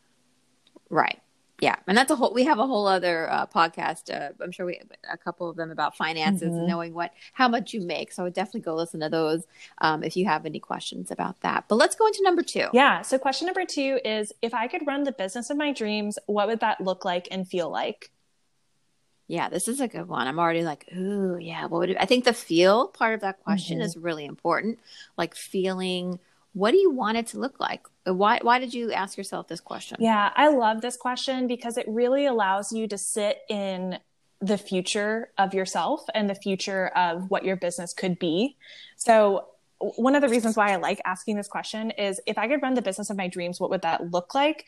Right 0.88 1.20
yeah 1.60 1.76
and 1.86 1.96
that's 1.96 2.10
a 2.10 2.16
whole 2.16 2.32
we 2.32 2.44
have 2.44 2.58
a 2.58 2.66
whole 2.66 2.86
other 2.86 3.30
uh, 3.30 3.46
podcast 3.46 4.14
uh, 4.14 4.32
i'm 4.42 4.52
sure 4.52 4.66
we 4.66 4.80
a 5.10 5.16
couple 5.16 5.48
of 5.48 5.56
them 5.56 5.70
about 5.70 5.96
finances 5.96 6.48
mm-hmm. 6.48 6.58
and 6.58 6.68
knowing 6.68 6.94
what 6.94 7.12
how 7.32 7.48
much 7.48 7.72
you 7.72 7.80
make 7.80 8.12
so 8.12 8.22
i 8.22 8.24
would 8.24 8.34
definitely 8.34 8.60
go 8.60 8.74
listen 8.74 9.00
to 9.00 9.08
those 9.08 9.44
um, 9.80 10.02
if 10.02 10.16
you 10.16 10.24
have 10.24 10.46
any 10.46 10.60
questions 10.60 11.10
about 11.10 11.40
that 11.40 11.64
but 11.68 11.76
let's 11.76 11.96
go 11.96 12.06
into 12.06 12.20
number 12.22 12.42
two 12.42 12.66
yeah 12.72 13.02
so 13.02 13.18
question 13.18 13.46
number 13.46 13.64
two 13.64 13.98
is 14.04 14.32
if 14.42 14.54
i 14.54 14.66
could 14.68 14.86
run 14.86 15.04
the 15.04 15.12
business 15.12 15.50
of 15.50 15.56
my 15.56 15.72
dreams 15.72 16.18
what 16.26 16.46
would 16.46 16.60
that 16.60 16.80
look 16.80 17.04
like 17.04 17.28
and 17.30 17.48
feel 17.48 17.70
like 17.70 18.10
yeah, 19.30 19.50
this 19.50 19.68
is 19.68 19.82
a 19.82 19.88
good 19.88 20.08
one. 20.08 20.26
I'm 20.26 20.38
already 20.38 20.62
like, 20.62 20.86
ooh, 20.96 21.36
yeah. 21.38 21.66
What 21.66 21.80
would 21.80 21.90
it, 21.90 21.98
I 22.00 22.06
think 22.06 22.24
the 22.24 22.32
feel 22.32 22.88
part 22.88 23.12
of 23.12 23.20
that 23.20 23.44
question 23.44 23.76
mm-hmm. 23.76 23.84
is 23.84 23.94
really 23.94 24.24
important. 24.24 24.78
Like 25.18 25.34
feeling 25.34 26.18
what 26.54 26.72
do 26.72 26.78
you 26.78 26.90
want 26.90 27.18
it 27.18 27.26
to 27.28 27.38
look 27.38 27.60
like? 27.60 27.86
Why, 28.14 28.38
why 28.42 28.58
did 28.58 28.74
you 28.74 28.92
ask 28.92 29.16
yourself 29.16 29.48
this 29.48 29.60
question? 29.60 29.98
Yeah, 30.00 30.32
I 30.34 30.48
love 30.48 30.80
this 30.80 30.96
question 30.96 31.46
because 31.46 31.76
it 31.76 31.86
really 31.88 32.26
allows 32.26 32.72
you 32.72 32.86
to 32.88 32.98
sit 32.98 33.38
in 33.48 33.98
the 34.40 34.58
future 34.58 35.30
of 35.36 35.54
yourself 35.54 36.04
and 36.14 36.30
the 36.30 36.34
future 36.34 36.88
of 36.88 37.30
what 37.30 37.44
your 37.44 37.56
business 37.56 37.92
could 37.92 38.18
be. 38.18 38.56
So, 38.96 39.48
one 39.80 40.16
of 40.16 40.22
the 40.22 40.28
reasons 40.28 40.56
why 40.56 40.72
I 40.72 40.76
like 40.76 41.00
asking 41.04 41.36
this 41.36 41.46
question 41.46 41.92
is 41.92 42.20
if 42.26 42.36
I 42.36 42.48
could 42.48 42.60
run 42.62 42.74
the 42.74 42.82
business 42.82 43.10
of 43.10 43.16
my 43.16 43.28
dreams, 43.28 43.60
what 43.60 43.70
would 43.70 43.82
that 43.82 44.10
look 44.10 44.34
like? 44.34 44.64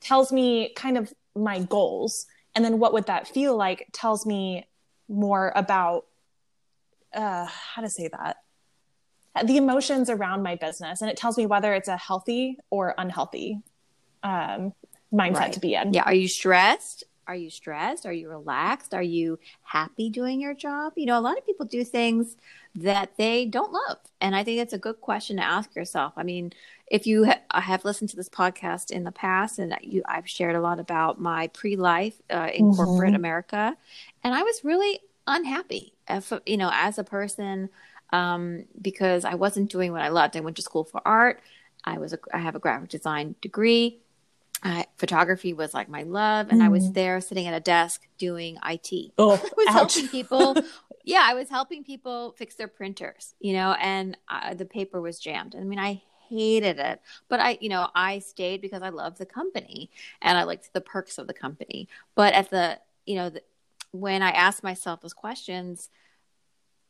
Tells 0.00 0.30
me 0.30 0.72
kind 0.76 0.96
of 0.96 1.12
my 1.34 1.60
goals. 1.60 2.26
And 2.54 2.64
then 2.64 2.78
what 2.78 2.92
would 2.92 3.06
that 3.06 3.26
feel 3.26 3.56
like 3.56 3.88
tells 3.92 4.24
me 4.24 4.68
more 5.08 5.52
about 5.56 6.06
uh, 7.12 7.46
how 7.46 7.82
to 7.82 7.90
say 7.90 8.08
that 8.08 8.43
the 9.42 9.56
emotions 9.56 10.08
around 10.08 10.42
my 10.42 10.54
business 10.54 11.00
and 11.02 11.10
it 11.10 11.16
tells 11.16 11.36
me 11.36 11.46
whether 11.46 11.74
it's 11.74 11.88
a 11.88 11.96
healthy 11.96 12.58
or 12.70 12.94
unhealthy 12.98 13.60
um, 14.22 14.72
mindset 15.12 15.34
right. 15.34 15.52
to 15.52 15.60
be 15.60 15.74
in. 15.74 15.92
Yeah. 15.92 16.02
Are 16.04 16.14
you 16.14 16.28
stressed? 16.28 17.04
are 17.26 17.34
you 17.34 17.50
stressed? 17.50 18.06
Are 18.06 18.12
you 18.12 18.28
relaxed? 18.28 18.94
Are 18.94 19.02
you 19.02 19.38
happy 19.62 20.10
doing 20.10 20.40
your 20.40 20.54
job? 20.54 20.92
You 20.96 21.06
know, 21.06 21.18
a 21.18 21.20
lot 21.20 21.38
of 21.38 21.46
people 21.46 21.66
do 21.66 21.84
things 21.84 22.36
that 22.74 23.16
they 23.16 23.46
don't 23.46 23.72
love. 23.72 23.98
And 24.20 24.34
I 24.34 24.44
think 24.44 24.60
it's 24.60 24.72
a 24.72 24.78
good 24.78 25.00
question 25.00 25.36
to 25.36 25.42
ask 25.44 25.74
yourself. 25.74 26.12
I 26.16 26.22
mean, 26.22 26.52
if 26.86 27.06
you 27.06 27.24
ha- 27.24 27.60
have 27.60 27.84
listened 27.84 28.10
to 28.10 28.16
this 28.16 28.28
podcast 28.28 28.90
in 28.90 29.04
the 29.04 29.12
past, 29.12 29.58
and 29.58 29.76
you, 29.80 30.02
I've 30.06 30.28
shared 30.28 30.56
a 30.56 30.60
lot 30.60 30.80
about 30.80 31.20
my 31.20 31.48
pre 31.48 31.76
life 31.76 32.20
uh, 32.30 32.50
in 32.52 32.66
mm-hmm. 32.66 32.76
corporate 32.76 33.14
America, 33.14 33.76
and 34.22 34.34
I 34.34 34.42
was 34.42 34.64
really 34.64 35.00
unhappy, 35.26 35.94
if, 36.08 36.32
you 36.46 36.56
know, 36.56 36.70
as 36.72 36.98
a 36.98 37.04
person 37.04 37.70
um, 38.10 38.64
because 38.80 39.24
I 39.24 39.34
wasn't 39.34 39.70
doing 39.70 39.92
what 39.92 40.02
I 40.02 40.08
loved. 40.08 40.36
I 40.36 40.40
went 40.40 40.56
to 40.56 40.62
school 40.62 40.84
for 40.84 41.00
art. 41.04 41.40
I 41.84 41.98
was 41.98 42.12
a, 42.12 42.18
I 42.32 42.38
have 42.38 42.54
a 42.54 42.58
graphic 42.58 42.88
design 42.88 43.34
degree. 43.40 44.00
Uh, 44.62 44.84
photography 44.96 45.52
was 45.52 45.74
like 45.74 45.90
my 45.90 46.04
love, 46.04 46.48
and 46.50 46.60
mm. 46.62 46.64
I 46.64 46.68
was 46.68 46.88
mm. 46.88 46.94
there 46.94 47.20
sitting 47.20 47.46
at 47.46 47.54
a 47.54 47.60
desk 47.60 48.06
doing 48.16 48.56
IT. 48.64 49.12
Oh, 49.18 49.32
I 49.34 49.50
was 49.56 49.66
ouch. 49.68 49.74
helping 49.74 50.08
people. 50.10 50.56
yeah, 51.04 51.22
I 51.22 51.34
was 51.34 51.50
helping 51.50 51.84
people 51.84 52.34
fix 52.38 52.54
their 52.54 52.68
printers, 52.68 53.34
you 53.40 53.52
know, 53.52 53.76
and 53.80 54.16
uh, 54.28 54.54
the 54.54 54.64
paper 54.64 55.02
was 55.02 55.18
jammed. 55.18 55.54
I 55.54 55.64
mean, 55.64 55.78
I 55.78 56.02
hated 56.28 56.78
it, 56.78 57.00
but 57.28 57.40
I, 57.40 57.58
you 57.60 57.68
know, 57.68 57.88
I 57.94 58.20
stayed 58.20 58.62
because 58.62 58.82
I 58.82 58.88
loved 58.88 59.18
the 59.18 59.26
company 59.26 59.90
and 60.22 60.38
I 60.38 60.44
liked 60.44 60.72
the 60.72 60.80
perks 60.80 61.18
of 61.18 61.26
the 61.26 61.34
company. 61.34 61.88
But 62.14 62.32
at 62.32 62.50
the, 62.50 62.78
you 63.04 63.16
know, 63.16 63.30
the, 63.30 63.42
when 63.90 64.22
I 64.22 64.30
asked 64.30 64.62
myself 64.62 65.02
those 65.02 65.12
questions, 65.12 65.90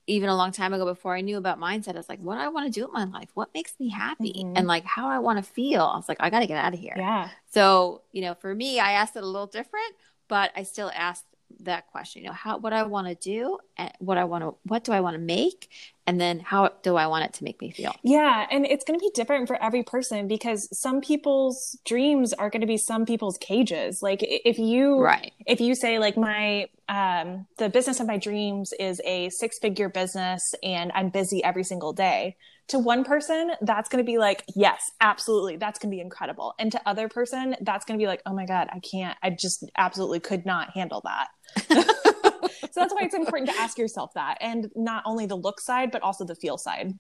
even 0.07 0.29
a 0.29 0.37
long 0.37 0.53
time 0.53 0.73
ago 0.75 0.85
before 0.85 1.17
I 1.17 1.21
knew 1.21 1.38
about 1.38 1.59
mindset, 1.59 1.97
it's 1.97 2.09
like, 2.09 2.21
what 2.21 2.35
do 2.35 2.40
I 2.40 2.49
want 2.49 2.67
to 2.67 2.73
do 2.73 2.85
with 2.85 2.93
my 2.93 3.05
life? 3.05 3.31
What 3.35 3.49
makes 3.55 3.75
me 3.79 3.88
happy? 3.88 4.35
Mm-hmm. 4.37 4.57
And 4.57 4.67
like 4.67 4.85
how 4.85 5.09
I 5.09 5.19
want 5.19 5.38
to 5.38 5.51
feel. 5.51 5.83
I 5.83 5.97
was 5.97 6.09
like, 6.09 6.19
I 6.21 6.31
got 6.31 6.40
to 6.40 6.47
get 6.47 6.59
out 6.59 6.75
of 6.75 6.81
here. 6.81 6.95
Yeah. 6.97 7.31
So, 7.51 8.03
you 8.12 8.23
know, 8.23 8.35
for 8.35 8.55
me, 8.55 8.81
I 8.81 8.93
asked 8.93 9.17
it 9.17 9.23
a 9.23 9.27
little 9.27 9.47
different, 9.47 9.95
but 10.29 10.53
I 10.55 10.64
still 10.64 10.90
asked 10.95 11.25
that 11.61 11.87
question, 11.87 12.23
you 12.23 12.29
know, 12.29 12.35
how, 12.35 12.59
what 12.59 12.73
I 12.73 12.83
want 12.83 13.07
to 13.07 13.14
do 13.14 13.59
and 13.77 13.93
what 13.99 14.19
I 14.19 14.25
want 14.25 14.45
to, 14.45 14.55
what 14.64 14.85
do 14.85 14.93
I 14.93 15.01
want 15.01 15.14
to 15.14 15.21
make? 15.21 15.71
And 16.07 16.21
then 16.21 16.40
how 16.40 16.71
do 16.83 16.97
I 16.97 17.07
want 17.07 17.25
it 17.25 17.33
to 17.35 17.45
make 17.45 17.61
me 17.61 17.71
feel? 17.71 17.95
Yeah. 18.03 18.47
And 18.51 18.67
it's 18.67 18.85
going 18.85 18.99
to 18.99 19.03
be 19.03 19.11
different 19.14 19.49
for 19.49 19.61
every 19.62 19.83
person 19.83 20.29
because 20.29 20.69
some 20.79 21.01
people's 21.01 21.79
dreams 21.85 22.33
are 22.35 22.51
going 22.51 22.61
to 22.61 22.67
be 22.67 22.77
some 22.77 23.07
people's 23.07 23.38
cages. 23.38 24.03
Like 24.03 24.19
if 24.23 24.59
you, 24.59 25.01
right. 25.01 25.33
if 25.47 25.61
you 25.61 25.75
say 25.75 25.99
like 25.99 26.17
my, 26.17 26.69
um, 26.88 27.47
the 27.57 27.71
business 27.71 28.01
of 28.01 28.07
my 28.07 28.19
dreams 28.19 28.75
is 28.79 29.01
a 29.05 29.31
six 29.31 29.59
figure 29.59 29.88
business 29.88 30.55
and 30.62 30.93
I'm 30.95 31.09
busy 31.09 31.43
every 31.43 31.64
single 31.64 31.93
day. 31.95 32.37
To 32.69 32.79
one 32.79 33.05
person, 33.05 33.53
that's 33.61 33.90
going 33.90 34.03
to 34.03 34.11
be 34.11 34.17
like, 34.17 34.43
yes, 34.55 34.90
absolutely. 35.01 35.57
That's 35.57 35.79
going 35.79 35.90
to 35.90 35.95
be 35.95 36.01
incredible. 36.01 36.55
And 36.59 36.73
to 36.73 36.81
other 36.87 37.09
person, 37.09 37.57
that's 37.61 37.85
going 37.85 37.99
to 37.99 38.03
be 38.03 38.07
like, 38.07 38.23
oh 38.25 38.35
my 38.35 38.47
God, 38.47 38.69
I 38.73 38.81
can't, 38.81 39.17
I 39.23 39.31
just 39.31 39.64
absolutely 39.77 40.21
could 40.21 40.47
not 40.47 40.71
handle 40.71 41.03
that. 41.05 42.05
so 42.48 42.70
that's 42.74 42.94
why 42.94 43.02
it's 43.02 43.14
important 43.14 43.50
to 43.50 43.57
ask 43.57 43.78
yourself 43.78 44.14
that. 44.14 44.38
And 44.40 44.70
not 44.74 45.02
only 45.07 45.26
the 45.26 45.37
look 45.37 45.61
side, 45.61 45.90
but 45.90 46.02
also 46.02 46.24
the 46.24 46.35
feel 46.35 46.59
side. 46.59 46.98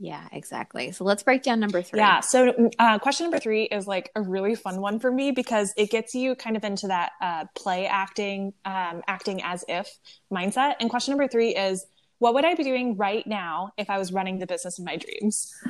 Yeah, 0.00 0.28
exactly. 0.30 0.92
So 0.92 1.04
let's 1.04 1.24
break 1.24 1.42
down 1.42 1.58
number 1.58 1.82
three. 1.82 1.98
Yeah. 1.98 2.20
So 2.20 2.70
uh, 2.78 3.00
question 3.00 3.24
number 3.24 3.40
three 3.40 3.64
is 3.64 3.86
like 3.88 4.10
a 4.14 4.22
really 4.22 4.54
fun 4.54 4.80
one 4.80 5.00
for 5.00 5.10
me 5.10 5.32
because 5.32 5.74
it 5.76 5.90
gets 5.90 6.14
you 6.14 6.36
kind 6.36 6.56
of 6.56 6.62
into 6.62 6.86
that 6.86 7.12
uh, 7.20 7.46
play 7.56 7.86
acting, 7.86 8.52
um, 8.64 9.02
acting 9.08 9.42
as 9.42 9.64
if 9.66 9.98
mindset. 10.32 10.74
And 10.78 10.88
question 10.88 11.12
number 11.12 11.26
three 11.26 11.54
is, 11.54 11.84
what 12.18 12.34
would 12.34 12.44
I 12.44 12.54
be 12.54 12.62
doing 12.62 12.96
right 12.96 13.26
now 13.26 13.72
if 13.76 13.90
I 13.90 13.98
was 13.98 14.12
running 14.12 14.38
the 14.38 14.46
business 14.46 14.78
of 14.78 14.84
my 14.84 14.96
dreams? 14.96 15.54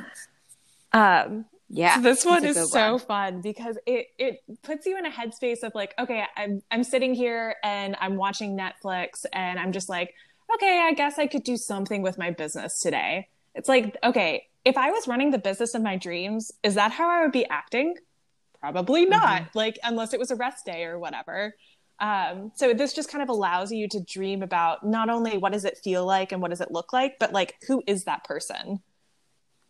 Um, 0.91 1.45
yeah. 1.69 1.95
So 1.95 2.01
this 2.01 2.25
one 2.25 2.45
is 2.45 2.71
so 2.71 2.93
one. 2.93 2.99
fun 2.99 3.41
because 3.41 3.77
it 3.85 4.07
it 4.17 4.39
puts 4.63 4.85
you 4.85 4.97
in 4.97 5.05
a 5.05 5.11
headspace 5.11 5.63
of 5.63 5.73
like, 5.75 5.93
okay, 5.99 6.23
I'm 6.35 6.61
I'm 6.71 6.83
sitting 6.83 7.13
here 7.13 7.55
and 7.63 7.95
I'm 7.99 8.15
watching 8.15 8.57
Netflix 8.57 9.25
and 9.31 9.59
I'm 9.59 9.71
just 9.71 9.87
like, 9.87 10.13
okay, 10.55 10.81
I 10.83 10.93
guess 10.93 11.19
I 11.19 11.27
could 11.27 11.43
do 11.43 11.57
something 11.57 12.01
with 12.01 12.17
my 12.17 12.31
business 12.31 12.79
today. 12.79 13.27
It's 13.53 13.69
like, 13.69 13.95
okay, 14.03 14.47
if 14.65 14.77
I 14.77 14.89
was 14.91 15.07
running 15.07 15.31
the 15.31 15.37
business 15.37 15.75
of 15.75 15.83
my 15.83 15.95
dreams, 15.95 16.51
is 16.63 16.75
that 16.75 16.91
how 16.91 17.07
I 17.09 17.21
would 17.21 17.31
be 17.31 17.45
acting? 17.47 17.95
Probably 18.59 19.05
not. 19.05 19.41
Mm-hmm. 19.43 19.57
Like 19.57 19.79
unless 19.83 20.13
it 20.13 20.19
was 20.19 20.31
a 20.31 20.35
rest 20.35 20.65
day 20.65 20.85
or 20.85 20.97
whatever. 20.97 21.55
Um, 21.99 22.51
so 22.55 22.73
this 22.73 22.93
just 22.93 23.11
kind 23.11 23.21
of 23.21 23.29
allows 23.29 23.71
you 23.71 23.87
to 23.89 23.99
dream 23.99 24.41
about 24.41 24.85
not 24.85 25.09
only 25.09 25.37
what 25.37 25.51
does 25.51 25.65
it 25.65 25.77
feel 25.83 26.05
like 26.05 26.31
and 26.31 26.41
what 26.41 26.49
does 26.49 26.61
it 26.61 26.71
look 26.71 26.93
like, 26.93 27.19
but 27.19 27.31
like 27.31 27.55
who 27.67 27.83
is 27.85 28.05
that 28.05 28.23
person? 28.23 28.79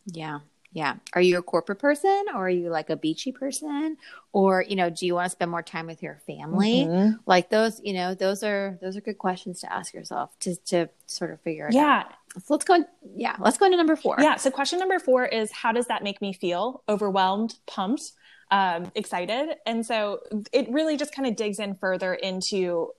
Yeah. 0.05 0.39
Yeah. 0.71 0.95
Are 1.13 1.21
you 1.21 1.39
a 1.39 1.41
corporate 1.41 1.79
person 1.79 2.25
or 2.34 2.45
are 2.45 2.49
you 2.49 2.69
like 2.69 2.91
a 2.91 2.95
beachy 2.95 3.32
person? 3.32 3.97
Or, 4.34 4.63
you 4.67 4.75
know, 4.75 4.91
do 4.91 5.08
you 5.08 5.15
want 5.15 5.25
to 5.25 5.32
spend 5.32 5.49
more 5.49 5.63
time 5.63 5.88
with 5.88 6.03
your 6.03 6.21
family? 6.27 6.86
Mm-hmm. 6.86 7.17
Like 7.25 7.49
those, 7.49 7.82
you 7.84 7.93
know, 7.93 8.13
those 8.13 8.43
are 8.43 8.77
those 8.82 8.95
are 8.95 9.01
good 9.01 9.17
questions 9.17 9.62
to 9.62 9.73
ask 9.73 9.93
yourself 9.93 10.38
to 10.41 10.55
to 10.67 10.89
sort 11.08 11.32
of 11.32 11.41
figure 11.41 11.67
it 11.67 11.73
yeah. 11.73 11.82
out. 11.82 12.05
Yeah. 12.10 12.41
So 12.41 12.53
let's 12.53 12.65
go 12.65 12.86
yeah, 13.15 13.36
let's 13.39 13.58
go 13.58 13.65
into 13.65 13.77
number 13.77 13.95
four. 13.95 14.17
Yeah. 14.19 14.36
So 14.36 14.51
question 14.51 14.77
number 14.77 14.99
four 14.99 15.25
is 15.25 15.51
how 15.51 15.71
does 15.71 15.88
that 15.88 16.03
make 16.03 16.21
me 16.21 16.34
feel? 16.34 16.84
Overwhelmed, 16.88 17.55
pumped, 17.65 18.12
um, 18.51 18.91
excited. 18.93 19.55
And 19.65 19.84
so 19.84 20.19
it 20.51 20.69
really 20.69 20.97
just 20.97 21.15
kind 21.15 21.27
of 21.27 21.36
digs 21.36 21.58
in 21.58 21.75
further 21.75 22.13
into 22.13 22.91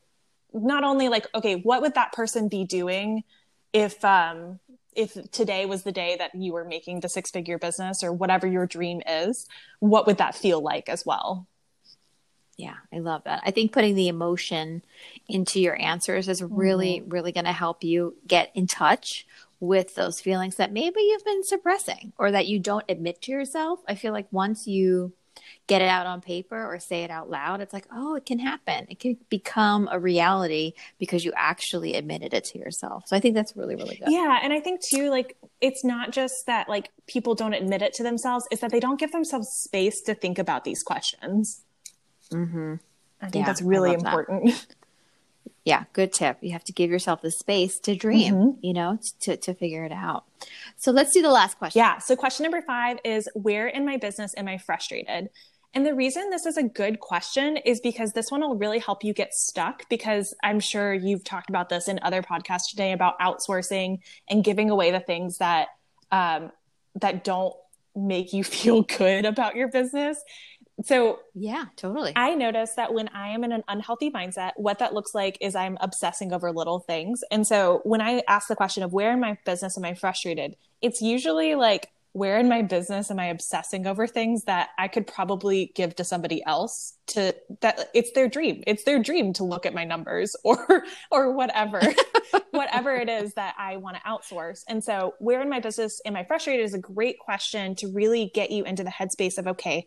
not 0.52 0.82
only 0.82 1.08
like, 1.08 1.28
okay, 1.36 1.54
what 1.54 1.82
would 1.82 1.94
that 1.94 2.12
person 2.12 2.48
be 2.48 2.64
doing 2.64 3.22
if 3.72 4.04
um 4.04 4.58
if 4.94 5.16
today 5.30 5.66
was 5.66 5.82
the 5.82 5.92
day 5.92 6.16
that 6.18 6.34
you 6.34 6.52
were 6.52 6.64
making 6.64 7.00
the 7.00 7.08
six 7.08 7.30
figure 7.30 7.58
business 7.58 8.02
or 8.02 8.12
whatever 8.12 8.46
your 8.46 8.66
dream 8.66 9.02
is, 9.06 9.46
what 9.78 10.06
would 10.06 10.18
that 10.18 10.34
feel 10.34 10.60
like 10.60 10.88
as 10.88 11.06
well? 11.06 11.46
Yeah, 12.56 12.76
I 12.92 12.98
love 12.98 13.24
that. 13.24 13.42
I 13.44 13.52
think 13.52 13.72
putting 13.72 13.94
the 13.94 14.08
emotion 14.08 14.82
into 15.28 15.60
your 15.60 15.80
answers 15.80 16.28
is 16.28 16.42
really, 16.42 17.00
mm-hmm. 17.00 17.08
really 17.08 17.32
going 17.32 17.46
to 17.46 17.52
help 17.52 17.82
you 17.82 18.16
get 18.26 18.50
in 18.54 18.66
touch 18.66 19.26
with 19.60 19.94
those 19.94 20.20
feelings 20.20 20.56
that 20.56 20.72
maybe 20.72 21.00
you've 21.00 21.24
been 21.24 21.44
suppressing 21.44 22.12
or 22.18 22.30
that 22.30 22.46
you 22.46 22.58
don't 22.58 22.84
admit 22.88 23.22
to 23.22 23.32
yourself. 23.32 23.80
I 23.88 23.94
feel 23.94 24.12
like 24.12 24.26
once 24.30 24.66
you 24.66 25.12
get 25.70 25.82
it 25.82 25.88
out 25.88 26.04
on 26.04 26.20
paper 26.20 26.66
or 26.66 26.80
say 26.80 27.04
it 27.04 27.10
out 27.10 27.30
loud, 27.30 27.60
it's 27.60 27.72
like, 27.72 27.86
oh, 27.92 28.16
it 28.16 28.26
can 28.26 28.40
happen. 28.40 28.86
It 28.90 28.98
can 28.98 29.16
become 29.28 29.88
a 29.92 30.00
reality 30.00 30.72
because 30.98 31.24
you 31.24 31.32
actually 31.36 31.94
admitted 31.94 32.34
it 32.34 32.42
to 32.46 32.58
yourself. 32.58 33.04
So 33.06 33.16
I 33.16 33.20
think 33.20 33.36
that's 33.36 33.56
really, 33.56 33.76
really 33.76 33.94
good. 33.94 34.08
Yeah. 34.08 34.40
And 34.42 34.52
I 34.52 34.58
think 34.58 34.80
too, 34.84 35.10
like, 35.10 35.36
it's 35.60 35.84
not 35.84 36.10
just 36.10 36.34
that 36.46 36.68
like 36.68 36.90
people 37.06 37.36
don't 37.36 37.54
admit 37.54 37.82
it 37.82 37.92
to 37.94 38.02
themselves, 38.02 38.48
it's 38.50 38.60
that 38.62 38.72
they 38.72 38.80
don't 38.80 38.98
give 38.98 39.12
themselves 39.12 39.46
space 39.48 40.00
to 40.02 40.14
think 40.14 40.40
about 40.40 40.64
these 40.64 40.82
questions. 40.82 41.62
Mm-hmm. 42.32 42.74
I 43.22 43.28
think 43.28 43.42
yeah, 43.44 43.46
that's 43.46 43.62
really 43.62 43.92
important. 43.92 44.46
That. 44.46 44.66
yeah, 45.64 45.84
good 45.92 46.12
tip. 46.12 46.38
You 46.40 46.50
have 46.50 46.64
to 46.64 46.72
give 46.72 46.90
yourself 46.90 47.22
the 47.22 47.30
space 47.30 47.78
to 47.80 47.94
dream, 47.94 48.34
mm-hmm. 48.34 48.66
you 48.66 48.72
know, 48.72 48.98
to, 49.20 49.36
to 49.36 49.54
figure 49.54 49.84
it 49.84 49.92
out. 49.92 50.24
So 50.78 50.90
let's 50.90 51.12
do 51.12 51.22
the 51.22 51.30
last 51.30 51.58
question. 51.58 51.78
Yeah. 51.78 51.98
So 51.98 52.16
question 52.16 52.42
number 52.42 52.62
five 52.62 52.98
is 53.04 53.28
where 53.34 53.68
in 53.68 53.84
my 53.86 53.98
business 53.98 54.34
am 54.36 54.48
I 54.48 54.58
frustrated? 54.58 55.30
And 55.72 55.86
the 55.86 55.94
reason 55.94 56.30
this 56.30 56.46
is 56.46 56.56
a 56.56 56.64
good 56.64 56.98
question 56.98 57.56
is 57.56 57.80
because 57.80 58.12
this 58.12 58.30
one 58.30 58.40
will 58.40 58.56
really 58.56 58.80
help 58.80 59.04
you 59.04 59.14
get 59.14 59.32
stuck 59.32 59.88
because 59.88 60.34
I'm 60.42 60.58
sure 60.58 60.92
you've 60.92 61.22
talked 61.22 61.48
about 61.48 61.68
this 61.68 61.86
in 61.86 62.00
other 62.02 62.22
podcasts 62.22 62.70
today 62.70 62.92
about 62.92 63.18
outsourcing 63.20 63.98
and 64.28 64.42
giving 64.42 64.68
away 64.70 64.90
the 64.90 65.00
things 65.00 65.38
that 65.38 65.68
um, 66.10 66.50
that 66.96 67.22
don't 67.22 67.54
make 67.94 68.32
you 68.32 68.42
feel 68.44 68.82
good 68.82 69.24
about 69.24 69.54
your 69.54 69.68
business. 69.68 70.22
So, 70.82 71.20
yeah, 71.34 71.66
totally. 71.76 72.14
I 72.16 72.34
notice 72.34 72.72
that 72.74 72.94
when 72.94 73.08
I 73.08 73.28
am 73.28 73.44
in 73.44 73.52
an 73.52 73.62
unhealthy 73.68 74.10
mindset, 74.10 74.52
what 74.56 74.78
that 74.78 74.94
looks 74.94 75.14
like 75.14 75.36
is 75.40 75.54
I'm 75.54 75.76
obsessing 75.80 76.32
over 76.32 76.52
little 76.52 76.80
things. 76.80 77.22
And 77.30 77.46
so, 77.46 77.80
when 77.84 78.00
I 78.00 78.22
ask 78.26 78.48
the 78.48 78.56
question 78.56 78.82
of 78.82 78.92
where 78.92 79.12
in 79.12 79.20
my 79.20 79.36
business 79.44 79.76
am 79.76 79.84
I 79.84 79.94
frustrated, 79.94 80.56
it's 80.80 81.02
usually 81.02 81.54
like 81.54 81.90
where 82.12 82.38
in 82.38 82.48
my 82.48 82.62
business 82.62 83.10
am 83.10 83.20
I 83.20 83.26
obsessing 83.26 83.86
over 83.86 84.06
things 84.06 84.44
that 84.44 84.70
I 84.76 84.88
could 84.88 85.06
probably 85.06 85.72
give 85.74 85.94
to 85.96 86.04
somebody 86.04 86.44
else 86.44 86.94
to 87.08 87.34
that 87.60 87.88
it's 87.94 88.12
their 88.12 88.28
dream. 88.28 88.64
It's 88.66 88.82
their 88.84 88.98
dream 88.98 89.32
to 89.34 89.44
look 89.44 89.64
at 89.64 89.74
my 89.74 89.84
numbers 89.84 90.34
or 90.44 90.84
or 91.10 91.32
whatever. 91.32 91.80
whatever 92.50 92.94
it 92.94 93.08
is 93.08 93.34
that 93.34 93.54
I 93.58 93.76
want 93.76 93.96
to 93.96 94.02
outsource. 94.02 94.62
And 94.68 94.82
so 94.82 95.14
where 95.18 95.40
in 95.40 95.48
my 95.48 95.60
business 95.60 96.00
am 96.04 96.16
I 96.16 96.24
frustrated 96.24 96.64
is 96.64 96.74
a 96.74 96.78
great 96.78 97.18
question 97.18 97.74
to 97.76 97.88
really 97.88 98.30
get 98.34 98.50
you 98.50 98.64
into 98.64 98.84
the 98.84 98.90
headspace 98.90 99.38
of 99.38 99.46
okay, 99.46 99.86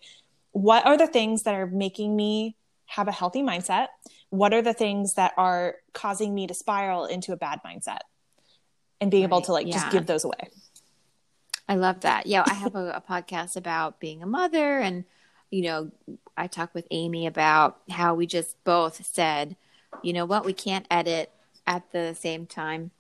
what 0.52 0.86
are 0.86 0.98
the 0.98 1.08
things 1.08 1.44
that 1.44 1.56
are 1.56 1.68
making 1.68 2.16
me 2.16 2.56
have 2.86 3.08
a 3.08 3.12
healthy 3.12 3.42
mindset? 3.42 3.88
What 4.30 4.54
are 4.54 4.62
the 4.62 4.74
things 4.74 5.16
that 5.16 5.34
are 5.38 5.76
causing 5.94 6.34
me 6.34 6.48
to 6.48 6.54
spiral 6.54 7.06
into 7.06 7.34
a 7.34 7.38
bad 7.38 7.60
mindset? 7.66 8.00
And 9.02 9.12
being 9.12 9.24
right. 9.24 9.30
able 9.30 9.42
to 9.42 9.52
like 9.52 9.68
yeah. 9.68 9.74
just 9.74 9.92
give 9.92 10.06
those 10.06 10.24
away. 10.24 10.50
I 11.68 11.76
love 11.76 12.02
that. 12.02 12.28
Yeah, 12.28 12.44
I 12.46 12.54
have 12.54 12.76
a, 12.76 12.92
a 12.92 13.02
podcast 13.08 13.56
about 13.56 14.00
being 14.00 14.22
a 14.22 14.28
mother, 14.28 14.80
and 14.80 15.06
you 15.50 15.64
know, 15.64 15.92
I 16.36 16.48
talked 16.48 16.74
with 16.74 16.88
Amy 16.92 17.28
about 17.28 17.80
how 17.90 18.16
we 18.16 18.26
just 18.26 18.62
both 18.64 19.06
said, 19.06 19.56
you 20.02 20.14
know 20.14 20.26
what, 20.26 20.46
we 20.46 20.54
can't 20.54 20.88
edit 20.90 21.32
at 21.66 21.92
the 21.92 22.14
same 22.16 22.46
time 22.46 22.92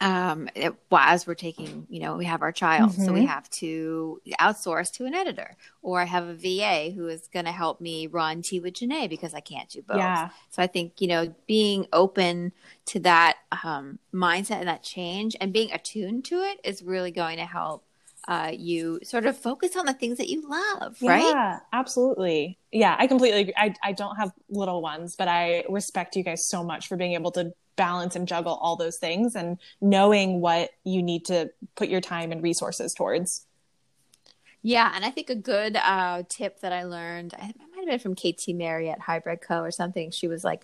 um, 0.00 0.48
it, 0.54 0.74
well, 0.90 1.02
as 1.04 1.26
we're 1.26 1.34
taking, 1.34 1.86
you 1.90 2.00
know, 2.00 2.16
we 2.16 2.24
have 2.24 2.42
our 2.42 2.52
child, 2.52 2.92
Mm-hmm. 2.92 3.02
so 3.02 3.12
we 3.12 3.22
have 3.22 3.48
to 3.50 4.20
outsource 4.40 4.90
to 4.94 5.04
an 5.04 5.14
editor, 5.14 5.56
or 5.82 6.00
I 6.00 6.04
have 6.04 6.26
a 6.26 6.34
VA 6.34 6.90
who 6.94 7.06
is 7.08 7.28
going 7.32 7.44
to 7.46 7.52
help 7.52 7.80
me 7.80 8.06
run 8.06 8.42
Tea 8.42 8.60
with 8.60 8.74
Janae 8.74 9.08
because 9.08 9.34
I 9.34 9.40
can't 9.40 9.68
do 9.68 9.82
both. 9.82 9.96
Yeah. 9.98 10.30
So 10.50 10.62
I 10.62 10.66
think 10.66 11.00
you 11.00 11.08
know, 11.08 11.34
being 11.46 11.86
open 11.92 12.52
to 12.86 13.00
that 13.00 13.38
um, 13.64 13.98
mindset 14.14 14.58
and 14.60 14.68
that 14.68 14.82
change, 14.82 15.36
and 15.40 15.52
being 15.52 15.70
attuned 15.72 16.24
to 16.26 16.36
it, 16.36 16.60
is 16.64 16.82
really 16.82 17.10
going 17.10 17.36
to 17.38 17.46
help 17.46 17.84
uh, 18.28 18.52
you 18.54 19.00
sort 19.02 19.26
of 19.26 19.36
focus 19.36 19.76
on 19.76 19.86
the 19.86 19.94
things 19.94 20.18
that 20.18 20.28
you 20.28 20.48
love, 20.48 20.98
right? 21.02 21.36
Yeah, 21.36 21.60
absolutely. 21.72 22.58
Yeah, 22.72 22.94
I 22.98 23.06
completely 23.06 23.40
agree. 23.40 23.54
I, 23.56 23.74
I 23.82 23.92
don't 23.92 24.16
have 24.16 24.32
little 24.48 24.82
ones, 24.82 25.16
but 25.16 25.28
I 25.28 25.64
respect 25.68 26.16
you 26.16 26.22
guys 26.22 26.46
so 26.46 26.62
much 26.62 26.86
for 26.88 26.96
being 26.96 27.14
able 27.14 27.32
to 27.32 27.52
balance 27.76 28.16
and 28.16 28.26
juggle 28.28 28.54
all 28.54 28.76
those 28.76 28.96
things 28.96 29.34
and 29.34 29.58
knowing 29.80 30.40
what 30.40 30.70
you 30.84 31.02
need 31.02 31.24
to 31.26 31.50
put 31.76 31.88
your 31.88 32.00
time 32.00 32.32
and 32.32 32.42
resources 32.42 32.94
towards. 32.94 33.46
Yeah, 34.62 34.92
and 34.94 35.04
I 35.04 35.10
think 35.10 35.30
a 35.30 35.34
good 35.34 35.76
uh, 35.76 36.22
tip 36.28 36.60
that 36.60 36.72
I 36.72 36.84
learned, 36.84 37.34
I 37.38 37.52
might 37.74 37.78
have 37.78 37.86
been 37.86 37.98
from 37.98 38.14
KT 38.14 38.48
Merry 38.54 38.90
at 38.90 39.00
Hybrid 39.00 39.40
Co. 39.40 39.60
or 39.60 39.70
something. 39.70 40.10
She 40.10 40.28
was 40.28 40.44
like, 40.44 40.62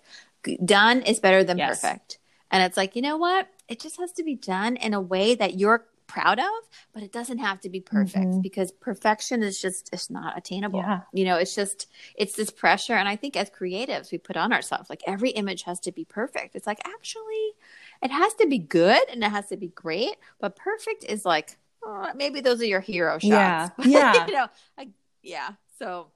"Done 0.63 1.01
is 1.01 1.19
better 1.19 1.43
than 1.43 1.57
Yes. 1.57 1.81
perfect," 1.81 2.19
and 2.51 2.61
it's 2.63 2.77
like, 2.77 2.95
you 2.95 3.01
know 3.01 3.17
what? 3.17 3.47
It 3.67 3.79
just 3.79 3.97
has 3.97 4.11
to 4.13 4.23
be 4.23 4.35
done 4.35 4.75
in 4.75 4.93
a 4.93 5.01
way 5.01 5.33
that 5.35 5.57
you're 5.57 5.85
proud 6.07 6.39
of, 6.39 6.45
but 6.93 7.03
it 7.03 7.11
doesn't 7.11 7.37
have 7.39 7.59
to 7.61 7.69
be 7.69 7.79
perfect 7.81 8.25
Mhm. 8.25 8.41
because 8.41 8.71
perfection 8.71 9.43
is 9.43 9.61
just 9.61 9.89
it's 9.93 10.09
not 10.09 10.37
attainable. 10.37 10.79
Yeah. 10.79 11.01
You 11.13 11.25
know, 11.25 11.37
it's 11.37 11.53
just 11.53 11.87
it's 12.15 12.35
this 12.35 12.49
pressure, 12.49 12.93
and 12.93 13.07
I 13.07 13.15
think 13.15 13.35
as 13.35 13.49
creatives, 13.49 14.11
we 14.11 14.17
put 14.17 14.37
on 14.37 14.51
ourselves 14.53 14.89
like 14.89 15.01
every 15.05 15.29
image 15.31 15.63
has 15.63 15.79
to 15.81 15.91
be 15.91 16.05
perfect. 16.05 16.55
It's 16.55 16.67
like 16.67 16.79
actually, 16.87 17.51
it 18.01 18.11
has 18.11 18.33
to 18.35 18.47
be 18.47 18.57
good 18.59 19.07
and 19.09 19.23
it 19.23 19.29
has 19.31 19.47
to 19.49 19.57
be 19.57 19.67
great, 19.67 20.15
but 20.39 20.55
perfect 20.55 21.03
is 21.03 21.25
like 21.25 21.57
oh, 21.85 22.07
maybe 22.15 22.41
those 22.41 22.61
are 22.61 22.65
your 22.65 22.81
hero 22.81 23.17
shots. 23.19 23.71
Yeah. 23.85 24.13
Yeah. 24.13 24.27
you 24.27 24.33
know, 24.33 24.47
like 24.77 24.89
yeah. 25.21 25.51
So 25.79 26.07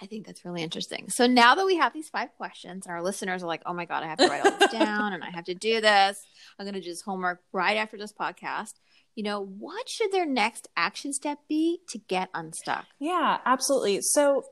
I 0.00 0.06
think 0.06 0.26
that's 0.26 0.44
really 0.44 0.62
interesting. 0.62 1.10
So 1.10 1.26
now 1.26 1.54
that 1.54 1.66
we 1.66 1.76
have 1.76 1.92
these 1.92 2.08
five 2.08 2.34
questions, 2.36 2.86
and 2.86 2.92
our 2.94 3.02
listeners 3.02 3.42
are 3.42 3.46
like, 3.46 3.62
"Oh 3.66 3.72
my 3.74 3.84
god, 3.84 4.02
I 4.02 4.06
have 4.06 4.18
to 4.18 4.26
write 4.26 4.44
all 4.44 4.58
this 4.58 4.72
down, 4.80 5.12
and 5.12 5.22
I 5.22 5.30
have 5.30 5.44
to 5.44 5.54
do 5.54 5.80
this. 5.80 6.24
I'm 6.58 6.64
going 6.64 6.74
to 6.74 6.80
do 6.80 6.88
this 6.88 7.02
homework 7.02 7.40
right 7.52 7.76
after 7.76 7.96
this 7.96 8.12
podcast." 8.12 8.74
You 9.14 9.24
know, 9.24 9.44
what 9.44 9.88
should 9.88 10.10
their 10.12 10.26
next 10.26 10.68
action 10.76 11.12
step 11.12 11.38
be 11.48 11.80
to 11.90 11.98
get 11.98 12.30
unstuck? 12.34 12.86
Yeah, 12.98 13.38
absolutely. 13.44 14.00
So 14.00 14.44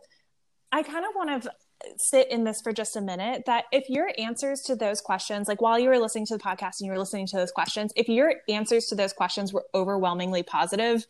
I 0.71 0.83
kind 0.83 1.05
of 1.05 1.13
want 1.15 1.43
to 1.43 1.51
sit 1.97 2.31
in 2.31 2.45
this 2.45 2.61
for 2.61 2.73
just 2.73 2.97
a 2.97 3.01
minute 3.01 3.45
that 3.47 3.65
if 3.73 3.89
your 3.89 4.11
answers 4.19 4.61
to 4.63 4.77
those 4.77 5.01
questions, 5.01 5.49
like 5.49 5.63
while 5.63 5.79
you 5.79 5.89
were 5.89 5.99
listening 5.99 6.27
to 6.27 6.37
the 6.37 6.43
podcast 6.43 6.81
and 6.81 6.87
you 6.87 6.93
were 6.93 6.99
listening 6.99 7.27
to 7.29 7.37
those 7.37 7.51
questions, 7.51 7.93
if 7.97 8.09
your 8.09 8.35
answers 8.49 8.87
to 8.87 8.95
those 8.95 9.13
questions 9.13 9.53
were 9.53 9.65
overwhelmingly 9.75 10.43
positive, 10.43 11.07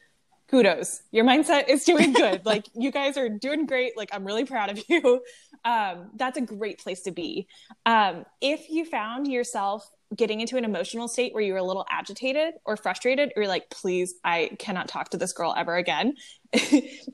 kudos. 0.51 1.03
Your 1.13 1.25
mindset 1.25 1.69
is 1.69 1.85
doing 1.85 2.13
good. 2.13 2.45
like 2.45 2.67
you 2.75 2.91
guys 2.91 3.17
are 3.17 3.29
doing 3.29 3.67
great. 3.67 3.97
Like 3.97 4.11
I'm 4.13 4.25
really 4.25 4.45
proud 4.45 4.71
of 4.71 4.83
you. 4.89 5.23
Um, 5.65 6.11
that's 6.17 6.37
a 6.37 6.41
great 6.41 6.79
place 6.79 7.03
to 7.03 7.13
be. 7.13 7.47
Um, 7.87 8.25
if 8.41 8.69
you 8.69 8.85
found 8.85 9.29
yourself 9.29 9.89
getting 10.17 10.41
into 10.41 10.57
an 10.57 10.65
emotional 10.65 11.07
state 11.07 11.33
where 11.33 11.43
you 11.43 11.53
were 11.53 11.61
a 11.61 11.65
little 11.65 11.87
agitated 11.89 12.55
or 12.65 12.77
frustrated, 12.77 13.33
or 13.37 13.43
you're 13.43 13.49
like, 13.49 13.71
please, 13.71 14.15
I 14.25 14.51
cannot 14.59 14.89
talk 14.89 15.11
to 15.11 15.17
this 15.17 15.33
girl 15.33 15.55
ever 15.57 15.77
again, 15.77 16.15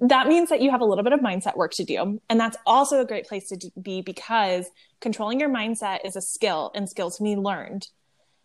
that 0.00 0.28
means 0.28 0.48
that 0.48 0.62
you 0.62 0.70
have 0.70 0.80
a 0.80 0.86
little 0.86 1.04
bit 1.04 1.12
of 1.12 1.20
mindset 1.20 1.56
work 1.56 1.72
to 1.72 1.84
do. 1.84 2.18
And 2.30 2.40
that's 2.40 2.56
also 2.64 3.00
a 3.00 3.04
great 3.04 3.26
place 3.26 3.48
to 3.48 3.70
be 3.80 4.00
because 4.00 4.70
controlling 5.00 5.40
your 5.40 5.50
mindset 5.50 6.06
is 6.06 6.16
a 6.16 6.22
skill 6.22 6.70
and 6.74 6.88
skill 6.88 7.10
to 7.10 7.22
be 7.22 7.36
learned. 7.36 7.88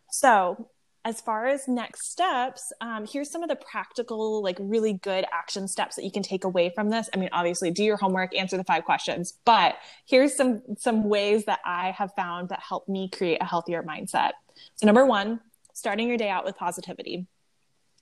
So, 0.09 0.67
as 1.03 1.19
far 1.19 1.47
as 1.47 1.67
next 1.67 2.11
steps, 2.11 2.71
um, 2.79 3.07
here's 3.07 3.29
some 3.29 3.41
of 3.41 3.49
the 3.49 3.55
practical, 3.55 4.43
like 4.43 4.57
really 4.59 4.93
good 4.93 5.25
action 5.33 5.67
steps 5.67 5.95
that 5.95 6.03
you 6.03 6.11
can 6.11 6.21
take 6.21 6.43
away 6.43 6.69
from 6.69 6.89
this. 6.89 7.09
I 7.13 7.17
mean, 7.17 7.29
obviously, 7.31 7.71
do 7.71 7.83
your 7.83 7.97
homework, 7.97 8.35
answer 8.35 8.55
the 8.55 8.63
five 8.63 8.85
questions, 8.85 9.33
but 9.43 9.75
here's 10.05 10.35
some 10.35 10.61
some 10.77 11.09
ways 11.09 11.45
that 11.45 11.59
I 11.65 11.91
have 11.91 12.13
found 12.15 12.49
that 12.49 12.59
help 12.59 12.87
me 12.87 13.09
create 13.09 13.41
a 13.41 13.45
healthier 13.45 13.81
mindset. 13.81 14.31
So, 14.75 14.85
number 14.85 15.05
one, 15.05 15.39
starting 15.73 16.07
your 16.07 16.17
day 16.17 16.29
out 16.29 16.45
with 16.45 16.55
positivity. 16.55 17.25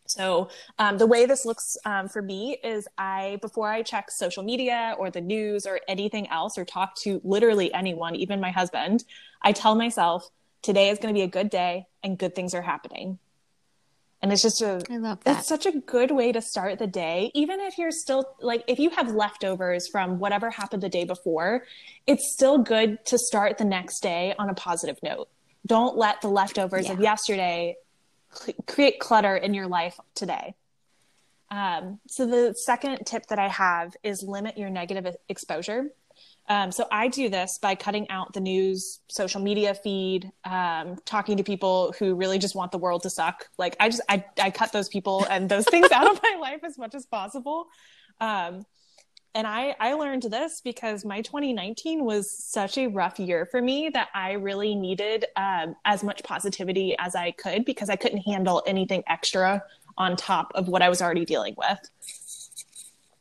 So 0.09 0.49
um, 0.79 0.97
the 0.97 1.05
way 1.05 1.27
this 1.27 1.45
looks 1.45 1.77
um, 1.85 2.09
for 2.09 2.21
me 2.21 2.57
is 2.63 2.87
I 2.97 3.37
before 3.41 3.69
I 3.69 3.83
check 3.83 4.09
social 4.09 4.41
media 4.41 4.95
or 4.97 5.11
the 5.11 5.21
news 5.21 5.67
or 5.67 5.79
anything 5.87 6.27
else 6.29 6.57
or 6.57 6.65
talk 6.65 6.95
to 7.01 7.21
literally 7.23 7.71
anyone, 7.73 8.15
even 8.15 8.41
my 8.41 8.49
husband, 8.49 9.03
I 9.43 9.51
tell 9.51 9.75
myself 9.75 10.27
today 10.61 10.89
is 10.89 10.99
going 10.99 11.13
to 11.13 11.17
be 11.17 11.23
a 11.23 11.27
good 11.27 11.49
day 11.49 11.87
and 12.03 12.17
good 12.17 12.35
things 12.35 12.53
are 12.53 12.61
happening. 12.61 13.19
And 14.21 14.33
it's 14.33 14.41
just 14.41 14.61
a 14.61 14.81
I 14.89 14.97
love 14.97 15.23
that. 15.23 15.39
it's 15.39 15.47
such 15.47 15.65
a 15.65 15.71
good 15.71 16.11
way 16.11 16.33
to 16.33 16.41
start 16.41 16.77
the 16.77 16.87
day, 16.87 17.31
even 17.33 17.61
if 17.61 17.77
you're 17.77 17.91
still 17.91 18.25
like 18.41 18.65
if 18.67 18.77
you 18.77 18.89
have 18.89 19.13
leftovers 19.13 19.87
from 19.87 20.19
whatever 20.19 20.49
happened 20.49 20.83
the 20.83 20.89
day 20.89 21.05
before, 21.05 21.63
it's 22.05 22.33
still 22.33 22.57
good 22.57 23.03
to 23.05 23.17
start 23.17 23.57
the 23.57 23.63
next 23.63 24.01
day 24.01 24.35
on 24.37 24.49
a 24.49 24.53
positive 24.53 24.97
note. 25.01 25.29
Don't 25.65 25.97
let 25.97 26.21
the 26.21 26.27
leftovers 26.27 26.89
of 26.89 26.99
yesterday 26.99 27.77
cl- 28.31 28.57
create 28.67 28.99
clutter 28.99 29.37
in 29.37 29.53
your 29.53 29.67
life 29.67 29.97
today. 30.15 30.55
Um, 31.49 31.99
so 32.07 32.25
the 32.25 32.53
second 32.53 33.05
tip 33.05 33.25
that 33.27 33.39
I 33.39 33.47
have 33.47 33.95
is 34.03 34.23
limit 34.27 34.57
your 34.57 34.69
negative 34.69 35.15
exposure. 35.29 35.91
Um, 36.49 36.71
so 36.71 36.87
I 36.91 37.07
do 37.07 37.29
this 37.29 37.59
by 37.61 37.75
cutting 37.75 38.09
out 38.09 38.33
the 38.33 38.39
news, 38.39 39.01
social 39.07 39.39
media 39.39 39.75
feed, 39.75 40.31
um, 40.45 40.97
talking 41.05 41.37
to 41.37 41.43
people 41.43 41.93
who 41.99 42.15
really 42.15 42.39
just 42.39 42.55
want 42.55 42.71
the 42.71 42.79
world 42.79 43.03
to 43.03 43.09
suck. 43.09 43.47
Like 43.59 43.75
I 43.79 43.89
just 43.89 44.01
I 44.09 44.25
I 44.41 44.49
cut 44.49 44.71
those 44.71 44.89
people 44.89 45.25
and 45.29 45.47
those 45.47 45.65
things 45.69 45.91
out 45.91 46.09
of 46.09 46.19
my 46.23 46.37
life 46.41 46.61
as 46.63 46.77
much 46.77 46.95
as 46.95 47.05
possible. 47.05 47.67
Um, 48.19 48.65
and 49.35 49.45
I 49.45 49.75
I 49.79 49.93
learned 49.93 50.23
this 50.23 50.59
because 50.61 51.05
my 51.05 51.21
2019 51.21 52.03
was 52.03 52.31
such 52.31 52.79
a 52.79 52.87
rough 52.87 53.19
year 53.19 53.45
for 53.45 53.61
me 53.61 53.89
that 53.93 54.09
I 54.15 54.31
really 54.31 54.73
needed 54.73 55.25
um, 55.35 55.75
as 55.85 56.03
much 56.03 56.23
positivity 56.23 56.95
as 56.97 57.15
I 57.15 57.29
could 57.31 57.63
because 57.63 57.91
I 57.91 57.95
couldn't 57.95 58.21
handle 58.21 58.63
anything 58.65 59.03
extra 59.07 59.61
on 59.99 60.15
top 60.15 60.51
of 60.55 60.67
what 60.67 60.81
I 60.81 60.89
was 60.89 60.99
already 60.99 61.25
dealing 61.25 61.53
with. 61.57 61.77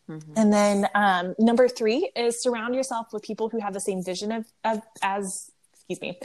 Mhm. 0.08 0.32
And 0.36 0.52
then 0.52 0.88
um, 0.94 1.34
number 1.38 1.68
three 1.68 2.10
is 2.16 2.42
surround 2.42 2.74
yourself 2.74 3.08
with 3.12 3.22
people 3.22 3.48
who 3.48 3.60
have 3.60 3.74
the 3.74 3.80
same 3.80 4.02
vision 4.02 4.32
of, 4.32 4.46
of 4.64 4.82
as 5.02 5.50
excuse 5.72 6.00
me 6.00 6.18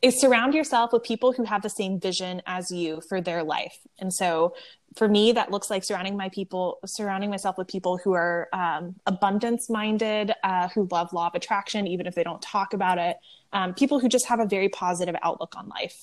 is 0.00 0.20
surround 0.20 0.54
yourself 0.54 0.92
with 0.92 1.02
people 1.02 1.32
who 1.32 1.44
have 1.44 1.62
the 1.62 1.70
same 1.70 1.98
vision 1.98 2.40
as 2.46 2.70
you 2.70 3.00
for 3.08 3.20
their 3.20 3.42
life. 3.42 3.76
And 3.98 4.12
so 4.12 4.54
for 4.96 5.08
me, 5.08 5.32
that 5.32 5.50
looks 5.50 5.70
like 5.70 5.84
surrounding 5.84 6.16
my 6.16 6.28
people, 6.28 6.78
surrounding 6.86 7.30
myself 7.30 7.58
with 7.58 7.68
people 7.68 7.98
who 7.98 8.12
are 8.12 8.48
um, 8.52 8.94
abundance 9.06 9.68
minded, 9.68 10.32
uh, 10.44 10.68
who 10.68 10.88
love 10.90 11.12
law 11.12 11.26
of 11.26 11.34
attraction, 11.34 11.86
even 11.86 12.06
if 12.06 12.14
they 12.14 12.22
don't 12.22 12.40
talk 12.40 12.72
about 12.72 12.98
it. 12.98 13.16
Um, 13.52 13.74
people 13.74 13.98
who 13.98 14.08
just 14.08 14.26
have 14.26 14.40
a 14.40 14.46
very 14.46 14.68
positive 14.68 15.16
outlook 15.22 15.54
on 15.56 15.68
life. 15.68 15.96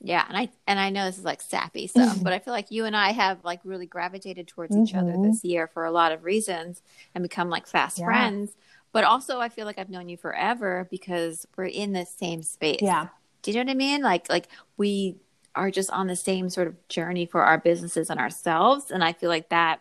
Yeah, 0.00 0.24
and 0.28 0.36
I 0.36 0.48
and 0.66 0.78
I 0.78 0.90
know 0.90 1.06
this 1.06 1.18
is 1.18 1.24
like 1.24 1.40
sappy 1.42 1.86
stuff, 1.88 2.18
but 2.22 2.32
I 2.32 2.38
feel 2.38 2.52
like 2.54 2.70
you 2.70 2.84
and 2.84 2.96
I 2.96 3.10
have 3.12 3.44
like 3.44 3.60
really 3.64 3.86
gravitated 3.86 4.46
towards 4.48 4.76
each 4.76 4.94
other 4.94 5.12
Mhm. 5.12 5.22
this 5.24 5.44
year 5.44 5.66
for 5.66 5.84
a 5.84 5.90
lot 5.90 6.12
of 6.12 6.24
reasons 6.24 6.82
and 7.14 7.22
become 7.22 7.50
like 7.50 7.66
fast 7.66 7.98
Yeah. 7.98 8.04
friends. 8.04 8.52
But 8.92 9.04
also, 9.04 9.38
I 9.40 9.48
feel 9.48 9.66
like 9.66 9.78
I've 9.78 9.90
known 9.90 10.08
you 10.08 10.16
forever 10.16 10.86
because 10.90 11.46
we're 11.56 11.66
in 11.66 11.92
the 11.92 12.06
same 12.06 12.42
space. 12.42 12.78
Yeah. 12.80 13.08
Do 13.42 13.50
you 13.50 13.56
know 13.56 13.64
what 13.64 13.70
I 13.70 13.74
mean? 13.74 14.02
Like 14.02 14.28
like 14.28 14.48
we 14.76 15.16
are 15.54 15.70
just 15.70 15.90
on 15.90 16.06
the 16.06 16.16
same 16.16 16.48
sort 16.48 16.68
of 16.68 16.88
journey 16.88 17.26
for 17.26 17.42
our 17.42 17.58
businesses 17.58 18.08
and 18.10 18.20
ourselves, 18.20 18.90
and 18.90 19.02
I 19.02 19.12
feel 19.12 19.28
like 19.28 19.48
that 19.50 19.80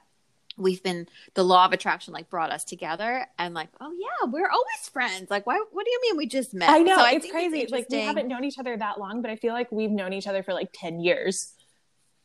we've 0.58 0.82
been 0.84 1.08
the 1.36 1.43
law 1.43 1.65
of 1.65 1.72
attraction 1.74 2.13
like 2.13 2.30
brought 2.30 2.52
us 2.52 2.63
together 2.63 3.26
and 3.38 3.54
like 3.54 3.70
oh 3.80 3.93
yeah 4.00 4.30
we're 4.30 4.50
always 4.50 4.89
friends 4.91 5.30
like 5.30 5.46
why 5.46 5.63
what 5.72 5.86
do 5.86 5.91
you 5.91 6.00
mean 6.02 6.17
we 6.17 6.26
just 6.28 6.54
met 6.54 6.70
I 6.70 6.80
know 6.80 6.96
So 6.98 7.06
it's 7.06 7.26
think 7.26 7.34
crazy. 7.34 7.67
like 7.72 7.88
we 7.89 8.00
haven't 8.02 8.28
known 8.28 8.43
each 8.43 8.58
other 8.60 8.76
that 8.78 9.00
long, 9.00 9.22
but 9.22 9.30
I 9.32 9.36
feel 9.36 9.54
like 9.54 9.72
we've 9.72 9.91
known 9.91 10.13
each 10.13 10.28
other 10.28 10.41
for 10.43 10.54
like 10.54 10.70
10 10.74 11.00
years. 11.00 11.54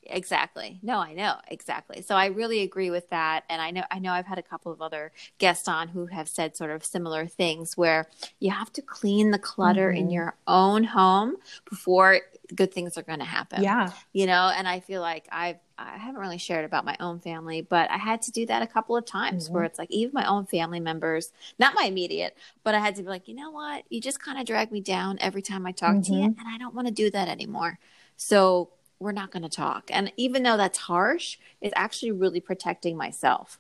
Exactly. 0.05 0.81
No, 0.83 0.99
I 0.99 1.13
know 1.13 1.37
exactly. 1.47 2.03
So 2.03 2.17
I 2.17 2.27
really 2.27 2.63
agree 2.63 2.91
with 2.91 3.09
that, 3.11 3.45
and 3.49 3.63
I 3.63 3.71
know 3.71 3.85
I 3.89 4.01
know 4.01 4.13
I've 4.13 4.27
had 4.27 4.39
a 4.39 4.43
couple 4.43 4.73
of 4.73 4.83
other 4.83 5.13
guests 5.39 5.69
on 5.69 5.87
who 5.89 6.07
have 6.07 6.29
said 6.29 6.57
sort 6.57 6.71
of 6.73 6.85
similar 6.85 7.29
things 7.29 7.77
where 7.77 8.09
you 8.41 8.51
have 8.51 8.73
to 8.73 8.83
clean 8.83 9.31
the 9.31 9.39
clutter 9.39 9.93
in 9.93 10.09
Mhm. 10.09 10.13
your 10.13 10.37
own 10.49 10.83
home 10.85 11.37
before 11.71 12.19
good 12.55 12.73
things 12.73 12.97
are 12.99 13.03
going 13.03 13.19
to 13.21 13.25
happen. 13.25 13.63
Yeah. 13.63 13.91
you 14.13 14.27
know. 14.27 14.53
And 14.55 14.67
I 14.69 14.81
feel 14.81 15.01
like 15.01 15.27
I've 15.33 15.57
I 15.79 15.97
haven't 15.99 16.21
really 16.21 16.39
shared 16.39 16.65
about 16.65 16.85
my 16.85 16.97
own 17.01 17.19
family, 17.19 17.61
but 17.61 17.91
I 17.91 17.97
had 17.97 18.23
to 18.23 18.31
do 18.31 18.47
that 18.47 18.63
a 18.63 18.67
couple 18.69 18.97
of 18.97 19.05
times 19.05 19.49
Mhm. 19.49 19.53
where 19.53 19.65
it's 19.65 19.79
like 19.79 19.91
even 19.91 20.13
my 20.15 20.25
own 20.29 20.47
family 20.47 20.79
members, 20.81 21.33
not 21.59 21.75
my 21.75 21.85
immediate, 21.85 22.37
but 22.63 22.75
I 22.75 22.79
had 22.79 22.95
to 22.97 23.03
be 23.03 23.09
like, 23.09 23.27
you 23.27 23.35
know 23.35 23.51
what, 23.51 23.85
you 23.91 24.01
just 24.01 24.21
kind 24.23 24.39
of 24.39 24.47
drag 24.47 24.71
me 24.71 24.81
down 24.81 25.19
every 25.21 25.43
time 25.43 25.67
I 25.67 25.73
talk 25.73 26.03
to 26.03 26.13
you, 26.13 26.29
Mhm. 26.29 26.39
and 26.39 26.47
I 26.47 26.57
don't 26.59 26.75
want 26.75 26.87
to 26.87 26.93
do 26.95 27.11
that 27.11 27.27
anymore. 27.29 27.79
So 28.17 28.71
we're 29.01 29.11
not 29.13 29.33
going 29.33 29.43
to 29.43 29.49
talk. 29.49 29.91
And 29.93 30.13
even 30.17 30.45
though 30.45 30.57
that's 30.57 30.79
harsh, 30.79 31.39
it's 31.61 31.75
actually 31.75 32.13
really 32.13 32.41
protecting 32.41 32.97
myself. 32.97 33.59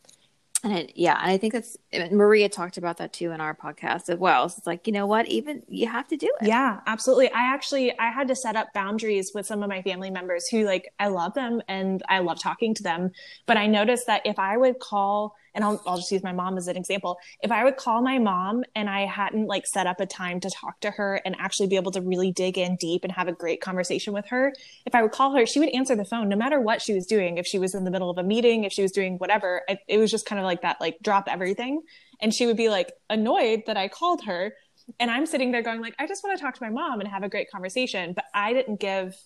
And 0.65 0.73
it, 0.73 0.93
yeah, 0.95 1.19
and 1.21 1.31
I 1.31 1.39
think 1.39 1.53
that's 1.53 1.77
Maria 2.13 2.49
talked 2.49 2.77
about 2.77 2.99
that 2.99 3.13
too 3.13 3.33
in 3.33 3.41
our 3.41 3.55
podcast 3.55 4.09
as 4.09 4.19
well. 4.19 4.49
So 4.49 4.57
it's 4.59 4.67
like, 4.67 4.87
you 4.87 4.93
know 4.93 5.07
what, 5.07 5.27
even 5.27 5.63
you 5.69 5.89
have 5.89 6.07
to 6.09 6.17
do 6.17 6.33
it. 6.41 6.47
Yeah, 6.47 6.81
absolutely. 6.87 7.33
I 7.33 7.53
actually 7.53 7.99
I 7.99 8.11
had 8.11 8.29
to 8.29 8.37
set 8.37 8.55
up 8.55 8.69
boundaries 8.73 9.33
with 9.35 9.45
some 9.45 9.63
of 9.65 9.69
my 9.69 9.83
family 9.83 10.11
members 10.11 10.47
who 10.49 10.65
like 10.65 10.93
I 11.01 11.09
love 11.09 11.35
them 11.35 11.63
and 11.67 12.01
I 12.09 12.21
love 12.21 12.41
talking 12.41 12.75
to 12.75 12.83
them, 12.83 13.11
but 13.47 13.57
I 13.57 13.67
noticed 13.67 14.07
that 14.07 14.23
if 14.25 14.39
I 14.39 14.57
would 14.57 14.79
call 14.79 15.35
and 15.55 15.65
I'll, 15.65 15.83
I'll 15.87 15.97
just 15.97 16.11
use 16.11 16.23
my 16.23 16.33
mom 16.33 16.57
as 16.57 16.69
an 16.69 16.77
example. 16.77 17.19
If 17.43 17.51
I 17.51 17.65
would 17.65 17.77
call 17.77 18.03
my 18.03 18.19
mom 18.19 18.65
and 18.75 18.89
I 18.89 19.07
hadn't 19.07 19.47
like 19.47 19.67
set 19.67 19.87
up 19.87 20.01
a 20.01 20.07
time 20.07 20.41
to 20.41 20.51
talk 20.51 20.81
to 20.81 20.91
her 20.91 21.21
and 21.25 21.37
actually 21.39 21.69
be 21.69 21.77
able 21.77 21.93
to 21.93 22.01
really 22.01 22.33
dig 22.33 22.59
in 22.59 22.77
deep 22.77 23.05
and 23.05 23.13
have 23.13 23.29
a 23.29 23.33
great 23.33 23.61
conversation 23.61 24.13
with 24.13 24.27
her, 24.29 24.53
if 24.87 24.95
I 24.95 25.03
would 25.03 25.13
call 25.13 25.37
her, 25.37 25.47
she 25.47 25.61
would 25.61 25.69
answer 25.71 25.95
the 25.95 26.05
phone 26.05 26.29
no 26.29 26.37
matter 26.37 26.61
what 26.61 26.83
she 26.83 26.95
was 26.95 27.07
doing. 27.07 27.39
If 27.39 27.47
she 27.47 27.59
was 27.59 27.75
in 27.75 27.85
the 27.85 27.91
middle 27.91 28.11
of 28.11 28.19
a 28.19 28.23
meeting, 28.23 28.65
if 28.65 28.73
she 28.73 28.83
was 28.83 28.93
doing 28.93 29.17
whatever, 29.19 29.63
it, 29.69 29.81
it 29.89 29.99
was 29.99 30.11
just 30.11 30.27
kind 30.27 30.39
of 30.39 30.45
like 30.45 30.63
that, 30.63 30.81
like 30.81 30.99
drop 31.03 31.29
everything. 31.29 31.83
And 32.21 32.33
she 32.33 32.47
would 32.47 32.57
be 32.57 32.69
like 32.69 32.93
annoyed 33.11 33.65
that 33.67 33.77
I 33.77 33.89
called 33.89 34.25
her. 34.25 34.55
And 34.99 35.11
I'm 35.11 35.27
sitting 35.27 35.53
there 35.53 35.63
going 35.63 35.81
like, 35.81 35.95
I 35.99 36.07
just 36.07 36.25
want 36.25 36.37
to 36.37 36.43
talk 36.43 36.55
to 36.55 36.63
my 36.63 36.71
mom 36.71 37.01
and 37.01 37.09
have 37.09 37.23
a 37.23 37.29
great 37.29 37.51
conversation. 37.51 38.15
But 38.15 38.25
I 38.35 38.53
didn't 38.53 38.81
give 38.81 39.17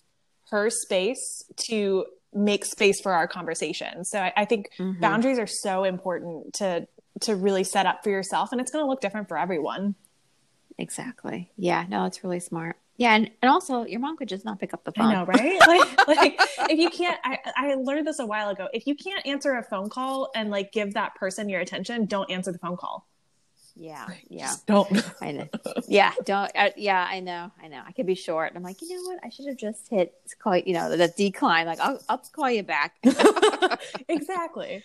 her 0.49 0.69
space 0.69 1.43
to 1.57 2.05
make 2.33 2.65
space 2.65 3.01
for 3.01 3.13
our 3.13 3.27
conversation. 3.27 4.03
So 4.05 4.19
I, 4.19 4.33
I 4.35 4.45
think 4.45 4.69
mm-hmm. 4.77 4.99
boundaries 4.99 5.39
are 5.39 5.47
so 5.47 5.83
important 5.83 6.53
to 6.55 6.87
to 7.21 7.35
really 7.35 7.63
set 7.63 7.85
up 7.85 8.03
for 8.03 8.09
yourself, 8.09 8.51
and 8.51 8.61
it's 8.61 8.71
going 8.71 8.83
to 8.83 8.89
look 8.89 9.01
different 9.01 9.27
for 9.27 9.37
everyone. 9.37 9.95
Exactly. 10.77 11.51
Yeah. 11.57 11.85
No, 11.89 12.05
it's 12.05 12.23
really 12.23 12.39
smart. 12.39 12.77
Yeah, 12.97 13.13
and, 13.15 13.29
and 13.43 13.49
also 13.51 13.85
your 13.85 13.99
mom 13.99 14.17
could 14.17 14.27
just 14.27 14.43
not 14.43 14.59
pick 14.59 14.73
up 14.73 14.83
the 14.83 14.91
phone. 14.91 15.07
I 15.07 15.13
know, 15.13 15.25
right? 15.25 15.59
like, 15.67 16.07
like 16.07 16.39
if 16.69 16.79
you 16.79 16.89
can't, 16.89 17.19
I, 17.23 17.37
I 17.55 17.73
learned 17.75 18.07
this 18.07 18.19
a 18.19 18.25
while 18.25 18.49
ago. 18.49 18.67
If 18.73 18.87
you 18.87 18.95
can't 18.95 19.25
answer 19.25 19.53
a 19.53 19.63
phone 19.63 19.89
call 19.89 20.31
and 20.35 20.49
like 20.49 20.71
give 20.71 20.95
that 20.95 21.13
person 21.15 21.47
your 21.47 21.61
attention, 21.61 22.05
don't 22.05 22.29
answer 22.31 22.51
the 22.51 22.57
phone 22.57 22.75
call. 22.75 23.07
Yeah, 23.79 24.07
yeah. 24.29 24.53
Don't. 24.65 25.03
I 25.21 25.31
know. 25.31 25.47
Yeah, 25.87 26.11
don't. 26.25 26.51
Uh, 26.55 26.71
yeah, 26.75 27.07
I 27.09 27.19
know. 27.21 27.51
I 27.61 27.67
know. 27.67 27.81
I 27.85 27.91
could 27.91 28.05
be 28.05 28.15
short. 28.15 28.53
I'm 28.55 28.63
like, 28.63 28.81
you 28.81 28.89
know 28.89 29.09
what? 29.09 29.19
I 29.23 29.29
should 29.29 29.45
have 29.47 29.57
just 29.57 29.87
hit 29.89 30.13
call. 30.39 30.57
You 30.57 30.73
know, 30.73 30.95
the 30.95 31.07
decline. 31.07 31.65
Like, 31.65 31.79
I'll, 31.79 31.99
I'll 32.09 32.17
call 32.17 32.49
you 32.49 32.63
back. 32.63 32.95
exactly. 34.09 34.83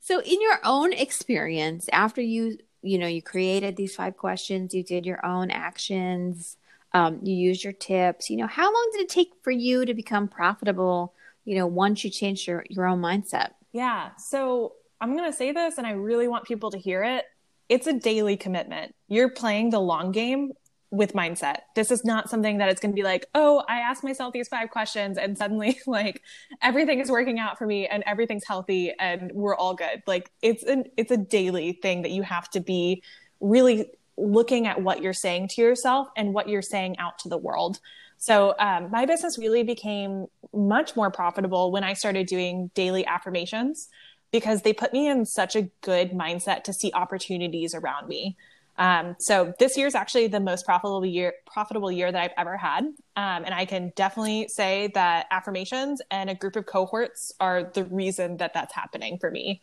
So, 0.00 0.20
in 0.20 0.40
your 0.40 0.58
own 0.64 0.92
experience, 0.92 1.88
after 1.92 2.20
you, 2.20 2.58
you 2.82 2.98
know, 2.98 3.06
you 3.06 3.22
created 3.22 3.76
these 3.76 3.94
five 3.94 4.16
questions, 4.16 4.74
you 4.74 4.82
did 4.82 5.06
your 5.06 5.24
own 5.24 5.50
actions, 5.50 6.56
um, 6.94 7.20
you 7.22 7.34
used 7.34 7.62
your 7.62 7.74
tips. 7.74 8.30
You 8.30 8.38
know, 8.38 8.46
how 8.46 8.64
long 8.64 8.90
did 8.92 9.02
it 9.02 9.08
take 9.08 9.32
for 9.42 9.50
you 9.50 9.84
to 9.84 9.94
become 9.94 10.26
profitable? 10.26 11.14
You 11.44 11.56
know, 11.56 11.66
once 11.66 12.02
you 12.02 12.10
changed 12.10 12.46
your 12.48 12.64
your 12.68 12.86
own 12.86 13.00
mindset. 13.00 13.50
Yeah. 13.72 14.10
So 14.16 14.72
I'm 15.00 15.16
going 15.16 15.30
to 15.30 15.36
say 15.36 15.52
this, 15.52 15.78
and 15.78 15.86
I 15.86 15.92
really 15.92 16.26
want 16.26 16.44
people 16.44 16.70
to 16.72 16.78
hear 16.78 17.04
it 17.04 17.24
it's 17.68 17.86
a 17.86 17.92
daily 17.92 18.36
commitment. 18.36 18.94
You're 19.08 19.30
playing 19.30 19.70
the 19.70 19.80
long 19.80 20.12
game 20.12 20.52
with 20.90 21.12
mindset. 21.12 21.58
This 21.74 21.90
is 21.90 22.04
not 22.04 22.30
something 22.30 22.58
that 22.58 22.70
it's 22.70 22.80
going 22.80 22.92
to 22.92 22.96
be 22.96 23.02
like, 23.02 23.26
oh, 23.34 23.62
I 23.68 23.80
asked 23.80 24.02
myself 24.02 24.32
these 24.32 24.48
five 24.48 24.70
questions 24.70 25.18
and 25.18 25.36
suddenly 25.36 25.78
like 25.86 26.22
everything 26.62 27.00
is 27.00 27.10
working 27.10 27.38
out 27.38 27.58
for 27.58 27.66
me 27.66 27.86
and 27.86 28.02
everything's 28.06 28.46
healthy 28.46 28.92
and 28.98 29.30
we're 29.34 29.56
all 29.56 29.74
good. 29.74 30.02
Like 30.06 30.30
it's 30.40 30.62
an 30.62 30.84
it's 30.96 31.10
a 31.10 31.16
daily 31.16 31.72
thing 31.72 32.02
that 32.02 32.10
you 32.10 32.22
have 32.22 32.48
to 32.50 32.60
be 32.60 33.02
really 33.40 33.90
looking 34.16 34.66
at 34.66 34.82
what 34.82 35.02
you're 35.02 35.12
saying 35.12 35.48
to 35.48 35.62
yourself 35.62 36.08
and 36.16 36.32
what 36.32 36.48
you're 36.48 36.62
saying 36.62 36.98
out 36.98 37.18
to 37.20 37.28
the 37.28 37.38
world. 37.38 37.78
So 38.16 38.54
um, 38.58 38.90
my 38.90 39.06
business 39.06 39.38
really 39.38 39.62
became 39.62 40.26
much 40.52 40.96
more 40.96 41.10
profitable 41.10 41.70
when 41.70 41.84
I 41.84 41.92
started 41.92 42.26
doing 42.26 42.70
daily 42.74 43.06
affirmations 43.06 43.88
because 44.30 44.62
they 44.62 44.72
put 44.72 44.92
me 44.92 45.08
in 45.08 45.24
such 45.24 45.56
a 45.56 45.62
good 45.80 46.12
mindset 46.12 46.64
to 46.64 46.72
see 46.72 46.90
opportunities 46.92 47.74
around 47.74 48.08
me. 48.08 48.36
Um, 48.76 49.16
so 49.18 49.54
this 49.58 49.76
year 49.76 49.88
is 49.88 49.96
actually 49.96 50.28
the 50.28 50.38
most 50.38 50.64
profitable 50.64 51.04
year 51.04 51.34
profitable 51.46 51.90
year 51.90 52.12
that 52.12 52.22
I've 52.22 52.34
ever 52.36 52.56
had, 52.56 52.84
um, 52.84 52.94
and 53.16 53.52
I 53.52 53.64
can 53.64 53.92
definitely 53.96 54.46
say 54.46 54.92
that 54.94 55.26
affirmations 55.32 56.00
and 56.12 56.30
a 56.30 56.34
group 56.34 56.54
of 56.54 56.66
cohorts 56.66 57.32
are 57.40 57.64
the 57.64 57.84
reason 57.84 58.36
that 58.36 58.54
that's 58.54 58.72
happening 58.72 59.18
for 59.18 59.32
me. 59.32 59.60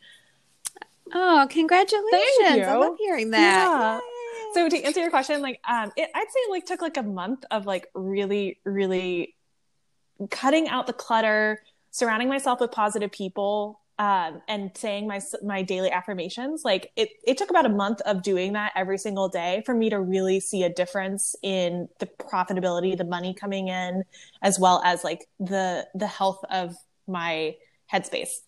Oh, 1.13 1.47
congratulations! 1.49 2.67
I 2.67 2.75
love 2.75 2.97
hearing 2.97 3.31
that. 3.31 3.39
Yeah. 3.39 3.99
So 4.53 4.67
to 4.67 4.83
answer 4.83 4.99
your 4.99 5.09
question, 5.09 5.41
like 5.41 5.61
um, 5.67 5.93
it, 5.95 6.09
I'd 6.13 6.27
say 6.29 6.39
it 6.39 6.51
like 6.51 6.65
took 6.65 6.81
like 6.81 6.97
a 6.97 7.03
month 7.03 7.45
of 7.51 7.65
like 7.65 7.87
really, 7.93 8.57
really 8.65 9.35
cutting 10.29 10.67
out 10.67 10.87
the 10.87 10.93
clutter, 10.93 11.61
surrounding 11.91 12.27
myself 12.27 12.59
with 12.59 12.71
positive 12.71 13.11
people, 13.11 13.79
um, 13.97 14.41
and 14.47 14.71
saying 14.75 15.07
my 15.07 15.21
my 15.41 15.61
daily 15.61 15.89
affirmations 15.89 16.63
like 16.65 16.91
it 16.97 17.09
it 17.25 17.37
took 17.37 17.49
about 17.49 17.65
a 17.65 17.69
month 17.69 18.01
of 18.01 18.21
doing 18.23 18.53
that 18.53 18.73
every 18.75 18.97
single 18.97 19.29
day 19.29 19.63
for 19.65 19.73
me 19.73 19.89
to 19.89 19.99
really 19.99 20.39
see 20.39 20.63
a 20.63 20.69
difference 20.69 21.35
in 21.41 21.87
the 21.99 22.05
profitability 22.05 22.97
the 22.97 23.05
money 23.05 23.33
coming 23.33 23.69
in 23.69 24.03
as 24.41 24.59
well 24.59 24.81
as 24.83 25.03
like 25.03 25.27
the 25.39 25.87
the 25.95 26.07
health 26.07 26.43
of 26.49 26.75
my 27.07 27.55
headspace. 27.91 28.41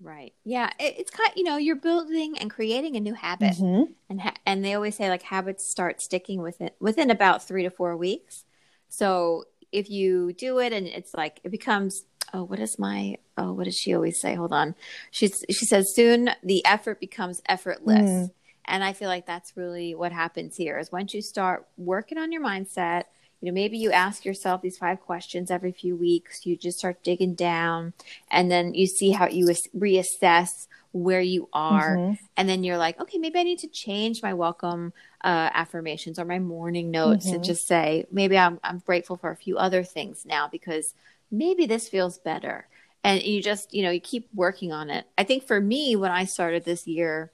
Right. 0.00 0.34
Yeah 0.44 0.70
it, 0.78 0.96
it's 0.98 1.10
kind 1.10 1.30
you 1.34 1.44
know 1.44 1.56
you're 1.56 1.76
building 1.76 2.36
and 2.38 2.50
creating 2.50 2.94
a 2.96 3.00
new 3.00 3.14
habit. 3.14 3.54
Mm-hmm. 3.54 3.92
and 4.10 4.20
ha- 4.20 4.36
and 4.44 4.62
they 4.62 4.74
always 4.74 4.96
say 4.96 5.08
like 5.08 5.22
habits 5.22 5.64
start 5.64 6.02
sticking 6.02 6.42
within 6.42 6.70
within 6.78 7.10
about 7.10 7.42
three 7.42 7.62
to 7.62 7.70
four 7.70 7.96
weeks. 7.96 8.44
So 8.90 9.44
if 9.72 9.88
you 9.88 10.32
do 10.34 10.58
it 10.58 10.74
and 10.74 10.86
it's 10.86 11.14
like 11.14 11.40
it 11.42 11.50
becomes 11.50 12.04
oh, 12.32 12.44
what 12.44 12.58
is 12.58 12.78
my 12.78 13.16
oh, 13.36 13.52
what 13.52 13.64
does 13.64 13.76
she 13.76 13.94
always 13.94 14.20
say? 14.20 14.34
Hold 14.34 14.52
on. 14.52 14.74
She's 15.10 15.44
she 15.50 15.66
says 15.66 15.94
soon 15.94 16.30
the 16.42 16.64
effort 16.64 17.00
becomes 17.00 17.42
effortless. 17.46 18.10
Mm. 18.10 18.30
And 18.64 18.84
I 18.84 18.92
feel 18.92 19.08
like 19.08 19.26
that's 19.26 19.56
really 19.56 19.94
what 19.94 20.12
happens 20.12 20.56
here 20.56 20.78
is 20.78 20.92
once 20.92 21.14
you 21.14 21.22
start 21.22 21.66
working 21.78 22.18
on 22.18 22.32
your 22.32 22.42
mindset, 22.42 23.04
you 23.40 23.46
know, 23.46 23.54
maybe 23.54 23.78
you 23.78 23.92
ask 23.92 24.24
yourself 24.24 24.60
these 24.60 24.76
five 24.76 25.00
questions 25.00 25.50
every 25.50 25.72
few 25.72 25.96
weeks, 25.96 26.44
you 26.44 26.54
just 26.54 26.78
start 26.78 27.02
digging 27.02 27.34
down 27.34 27.94
and 28.30 28.50
then 28.50 28.74
you 28.74 28.86
see 28.86 29.12
how 29.12 29.26
you 29.26 29.46
reassess 29.76 30.66
where 30.92 31.20
you 31.20 31.48
are 31.52 31.96
mm-hmm. 31.96 32.24
and 32.36 32.48
then 32.48 32.64
you're 32.64 32.78
like 32.78 32.98
okay 32.98 33.18
maybe 33.18 33.38
i 33.38 33.42
need 33.42 33.58
to 33.58 33.68
change 33.68 34.22
my 34.22 34.32
welcome 34.32 34.92
uh, 35.22 35.50
affirmations 35.52 36.18
or 36.18 36.24
my 36.24 36.38
morning 36.38 36.90
notes 36.90 37.26
mm-hmm. 37.26 37.36
and 37.36 37.44
just 37.44 37.66
say 37.66 38.06
maybe 38.10 38.38
I'm, 38.38 38.60
I'm 38.62 38.78
grateful 38.78 39.16
for 39.16 39.30
a 39.30 39.36
few 39.36 39.58
other 39.58 39.82
things 39.82 40.24
now 40.24 40.48
because 40.48 40.94
maybe 41.30 41.66
this 41.66 41.88
feels 41.88 42.18
better. 42.18 42.68
And 43.04 43.22
you 43.22 43.42
just, 43.42 43.72
you 43.72 43.82
know, 43.82 43.90
you 43.90 44.00
keep 44.00 44.28
working 44.34 44.72
on 44.72 44.90
it. 44.90 45.06
I 45.16 45.24
think 45.24 45.44
for 45.44 45.60
me, 45.60 45.96
when 45.96 46.10
I 46.10 46.24
started 46.24 46.64
this 46.64 46.86
year, 46.86 47.32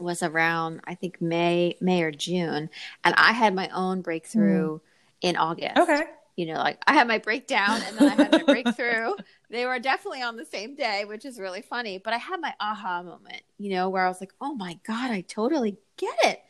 was 0.00 0.22
around 0.22 0.80
I 0.84 0.94
think 0.94 1.20
May, 1.20 1.76
May 1.80 2.02
or 2.02 2.10
June, 2.10 2.70
and 3.04 3.14
I 3.16 3.32
had 3.32 3.54
my 3.54 3.68
own 3.68 4.00
breakthrough 4.00 4.78
mm. 4.78 4.80
in 5.22 5.36
August. 5.36 5.78
Okay. 5.78 6.02
You 6.36 6.46
know, 6.46 6.54
like 6.54 6.80
I 6.86 6.94
had 6.94 7.08
my 7.08 7.18
breakdown 7.18 7.80
and 7.84 7.98
then 7.98 8.08
I 8.10 8.22
had 8.22 8.32
my 8.32 8.42
breakthrough. 8.44 9.14
They 9.50 9.64
were 9.64 9.78
definitely 9.78 10.20
on 10.20 10.36
the 10.36 10.44
same 10.44 10.74
day, 10.74 11.06
which 11.06 11.24
is 11.24 11.40
really 11.40 11.62
funny. 11.62 11.96
But 11.96 12.12
I 12.12 12.18
had 12.18 12.38
my 12.38 12.52
aha 12.60 13.02
moment, 13.02 13.40
you 13.56 13.70
know, 13.70 13.88
where 13.88 14.04
I 14.04 14.08
was 14.08 14.20
like, 14.20 14.34
"Oh 14.42 14.54
my 14.54 14.78
god, 14.86 15.10
I 15.10 15.22
totally 15.22 15.78
get 15.96 16.14
it," 16.22 16.42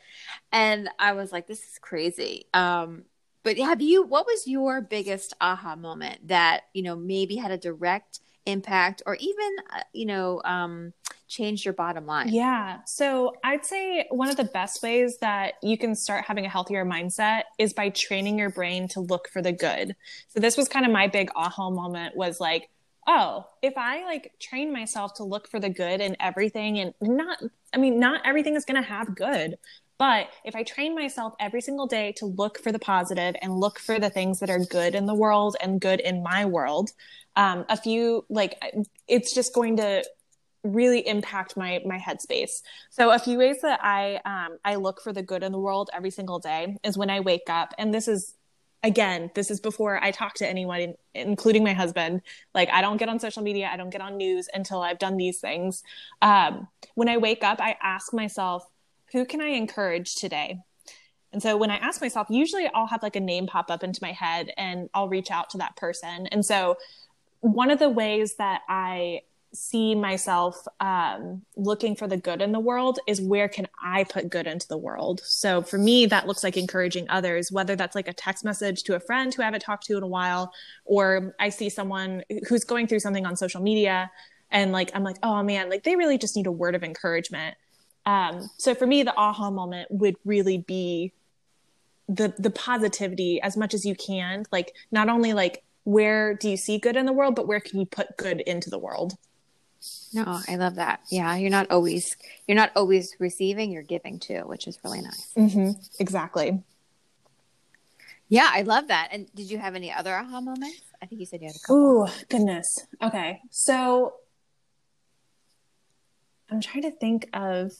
and 0.51 0.89
I 0.99 1.13
was 1.13 1.31
like, 1.31 1.47
"This 1.47 1.63
is 1.63 1.79
crazy." 1.79 2.47
Um, 2.53 3.05
but 3.43 3.57
have 3.57 3.81
you 3.81 4.03
what 4.03 4.25
was 4.25 4.47
your 4.47 4.81
biggest 4.81 5.33
aha 5.41 5.75
moment 5.75 6.27
that 6.27 6.63
you 6.73 6.83
know 6.83 6.95
maybe 6.95 7.35
had 7.35 7.51
a 7.51 7.57
direct 7.57 8.19
impact 8.45 9.01
or 9.05 9.15
even 9.19 9.55
uh, 9.73 9.81
you 9.93 10.05
know 10.05 10.41
um 10.45 10.93
changed 11.27 11.63
your 11.63 11.73
bottom 11.73 12.05
line? 12.05 12.29
Yeah. 12.29 12.79
So 12.85 13.35
i'd 13.43 13.65
say 13.65 14.07
one 14.09 14.29
of 14.29 14.37
the 14.37 14.45
best 14.45 14.81
ways 14.81 15.17
that 15.19 15.53
you 15.61 15.77
can 15.77 15.95
start 15.95 16.25
having 16.25 16.45
a 16.45 16.49
healthier 16.49 16.85
mindset 16.85 17.43
is 17.57 17.73
by 17.73 17.89
training 17.89 18.39
your 18.39 18.49
brain 18.49 18.87
to 18.89 18.99
look 18.99 19.29
for 19.29 19.41
the 19.41 19.51
good. 19.51 19.95
So 20.29 20.39
this 20.39 20.57
was 20.57 20.67
kind 20.67 20.85
of 20.85 20.91
my 20.91 21.07
big 21.07 21.29
aha 21.35 21.69
moment 21.69 22.15
was 22.15 22.39
like 22.39 22.69
oh 23.07 23.45
if 23.61 23.73
i 23.77 24.03
like 24.05 24.31
train 24.39 24.71
myself 24.71 25.15
to 25.15 25.23
look 25.23 25.49
for 25.49 25.59
the 25.59 25.69
good 25.69 25.99
in 25.99 26.15
everything 26.19 26.79
and 26.79 26.93
not 27.01 27.41
i 27.73 27.77
mean 27.77 27.99
not 27.99 28.21
everything 28.25 28.55
is 28.55 28.65
going 28.65 28.81
to 28.81 28.87
have 28.87 29.15
good 29.15 29.57
but 29.99 30.29
if 30.45 30.55
I 30.55 30.63
train 30.63 30.95
myself 30.95 31.33
every 31.39 31.61
single 31.61 31.85
day 31.85 32.13
to 32.17 32.25
look 32.25 32.57
for 32.63 32.71
the 32.71 32.79
positive 32.79 33.35
and 33.41 33.59
look 33.59 33.79
for 33.79 33.99
the 33.99 34.09
things 34.09 34.39
that 34.39 34.49
are 34.49 34.59
good 34.59 34.95
in 34.95 35.05
the 35.05 35.13
world 35.13 35.57
and 35.61 35.79
good 35.79 35.99
in 35.99 36.23
my 36.23 36.45
world, 36.45 36.91
um, 37.35 37.65
a 37.69 37.75
few 37.75 38.25
like 38.29 38.55
it's 39.07 39.35
just 39.35 39.53
going 39.53 39.77
to 39.77 40.03
really 40.63 41.05
impact 41.05 41.57
my 41.57 41.81
my 41.85 41.97
headspace. 41.97 42.61
So 42.89 43.11
a 43.11 43.19
few 43.19 43.37
ways 43.37 43.57
that 43.61 43.83
I 43.83 44.21
um, 44.25 44.57
I 44.63 44.75
look 44.75 45.01
for 45.01 45.11
the 45.11 45.21
good 45.21 45.43
in 45.43 45.51
the 45.51 45.59
world 45.59 45.89
every 45.93 46.11
single 46.11 46.39
day 46.39 46.77
is 46.83 46.97
when 46.97 47.09
I 47.09 47.19
wake 47.19 47.49
up, 47.49 47.73
and 47.77 47.93
this 47.93 48.07
is 48.07 48.35
again 48.81 49.29
this 49.35 49.51
is 49.51 49.59
before 49.59 50.01
I 50.01 50.11
talk 50.11 50.35
to 50.35 50.47
anyone, 50.47 50.93
including 51.13 51.65
my 51.65 51.73
husband. 51.73 52.21
Like 52.55 52.69
I 52.69 52.81
don't 52.81 52.97
get 52.97 53.09
on 53.09 53.19
social 53.19 53.43
media, 53.43 53.69
I 53.71 53.75
don't 53.75 53.89
get 53.89 53.99
on 53.99 54.15
news 54.15 54.47
until 54.53 54.81
I've 54.81 54.99
done 54.99 55.17
these 55.17 55.39
things. 55.41 55.83
Um, 56.21 56.69
when 56.95 57.09
I 57.09 57.17
wake 57.17 57.43
up, 57.43 57.59
I 57.59 57.75
ask 57.81 58.13
myself 58.13 58.63
who 59.11 59.25
can 59.25 59.41
I 59.41 59.49
encourage 59.49 60.15
today? 60.15 60.59
And 61.31 61.41
so 61.41 61.57
when 61.57 61.69
I 61.69 61.77
ask 61.77 62.01
myself, 62.01 62.27
usually 62.29 62.67
I'll 62.73 62.87
have 62.87 63.03
like 63.03 63.15
a 63.15 63.19
name 63.19 63.47
pop 63.47 63.69
up 63.69 63.83
into 63.83 63.99
my 64.01 64.11
head 64.11 64.51
and 64.57 64.89
I'll 64.93 65.09
reach 65.09 65.29
out 65.29 65.49
to 65.51 65.59
that 65.59 65.75
person. 65.75 66.27
And 66.27 66.43
so 66.45 66.77
one 67.41 67.69
of 67.69 67.79
the 67.79 67.89
ways 67.89 68.35
that 68.35 68.61
I 68.67 69.21
see 69.51 69.95
myself 69.95 70.67
um, 70.79 71.41
looking 71.55 71.95
for 71.95 72.07
the 72.07 72.17
good 72.17 72.41
in 72.41 72.51
the 72.51 72.59
world 72.59 72.99
is 73.07 73.19
where 73.19 73.47
can 73.47 73.67
I 73.83 74.03
put 74.03 74.29
good 74.29 74.45
into 74.45 74.67
the 74.67 74.77
world? 74.77 75.21
So 75.23 75.61
for 75.61 75.77
me, 75.77 76.05
that 76.07 76.27
looks 76.27 76.43
like 76.43 76.57
encouraging 76.57 77.07
others, 77.09 77.51
whether 77.51 77.75
that's 77.75 77.95
like 77.95 78.07
a 78.07 78.13
text 78.13 78.45
message 78.45 78.83
to 78.83 78.95
a 78.95 78.99
friend 78.99 79.33
who 79.33 79.41
I 79.41 79.45
haven't 79.45 79.61
talked 79.61 79.85
to 79.87 79.97
in 79.97 80.03
a 80.03 80.07
while, 80.07 80.53
or 80.85 81.35
I 81.39 81.49
see 81.49 81.69
someone 81.69 82.23
who's 82.47 82.63
going 82.63 82.87
through 82.87 82.99
something 82.99 83.25
on 83.25 83.35
social 83.35 83.61
media 83.61 84.11
and 84.51 84.71
like, 84.71 84.91
I'm 84.93 85.03
like, 85.03 85.17
oh 85.23 85.41
man, 85.43 85.69
like 85.69 85.83
they 85.83 85.95
really 85.95 86.17
just 86.17 86.35
need 86.35 86.47
a 86.47 86.51
word 86.51 86.75
of 86.75 86.83
encouragement. 86.83 87.55
Um, 88.05 88.49
so 88.57 88.73
for 88.73 88.87
me, 88.87 89.03
the 89.03 89.15
aha 89.15 89.51
moment 89.51 89.89
would 89.91 90.15
really 90.25 90.57
be 90.57 91.13
the 92.07 92.33
the 92.37 92.49
positivity 92.49 93.39
as 93.41 93.55
much 93.55 93.73
as 93.73 93.85
you 93.85 93.95
can. 93.95 94.45
Like 94.51 94.73
not 94.91 95.09
only 95.09 95.33
like 95.33 95.63
where 95.83 96.33
do 96.33 96.49
you 96.49 96.57
see 96.57 96.77
good 96.77 96.95
in 96.95 97.05
the 97.05 97.13
world, 97.13 97.35
but 97.35 97.47
where 97.47 97.59
can 97.59 97.79
you 97.79 97.85
put 97.85 98.17
good 98.17 98.41
into 98.41 98.69
the 98.69 98.79
world? 98.79 99.13
No, 100.13 100.41
I 100.47 100.55
love 100.55 100.75
that. 100.75 101.01
Yeah, 101.09 101.35
you're 101.35 101.51
not 101.51 101.69
always 101.71 102.17
you're 102.47 102.55
not 102.55 102.71
always 102.75 103.15
receiving, 103.19 103.71
you're 103.71 103.83
giving 103.83 104.19
too, 104.19 104.41
which 104.41 104.67
is 104.67 104.79
really 104.83 105.01
nice. 105.01 105.31
Mm-hmm. 105.37 105.71
Exactly. 105.99 106.63
Yeah, 108.27 108.49
I 108.51 108.61
love 108.61 108.89
that. 108.89 109.09
And 109.11 109.33
did 109.33 109.49
you 109.49 109.57
have 109.57 109.75
any 109.75 109.91
other 109.91 110.13
aha 110.13 110.41
moments? 110.41 110.81
I 111.01 111.05
think 111.05 111.19
you 111.19 111.25
said 111.25 111.41
you 111.41 111.47
had 111.47 111.55
a 111.55 111.59
couple. 111.59 112.03
Ooh, 112.03 112.07
goodness. 112.27 112.85
Okay, 113.01 113.41
so 113.49 114.13
I'm 116.51 116.61
trying 116.61 116.83
to 116.83 116.91
think 116.91 117.29
of 117.33 117.71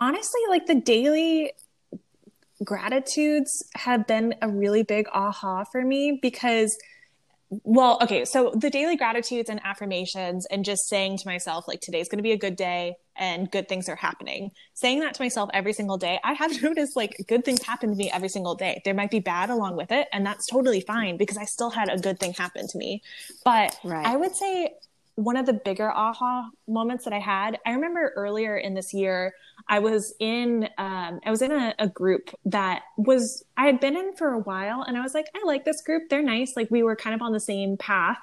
honestly, 0.00 0.40
like 0.48 0.66
the 0.66 0.74
daily 0.74 1.52
gratitudes 2.64 3.64
have 3.74 4.06
been 4.06 4.34
a 4.42 4.48
really 4.48 4.82
big 4.82 5.06
aha 5.12 5.64
for 5.64 5.82
me 5.82 6.18
because 6.20 6.76
well, 7.64 7.98
okay, 8.00 8.24
so 8.24 8.50
the 8.56 8.70
daily 8.70 8.96
gratitudes 8.96 9.50
and 9.50 9.60
affirmations 9.62 10.46
and 10.46 10.64
just 10.64 10.88
saying 10.88 11.18
to 11.18 11.28
myself, 11.28 11.68
like, 11.68 11.82
today's 11.82 12.08
going 12.08 12.18
to 12.18 12.22
be 12.22 12.32
a 12.32 12.38
good 12.38 12.56
day 12.56 12.96
and 13.14 13.50
good 13.50 13.68
things 13.68 13.90
are 13.90 13.96
happening. 13.96 14.52
Saying 14.72 15.00
that 15.00 15.12
to 15.14 15.22
myself 15.22 15.50
every 15.52 15.74
single 15.74 15.98
day, 15.98 16.18
I 16.24 16.32
have 16.32 16.62
noticed 16.62 16.96
like 16.96 17.14
good 17.28 17.44
things 17.44 17.62
happen 17.62 17.90
to 17.90 17.96
me 17.96 18.10
every 18.10 18.30
single 18.30 18.54
day. 18.54 18.80
There 18.86 18.94
might 18.94 19.10
be 19.10 19.20
bad 19.20 19.50
along 19.50 19.76
with 19.76 19.92
it, 19.92 20.08
and 20.14 20.24
that's 20.24 20.46
totally 20.46 20.80
fine 20.80 21.18
because 21.18 21.36
I 21.36 21.44
still 21.44 21.68
had 21.68 21.90
a 21.90 21.98
good 21.98 22.18
thing 22.18 22.32
happen 22.32 22.66
to 22.68 22.78
me. 22.78 23.02
But 23.44 23.78
right. 23.84 24.06
I 24.06 24.16
would 24.16 24.34
say 24.34 24.72
one 25.16 25.36
of 25.36 25.46
the 25.46 25.52
bigger 25.52 25.90
aha 25.90 26.48
moments 26.66 27.04
that 27.04 27.12
I 27.12 27.18
had, 27.18 27.58
I 27.66 27.72
remember 27.72 28.12
earlier 28.16 28.56
in 28.56 28.74
this 28.74 28.94
year, 28.94 29.34
I 29.68 29.78
was 29.78 30.14
in 30.18 30.68
um, 30.78 31.20
I 31.24 31.30
was 31.30 31.42
in 31.42 31.52
a, 31.52 31.74
a, 31.78 31.88
group 31.88 32.30
that 32.46 32.82
was 32.96 33.44
I 33.56 33.66
had 33.66 33.78
been 33.78 33.96
in 33.96 34.14
for 34.14 34.32
a 34.32 34.38
while, 34.38 34.82
and 34.82 34.96
I 34.96 35.02
was 35.02 35.14
like, 35.14 35.26
I 35.34 35.42
like 35.44 35.64
this 35.64 35.82
group. 35.82 36.08
They're 36.08 36.22
nice. 36.22 36.54
Like 36.56 36.70
we 36.70 36.82
were 36.82 36.96
kind 36.96 37.14
of 37.14 37.22
on 37.22 37.32
the 37.32 37.40
same 37.40 37.76
path, 37.76 38.18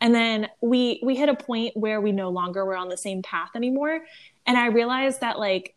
and 0.00 0.14
then 0.14 0.48
we 0.60 1.00
we 1.04 1.14
hit 1.14 1.28
a 1.28 1.34
point 1.34 1.76
where 1.76 2.00
we 2.00 2.10
no 2.10 2.30
longer 2.30 2.64
were 2.64 2.76
on 2.76 2.88
the 2.88 2.96
same 2.96 3.22
path 3.22 3.50
anymore, 3.54 4.00
and 4.46 4.56
I 4.56 4.66
realized 4.66 5.20
that 5.20 5.38
like 5.38 5.74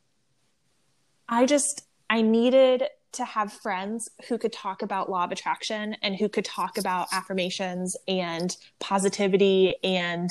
I 1.27 1.45
just 1.45 1.85
I 2.09 2.21
needed 2.21 2.85
to 3.13 3.25
have 3.25 3.53
friends 3.53 4.09
who 4.27 4.37
could 4.37 4.51
talk 4.51 4.81
about 4.81 5.09
law 5.09 5.23
of 5.23 5.31
attraction 5.31 5.95
and 6.01 6.15
who 6.15 6.27
could 6.27 6.45
talk 6.45 6.77
about 6.77 7.07
affirmations 7.11 7.95
and 8.07 8.57
positivity 8.79 9.75
and 9.83 10.29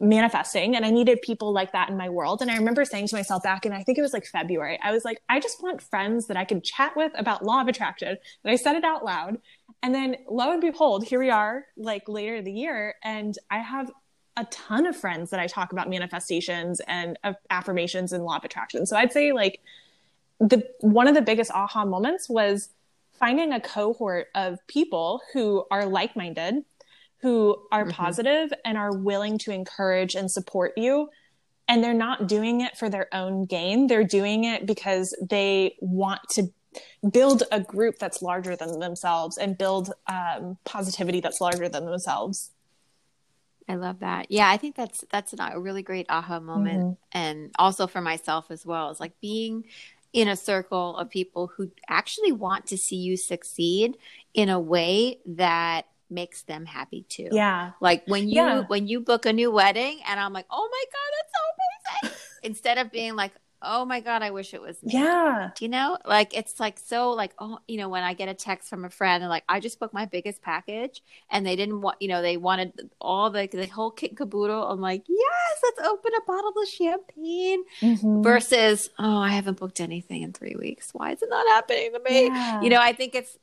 manifesting 0.00 0.76
and 0.76 0.84
I 0.84 0.90
needed 0.90 1.20
people 1.22 1.52
like 1.52 1.72
that 1.72 1.90
in 1.90 1.96
my 1.96 2.08
world. 2.08 2.40
And 2.40 2.50
I 2.50 2.56
remember 2.56 2.84
saying 2.84 3.08
to 3.08 3.16
myself 3.16 3.42
back 3.42 3.66
in, 3.66 3.72
I 3.72 3.82
think 3.82 3.98
it 3.98 4.02
was 4.02 4.12
like 4.12 4.26
February, 4.26 4.78
I 4.82 4.92
was 4.92 5.04
like, 5.04 5.20
I 5.28 5.40
just 5.40 5.62
want 5.62 5.82
friends 5.82 6.26
that 6.28 6.36
I 6.36 6.44
can 6.44 6.62
chat 6.62 6.96
with 6.96 7.12
about 7.14 7.44
law 7.44 7.60
of 7.60 7.68
attraction. 7.68 8.08
And 8.08 8.50
I 8.52 8.56
said 8.56 8.76
it 8.76 8.84
out 8.84 9.04
loud. 9.04 9.38
And 9.82 9.94
then 9.94 10.16
lo 10.28 10.52
and 10.52 10.60
behold, 10.60 11.04
here 11.04 11.18
we 11.18 11.30
are 11.30 11.66
like 11.76 12.08
later 12.08 12.36
in 12.36 12.44
the 12.44 12.52
year. 12.52 12.94
And 13.02 13.36
I 13.50 13.58
have 13.58 13.90
a 14.36 14.44
ton 14.46 14.86
of 14.86 14.96
friends 14.96 15.30
that 15.30 15.40
I 15.40 15.46
talk 15.46 15.72
about 15.72 15.88
manifestations 15.88 16.80
and 16.86 17.18
affirmations 17.50 18.12
and 18.12 18.24
law 18.24 18.36
of 18.36 18.44
attraction. 18.44 18.86
So 18.86 18.96
I'd 18.96 19.12
say 19.12 19.32
like 19.32 19.60
the, 20.38 20.66
one 20.80 21.08
of 21.08 21.14
the 21.14 21.22
biggest 21.22 21.50
aha 21.50 21.84
moments 21.84 22.28
was 22.28 22.70
finding 23.12 23.52
a 23.52 23.60
cohort 23.60 24.28
of 24.34 24.66
people 24.66 25.20
who 25.34 25.64
are 25.70 25.84
like-minded 25.84 26.64
who 27.22 27.56
are 27.70 27.82
mm-hmm. 27.82 27.90
positive 27.90 28.52
and 28.64 28.78
are 28.78 28.96
willing 28.96 29.38
to 29.38 29.52
encourage 29.52 30.14
and 30.14 30.30
support 30.30 30.72
you. 30.76 31.08
And 31.68 31.84
they're 31.84 31.94
not 31.94 32.26
doing 32.26 32.62
it 32.62 32.76
for 32.76 32.88
their 32.88 33.06
own 33.14 33.44
gain. 33.44 33.86
They're 33.86 34.04
doing 34.04 34.44
it 34.44 34.66
because 34.66 35.16
they 35.28 35.76
want 35.80 36.20
to 36.30 36.48
build 37.12 37.44
a 37.52 37.60
group 37.60 37.98
that's 37.98 38.22
larger 38.22 38.56
than 38.56 38.78
themselves 38.80 39.38
and 39.38 39.56
build 39.56 39.92
um, 40.08 40.56
positivity 40.64 41.20
that's 41.20 41.40
larger 41.40 41.68
than 41.68 41.86
themselves. 41.86 42.50
I 43.68 43.76
love 43.76 44.00
that. 44.00 44.26
Yeah, 44.30 44.50
I 44.50 44.56
think 44.56 44.74
that's 44.74 45.04
that's 45.12 45.32
a 45.38 45.60
really 45.60 45.82
great 45.82 46.06
aha 46.08 46.40
moment, 46.40 46.80
mm-hmm. 46.80 46.92
and 47.12 47.50
also 47.56 47.86
for 47.86 48.00
myself 48.00 48.50
as 48.50 48.66
well. 48.66 48.90
Is 48.90 48.98
like 48.98 49.20
being 49.20 49.64
in 50.12 50.26
a 50.26 50.34
circle 50.34 50.96
of 50.96 51.08
people 51.08 51.52
who 51.56 51.70
actually 51.88 52.32
want 52.32 52.66
to 52.66 52.76
see 52.76 52.96
you 52.96 53.16
succeed 53.16 53.96
in 54.34 54.48
a 54.48 54.58
way 54.58 55.18
that 55.24 55.86
makes 56.10 56.42
them 56.42 56.66
happy 56.66 57.02
too. 57.08 57.28
Yeah. 57.30 57.72
Like 57.80 58.02
when 58.06 58.28
you 58.28 58.36
yeah. 58.36 58.60
when 58.66 58.86
you 58.86 59.00
book 59.00 59.26
a 59.26 59.32
new 59.32 59.50
wedding 59.50 60.00
and 60.06 60.18
I'm 60.18 60.32
like, 60.32 60.46
"Oh 60.50 60.68
my 60.70 60.84
god, 60.92 61.10
that's 61.16 61.32
so 61.32 62.10
amazing." 62.10 62.18
Instead 62.42 62.78
of 62.78 62.90
being 62.90 63.16
like, 63.16 63.32
"Oh 63.62 63.84
my 63.84 64.00
god, 64.00 64.22
I 64.22 64.30
wish 64.30 64.54
it 64.54 64.60
was 64.60 64.82
me." 64.82 64.92
Yeah. 64.94 65.50
Do 65.54 65.64
you 65.64 65.68
know? 65.68 65.98
Like 66.04 66.36
it's 66.36 66.58
like 66.58 66.78
so 66.78 67.10
like, 67.10 67.32
oh, 67.38 67.58
you 67.68 67.78
know, 67.78 67.88
when 67.88 68.02
I 68.02 68.14
get 68.14 68.28
a 68.28 68.34
text 68.34 68.68
from 68.68 68.84
a 68.84 68.90
friend 68.90 69.22
and 69.22 69.30
like, 69.30 69.44
"I 69.48 69.60
just 69.60 69.78
booked 69.78 69.94
my 69.94 70.06
biggest 70.06 70.42
package 70.42 71.02
and 71.30 71.46
they 71.46 71.56
didn't 71.56 71.80
want, 71.80 72.00
you 72.00 72.08
know, 72.08 72.22
they 72.22 72.36
wanted 72.36 72.90
all 73.00 73.30
the 73.30 73.46
the 73.46 73.66
whole 73.66 73.90
kit 73.90 74.10
and 74.10 74.18
caboodle." 74.18 74.66
I'm 74.66 74.80
like, 74.80 75.04
"Yes, 75.08 75.60
let's 75.62 75.88
open 75.88 76.12
a 76.16 76.24
bottle 76.26 76.52
of 76.62 76.68
champagne." 76.68 77.64
Mm-hmm. 77.80 78.22
Versus, 78.22 78.90
"Oh, 78.98 79.18
I 79.18 79.30
haven't 79.30 79.58
booked 79.58 79.80
anything 79.80 80.22
in 80.22 80.32
3 80.32 80.56
weeks. 80.58 80.90
Why 80.92 81.12
is 81.12 81.22
it 81.22 81.28
not 81.30 81.46
happening 81.48 81.92
to 81.92 82.00
me?" 82.00 82.26
Yeah. 82.26 82.62
You 82.62 82.70
know, 82.70 82.80
I 82.80 82.92
think 82.92 83.14
it's 83.14 83.38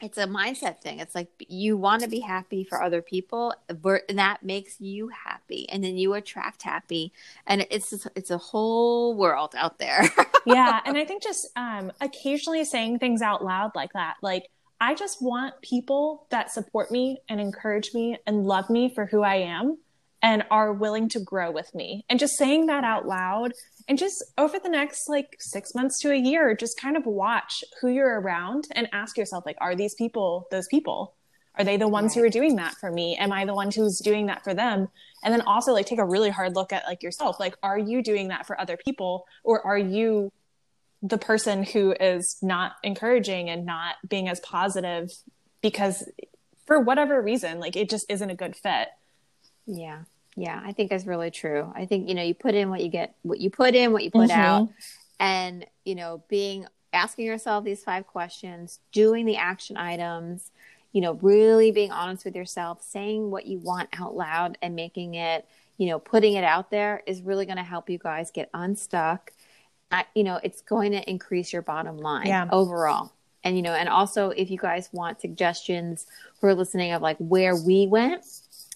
it's 0.00 0.18
a 0.18 0.26
mindset 0.26 0.80
thing. 0.80 1.00
It's 1.00 1.14
like 1.14 1.28
you 1.48 1.76
want 1.76 2.02
to 2.02 2.08
be 2.08 2.20
happy 2.20 2.64
for 2.64 2.82
other 2.82 3.02
people, 3.02 3.54
and 3.68 4.18
that 4.18 4.42
makes 4.42 4.80
you 4.80 5.08
happy, 5.08 5.68
and 5.70 5.82
then 5.82 5.96
you 5.96 6.14
attract 6.14 6.62
happy, 6.62 7.12
and 7.46 7.66
it's 7.70 7.90
just, 7.90 8.08
it's 8.14 8.30
a 8.30 8.38
whole 8.38 9.16
world 9.16 9.54
out 9.56 9.78
there. 9.78 10.08
yeah, 10.46 10.80
and 10.84 10.96
I 10.96 11.04
think 11.04 11.22
just 11.22 11.48
um, 11.56 11.92
occasionally 12.00 12.64
saying 12.64 12.98
things 13.00 13.22
out 13.22 13.44
loud 13.44 13.72
like 13.74 13.92
that, 13.94 14.14
like 14.22 14.48
I 14.80 14.94
just 14.94 15.20
want 15.20 15.60
people 15.62 16.26
that 16.30 16.52
support 16.52 16.90
me 16.90 17.18
and 17.28 17.40
encourage 17.40 17.92
me 17.92 18.18
and 18.26 18.46
love 18.46 18.70
me 18.70 18.88
for 18.94 19.06
who 19.06 19.22
I 19.22 19.36
am, 19.36 19.78
and 20.22 20.44
are 20.50 20.72
willing 20.72 21.08
to 21.10 21.20
grow 21.20 21.50
with 21.50 21.74
me, 21.74 22.04
and 22.08 22.18
just 22.18 22.36
saying 22.36 22.66
that 22.66 22.84
out 22.84 23.06
loud 23.06 23.52
and 23.88 23.98
just 23.98 24.22
over 24.36 24.58
the 24.58 24.68
next 24.68 25.08
like 25.08 25.36
six 25.40 25.74
months 25.74 25.98
to 26.00 26.12
a 26.12 26.16
year 26.16 26.54
just 26.54 26.78
kind 26.78 26.96
of 26.96 27.06
watch 27.06 27.64
who 27.80 27.88
you're 27.88 28.20
around 28.20 28.68
and 28.72 28.86
ask 28.92 29.16
yourself 29.16 29.44
like 29.46 29.56
are 29.60 29.74
these 29.74 29.94
people 29.94 30.46
those 30.50 30.68
people? 30.68 31.14
Are 31.56 31.64
they 31.64 31.76
the 31.76 31.88
ones 31.88 32.14
right. 32.14 32.22
who 32.22 32.26
are 32.26 32.30
doing 32.30 32.56
that 32.56 32.74
for 32.74 32.92
me? 32.92 33.16
Am 33.16 33.32
i 33.32 33.44
the 33.44 33.54
one 33.54 33.70
who's 33.72 33.98
doing 33.98 34.26
that 34.26 34.44
for 34.44 34.54
them? 34.54 34.88
And 35.24 35.32
then 35.32 35.40
also 35.40 35.72
like 35.72 35.86
take 35.86 35.98
a 35.98 36.04
really 36.04 36.30
hard 36.30 36.54
look 36.54 36.72
at 36.72 36.84
like 36.86 37.02
yourself. 37.02 37.40
Like 37.40 37.56
are 37.62 37.78
you 37.78 38.02
doing 38.02 38.28
that 38.28 38.46
for 38.46 38.60
other 38.60 38.76
people? 38.76 39.24
Or 39.42 39.66
are 39.66 39.78
you 39.78 40.30
the 41.02 41.18
person 41.18 41.62
who 41.62 41.94
is 41.98 42.36
not 42.42 42.72
encouraging 42.82 43.48
and 43.48 43.64
not 43.64 43.94
being 44.06 44.28
as 44.28 44.40
positive 44.40 45.10
because 45.62 46.04
for 46.66 46.80
whatever 46.80 47.22
reason 47.22 47.60
like 47.60 47.76
it 47.76 47.88
just 47.88 48.04
isn't 48.08 48.30
a 48.30 48.34
good 48.34 48.56
fit 48.56 48.88
yeah 49.68 50.00
yeah, 50.38 50.60
I 50.64 50.72
think 50.72 50.90
that's 50.90 51.04
really 51.04 51.32
true. 51.32 51.70
I 51.74 51.84
think, 51.84 52.08
you 52.08 52.14
know, 52.14 52.22
you 52.22 52.32
put 52.32 52.54
in 52.54 52.70
what 52.70 52.80
you 52.80 52.88
get, 52.88 53.14
what 53.22 53.40
you 53.40 53.50
put 53.50 53.74
in, 53.74 53.92
what 53.92 54.04
you 54.04 54.10
put 54.12 54.30
mm-hmm. 54.30 54.40
out. 54.40 54.68
And, 55.18 55.66
you 55.84 55.96
know, 55.96 56.22
being, 56.28 56.64
asking 56.92 57.26
yourself 57.26 57.64
these 57.64 57.82
five 57.82 58.06
questions, 58.06 58.78
doing 58.92 59.26
the 59.26 59.36
action 59.36 59.76
items, 59.76 60.52
you 60.92 61.00
know, 61.00 61.14
really 61.14 61.70
being 61.70 61.90
honest 61.90 62.24
with 62.24 62.36
yourself, 62.36 62.82
saying 62.82 63.30
what 63.30 63.46
you 63.46 63.58
want 63.58 63.88
out 64.00 64.16
loud 64.16 64.56
and 64.62 64.74
making 64.76 65.14
it, 65.14 65.44
you 65.76 65.88
know, 65.88 65.98
putting 65.98 66.34
it 66.34 66.44
out 66.44 66.70
there 66.70 67.02
is 67.06 67.20
really 67.20 67.44
going 67.44 67.58
to 67.58 67.64
help 67.64 67.90
you 67.90 67.98
guys 67.98 68.30
get 68.30 68.48
unstuck. 68.54 69.32
I, 69.90 70.04
you 70.14 70.22
know, 70.22 70.40
it's 70.42 70.62
going 70.62 70.92
to 70.92 71.10
increase 71.10 71.52
your 71.52 71.62
bottom 71.62 71.98
line 71.98 72.26
yeah. 72.26 72.48
overall. 72.52 73.12
And, 73.44 73.56
you 73.56 73.62
know, 73.62 73.74
and 73.74 73.88
also 73.88 74.30
if 74.30 74.50
you 74.50 74.58
guys 74.58 74.88
want 74.92 75.20
suggestions 75.20 76.06
are 76.42 76.54
listening 76.54 76.92
of 76.92 77.02
like 77.02 77.16
where 77.18 77.56
we 77.56 77.86
went, 77.86 78.24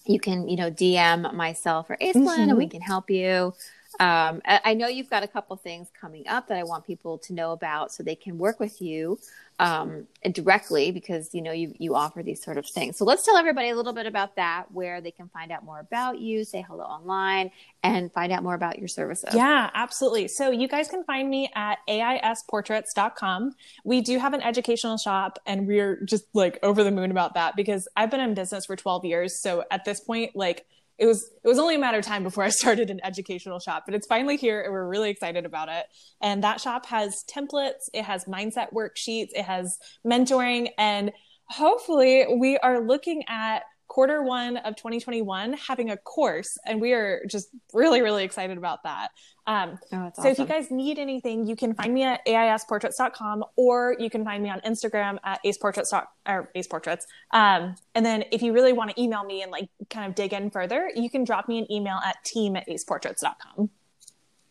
you 0.05 0.19
can, 0.19 0.47
you 0.47 0.57
know, 0.57 0.69
DM 0.69 1.33
myself 1.33 1.89
or 1.89 1.97
Aislinn 1.97 2.25
mm-hmm. 2.25 2.41
and 2.41 2.57
we 2.57 2.65
mm-hmm. 2.65 2.71
can 2.71 2.81
help 2.81 3.09
you. 3.09 3.53
Um, 3.99 4.41
I 4.45 4.73
know 4.73 4.87
you've 4.87 5.09
got 5.09 5.23
a 5.23 5.27
couple 5.27 5.55
things 5.55 5.89
coming 5.99 6.27
up 6.27 6.47
that 6.47 6.57
I 6.57 6.63
want 6.63 6.85
people 6.85 7.17
to 7.19 7.33
know 7.33 7.51
about 7.51 7.91
so 7.91 8.03
they 8.03 8.15
can 8.15 8.37
work 8.37 8.59
with 8.59 8.81
you 8.81 9.19
um, 9.59 10.07
directly 10.31 10.91
because 10.91 11.33
you 11.33 11.41
know 11.41 11.51
you 11.51 11.73
you 11.77 11.95
offer 11.95 12.23
these 12.23 12.43
sort 12.43 12.57
of 12.57 12.65
things. 12.65 12.97
So 12.97 13.05
let's 13.05 13.23
tell 13.23 13.37
everybody 13.37 13.69
a 13.69 13.75
little 13.75 13.93
bit 13.93 14.05
about 14.05 14.35
that, 14.35 14.71
where 14.71 14.99
they 14.99 15.11
can 15.11 15.29
find 15.29 15.51
out 15.51 15.63
more 15.63 15.79
about 15.79 16.19
you, 16.19 16.43
say 16.43 16.65
hello 16.67 16.83
online, 16.83 17.51
and 17.83 18.11
find 18.11 18.31
out 18.31 18.43
more 18.43 18.55
about 18.55 18.79
your 18.79 18.87
services. 18.87 19.33
Yeah, 19.33 19.69
absolutely. 19.73 20.27
So 20.27 20.49
you 20.49 20.67
guys 20.67 20.87
can 20.87 21.03
find 21.03 21.29
me 21.29 21.51
at 21.55 21.77
aisportraits.com. 21.87 23.53
We 23.83 24.01
do 24.01 24.17
have 24.17 24.33
an 24.33 24.41
educational 24.41 24.97
shop, 24.97 25.39
and 25.45 25.67
we're 25.67 26.01
just 26.03 26.25
like 26.33 26.57
over 26.63 26.83
the 26.83 26.91
moon 26.91 27.11
about 27.11 27.35
that 27.35 27.55
because 27.55 27.87
I've 27.95 28.09
been 28.09 28.21
in 28.21 28.33
business 28.33 28.65
for 28.65 28.75
12 28.75 29.05
years. 29.05 29.39
So 29.39 29.63
at 29.69 29.85
this 29.85 29.99
point, 29.99 30.35
like 30.35 30.65
it 30.97 31.05
was 31.05 31.29
it 31.43 31.47
was 31.47 31.59
only 31.59 31.75
a 31.75 31.79
matter 31.79 31.97
of 31.97 32.05
time 32.05 32.23
before 32.23 32.43
I 32.43 32.49
started 32.63 32.89
an 32.89 32.99
educational 33.03 33.59
shop, 33.59 33.83
but 33.85 33.95
it's 33.95 34.07
finally 34.07 34.37
here 34.37 34.61
and 34.61 34.71
we're 34.71 34.87
really 34.87 35.09
excited 35.09 35.45
about 35.45 35.69
it. 35.69 35.85
And 36.21 36.43
that 36.43 36.61
shop 36.61 36.85
has 36.87 37.23
templates, 37.29 37.89
it 37.93 38.03
has 38.03 38.25
mindset 38.25 38.73
worksheets, 38.73 39.29
it 39.33 39.45
has 39.45 39.77
mentoring, 40.05 40.69
and 40.77 41.11
hopefully 41.45 42.25
we 42.37 42.57
are 42.57 42.79
looking 42.79 43.23
at 43.27 43.63
quarter 43.87 44.23
one 44.23 44.57
of 44.57 44.75
2021 44.75 45.53
having 45.53 45.91
a 45.91 45.97
course 45.97 46.57
and 46.65 46.81
we 46.81 46.93
are 46.93 47.23
just 47.27 47.49
really 47.73 48.01
really 48.01 48.23
excited 48.23 48.57
about 48.57 48.83
that. 48.83 49.09
Um, 49.45 49.77
oh, 49.91 50.11
so 50.15 50.21
awesome. 50.21 50.31
if 50.31 50.39
you 50.39 50.45
guys 50.45 50.71
need 50.71 50.97
anything 50.97 51.45
you 51.45 51.55
can 51.55 51.73
find 51.73 51.93
me 51.93 52.03
at 52.03 52.25
aisportraits.com 52.25 53.43
or 53.57 53.95
you 53.99 54.09
can 54.09 54.23
find 54.23 54.41
me 54.41 54.49
on 54.49 54.61
instagram 54.61 55.17
at 55.25 55.43
aceportraits 55.43 55.91
or 56.25 56.49
aceportraits 56.55 57.03
um, 57.31 57.75
and 57.93 58.05
then 58.05 58.23
if 58.31 58.41
you 58.41 58.53
really 58.53 58.71
want 58.71 58.89
to 58.89 59.01
email 59.01 59.25
me 59.25 59.41
and 59.41 59.51
like 59.51 59.67
kind 59.89 60.07
of 60.07 60.15
dig 60.15 60.31
in 60.31 60.49
further 60.49 60.89
you 60.95 61.09
can 61.09 61.25
drop 61.25 61.49
me 61.49 61.59
an 61.59 61.69
email 61.69 61.97
at 62.05 62.23
team 62.23 62.55
at 62.55 62.65
aceportraits.com 62.69 63.69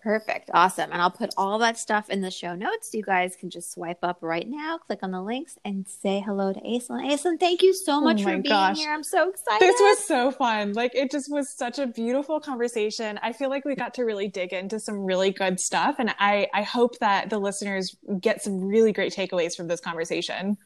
Perfect. 0.03 0.51
Awesome. 0.53 0.91
And 0.91 1.01
I'll 1.01 1.13
put 1.13 1.31
all 1.37 1.61
that 1.61 1.79
stuff 1.79 2.11
in 2.11 2.23
the 2.23 2.31
show 2.31 2.57
notes. 2.57 2.93
You 2.93 3.05
guys 3.05 3.37
can 3.37 3.51
just 3.51 3.71
swipe 3.71 4.01
up 4.03 4.19
right 4.21 4.49
now, 4.49 4.77
click 4.79 4.99
on 5.03 5.13
the 5.13 5.23
links, 5.23 5.59
and 5.65 5.87
say 5.87 6.19
hello 6.19 6.53
to 6.53 6.59
Aislinn. 6.61 7.09
Aislinn, 7.09 7.39
thank 7.39 7.63
you 7.63 7.73
so 7.73 7.99
oh 7.99 8.01
much 8.01 8.21
oh 8.23 8.25
for 8.25 8.31
being 8.31 8.43
gosh. 8.43 8.79
here. 8.79 8.93
I'm 8.93 9.05
so 9.05 9.31
excited. 9.31 9.61
This 9.61 9.81
was 9.81 10.05
so 10.05 10.33
fun. 10.33 10.73
Like, 10.73 10.97
it 10.97 11.13
just 11.13 11.31
was 11.31 11.57
such 11.57 11.79
a 11.79 11.87
beautiful 11.87 12.41
conversation. 12.41 13.21
I 13.23 13.33
feel 13.33 13.49
like 13.49 13.65
we 13.65 13.77
got 13.77 13.95
to 13.95 14.03
really 14.03 14.27
dig 14.27 14.53
into 14.53 14.81
some 14.81 15.05
really 15.05 15.31
good 15.31 15.61
stuff. 15.61 15.97
And 16.01 16.13
I, 16.19 16.49
I 16.53 16.63
hope 16.63 16.99
that 16.99 17.31
the 17.31 17.39
listeners 17.39 17.97
get 18.21 18.43
some 18.43 18.61
really 18.61 18.93
great 18.93 19.15
takeaways 19.15 19.57
from 19.57 19.69
this 19.69 19.81
conversation. 19.81 20.59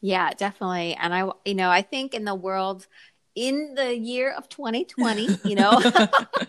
Yeah, 0.00 0.30
definitely. 0.30 0.94
And 0.94 1.12
I, 1.12 1.30
you 1.44 1.54
know, 1.54 1.68
I 1.68 1.82
think 1.82 2.14
in 2.14 2.24
the 2.24 2.34
world, 2.34 2.86
in 3.34 3.74
the 3.74 3.94
year 3.94 4.32
of 4.32 4.48
2020, 4.48 5.40
you 5.44 5.56
know, 5.56 5.82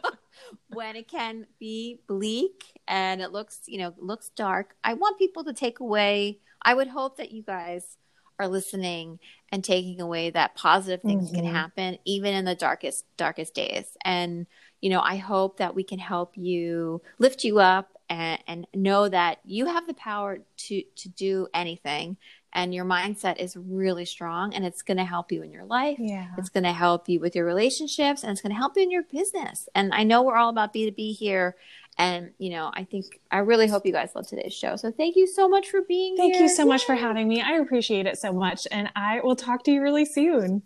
when 0.69 0.95
it 0.95 1.07
can 1.07 1.47
be 1.59 2.01
bleak 2.07 2.79
and 2.87 3.21
it 3.21 3.31
looks, 3.31 3.61
you 3.67 3.79
know, 3.79 3.93
looks 3.97 4.29
dark, 4.29 4.75
I 4.83 4.93
want 4.93 5.19
people 5.19 5.43
to 5.45 5.53
take 5.53 5.79
away. 5.79 6.39
I 6.61 6.73
would 6.73 6.87
hope 6.87 7.17
that 7.17 7.31
you 7.31 7.43
guys 7.43 7.97
are 8.39 8.47
listening 8.47 9.19
and 9.51 9.63
taking 9.63 10.01
away 10.01 10.29
that 10.29 10.55
positive 10.55 11.01
things 11.01 11.27
mm-hmm. 11.27 11.43
can 11.43 11.45
happen 11.45 11.97
even 12.05 12.33
in 12.33 12.45
the 12.45 12.55
darkest 12.55 13.05
darkest 13.17 13.53
days. 13.53 13.97
And 14.03 14.47
you 14.81 14.89
know, 14.89 15.01
I 15.01 15.15
hope 15.15 15.57
that 15.57 15.73
we 15.73 15.83
can 15.83 15.99
help 15.99 16.37
you 16.37 17.01
lift 17.17 17.43
you 17.43 17.59
up 17.59 17.91
and, 18.09 18.39
and 18.47 18.67
know 18.73 19.07
that 19.09 19.39
you 19.45 19.65
have 19.65 19.87
the 19.87 19.93
power 19.93 20.39
to 20.57 20.83
to 20.97 21.09
do 21.09 21.47
anything 21.53 22.17
and 22.55 22.73
your 22.73 22.85
mindset 22.85 23.37
is 23.37 23.57
really 23.57 24.05
strong 24.05 24.53
and 24.53 24.65
it's 24.65 24.81
going 24.81 24.97
to 24.97 25.03
help 25.03 25.31
you 25.31 25.43
in 25.43 25.51
your 25.51 25.65
life. 25.65 25.97
Yeah. 25.99 26.29
It's 26.37 26.49
going 26.49 26.63
to 26.63 26.71
help 26.71 27.09
you 27.09 27.19
with 27.19 27.35
your 27.35 27.45
relationships 27.45 28.23
and 28.23 28.31
it's 28.31 28.41
going 28.41 28.53
to 28.53 28.57
help 28.57 28.77
you 28.77 28.83
in 28.83 28.89
your 28.89 29.03
business. 29.03 29.67
And 29.75 29.93
I 29.93 30.03
know 30.03 30.23
we're 30.23 30.37
all 30.37 30.49
about 30.49 30.73
B2B 30.73 31.17
here. 31.17 31.57
And, 31.97 32.31
you 32.39 32.49
know, 32.51 32.71
I 32.73 32.85
think, 32.85 33.19
I 33.29 33.39
really 33.39 33.67
hope 33.67 33.85
you 33.85 33.91
guys 33.91 34.11
love 34.15 34.27
today's 34.27 34.53
show. 34.53 34.77
So 34.77 34.89
thank 34.89 35.17
you 35.17 35.27
so 35.27 35.49
much 35.49 35.69
for 35.69 35.81
being 35.81 36.15
thank 36.15 36.33
here. 36.33 36.39
Thank 36.39 36.49
you 36.49 36.55
so 36.55 36.63
Yay. 36.63 36.69
much 36.69 36.85
for 36.85 36.95
having 36.95 37.27
me. 37.27 37.41
I 37.41 37.53
appreciate 37.57 38.05
it 38.05 38.17
so 38.17 38.31
much. 38.31 38.67
And 38.71 38.89
I 38.95 39.19
will 39.19 39.35
talk 39.35 39.63
to 39.65 39.71
you 39.71 39.81
really 39.81 40.05
soon. 40.05 40.63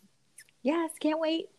Yes, 0.61 0.91
can't 0.99 1.19
wait. 1.19 1.49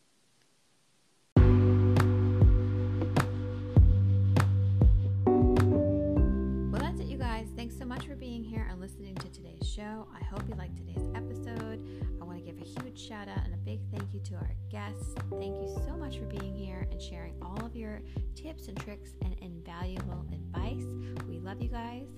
Show. 9.91 10.07
I 10.15 10.25
hope 10.25 10.43
you 10.49 10.55
liked 10.55 10.77
today's 10.77 11.09
episode. 11.15 11.81
I 12.21 12.25
want 12.25 12.39
to 12.39 12.45
give 12.45 12.61
a 12.61 12.83
huge 12.83 13.01
shout 13.01 13.29
out 13.29 13.45
and 13.45 13.55
a 13.55 13.57
big 13.59 13.81
thank 13.93 14.13
you 14.13 14.21
to 14.21 14.35
our 14.35 14.55
guests. 14.71 15.15
Thank 15.31 15.57
you 15.61 15.69
so 15.87 15.97
much 15.97 16.19
for 16.19 16.27
being 16.27 16.55
here 16.55 16.87
and 16.91 17.01
sharing 17.01 17.35
all 17.43 17.65
of 17.65 17.75
your 17.75 18.01
tips 18.35 18.69
and 18.69 18.79
tricks 18.79 19.11
and 19.25 19.35
invaluable 19.41 20.25
advice. 20.33 20.85
We 21.29 21.39
love 21.39 21.61
you 21.61 21.69
guys. 21.69 22.09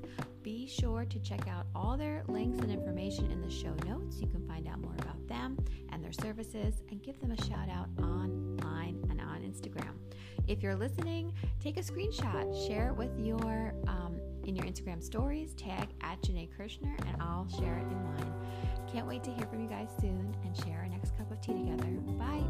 Be 0.42 0.66
sure 0.66 1.04
to 1.04 1.18
check 1.20 1.46
out 1.48 1.66
all 1.74 1.96
their 1.96 2.24
links 2.28 2.58
and 2.58 2.70
information 2.70 3.30
in 3.30 3.40
the 3.40 3.50
show 3.50 3.74
notes. 3.86 4.20
You 4.20 4.26
can 4.26 4.46
find 4.46 4.66
out 4.66 4.80
more 4.80 4.94
about 4.98 5.26
them 5.28 5.56
and 5.92 6.04
their 6.04 6.12
services 6.12 6.82
and 6.90 7.02
give 7.02 7.20
them 7.20 7.30
a 7.30 7.44
shout 7.44 7.68
out 7.70 7.88
online 7.98 9.02
and 9.08 9.20
on 9.20 9.40
Instagram. 9.42 9.94
If 10.48 10.62
you're 10.62 10.74
listening, 10.74 11.32
take 11.60 11.78
a 11.78 11.82
screenshot, 11.82 12.66
share 12.66 12.88
it 12.88 12.96
with 12.96 13.16
your 13.18 13.74
um, 13.86 14.20
in 14.44 14.56
your 14.56 14.66
Instagram 14.66 15.02
stories, 15.02 15.54
tag 15.54 15.88
at 16.00 16.20
Janae 16.22 16.48
Kirshner, 16.56 16.98
and 17.06 17.20
I'll 17.20 17.48
share 17.48 17.78
it 17.78 17.82
in 17.82 18.02
mine. 18.04 18.32
Can't 18.92 19.06
wait 19.06 19.24
to 19.24 19.30
hear 19.30 19.46
from 19.46 19.60
you 19.62 19.68
guys 19.68 19.88
soon 20.00 20.34
and 20.44 20.56
share 20.64 20.78
our 20.78 20.88
next 20.88 21.16
cup 21.16 21.30
of 21.30 21.40
tea 21.40 21.52
together. 21.52 21.86
Bye. 22.18 22.42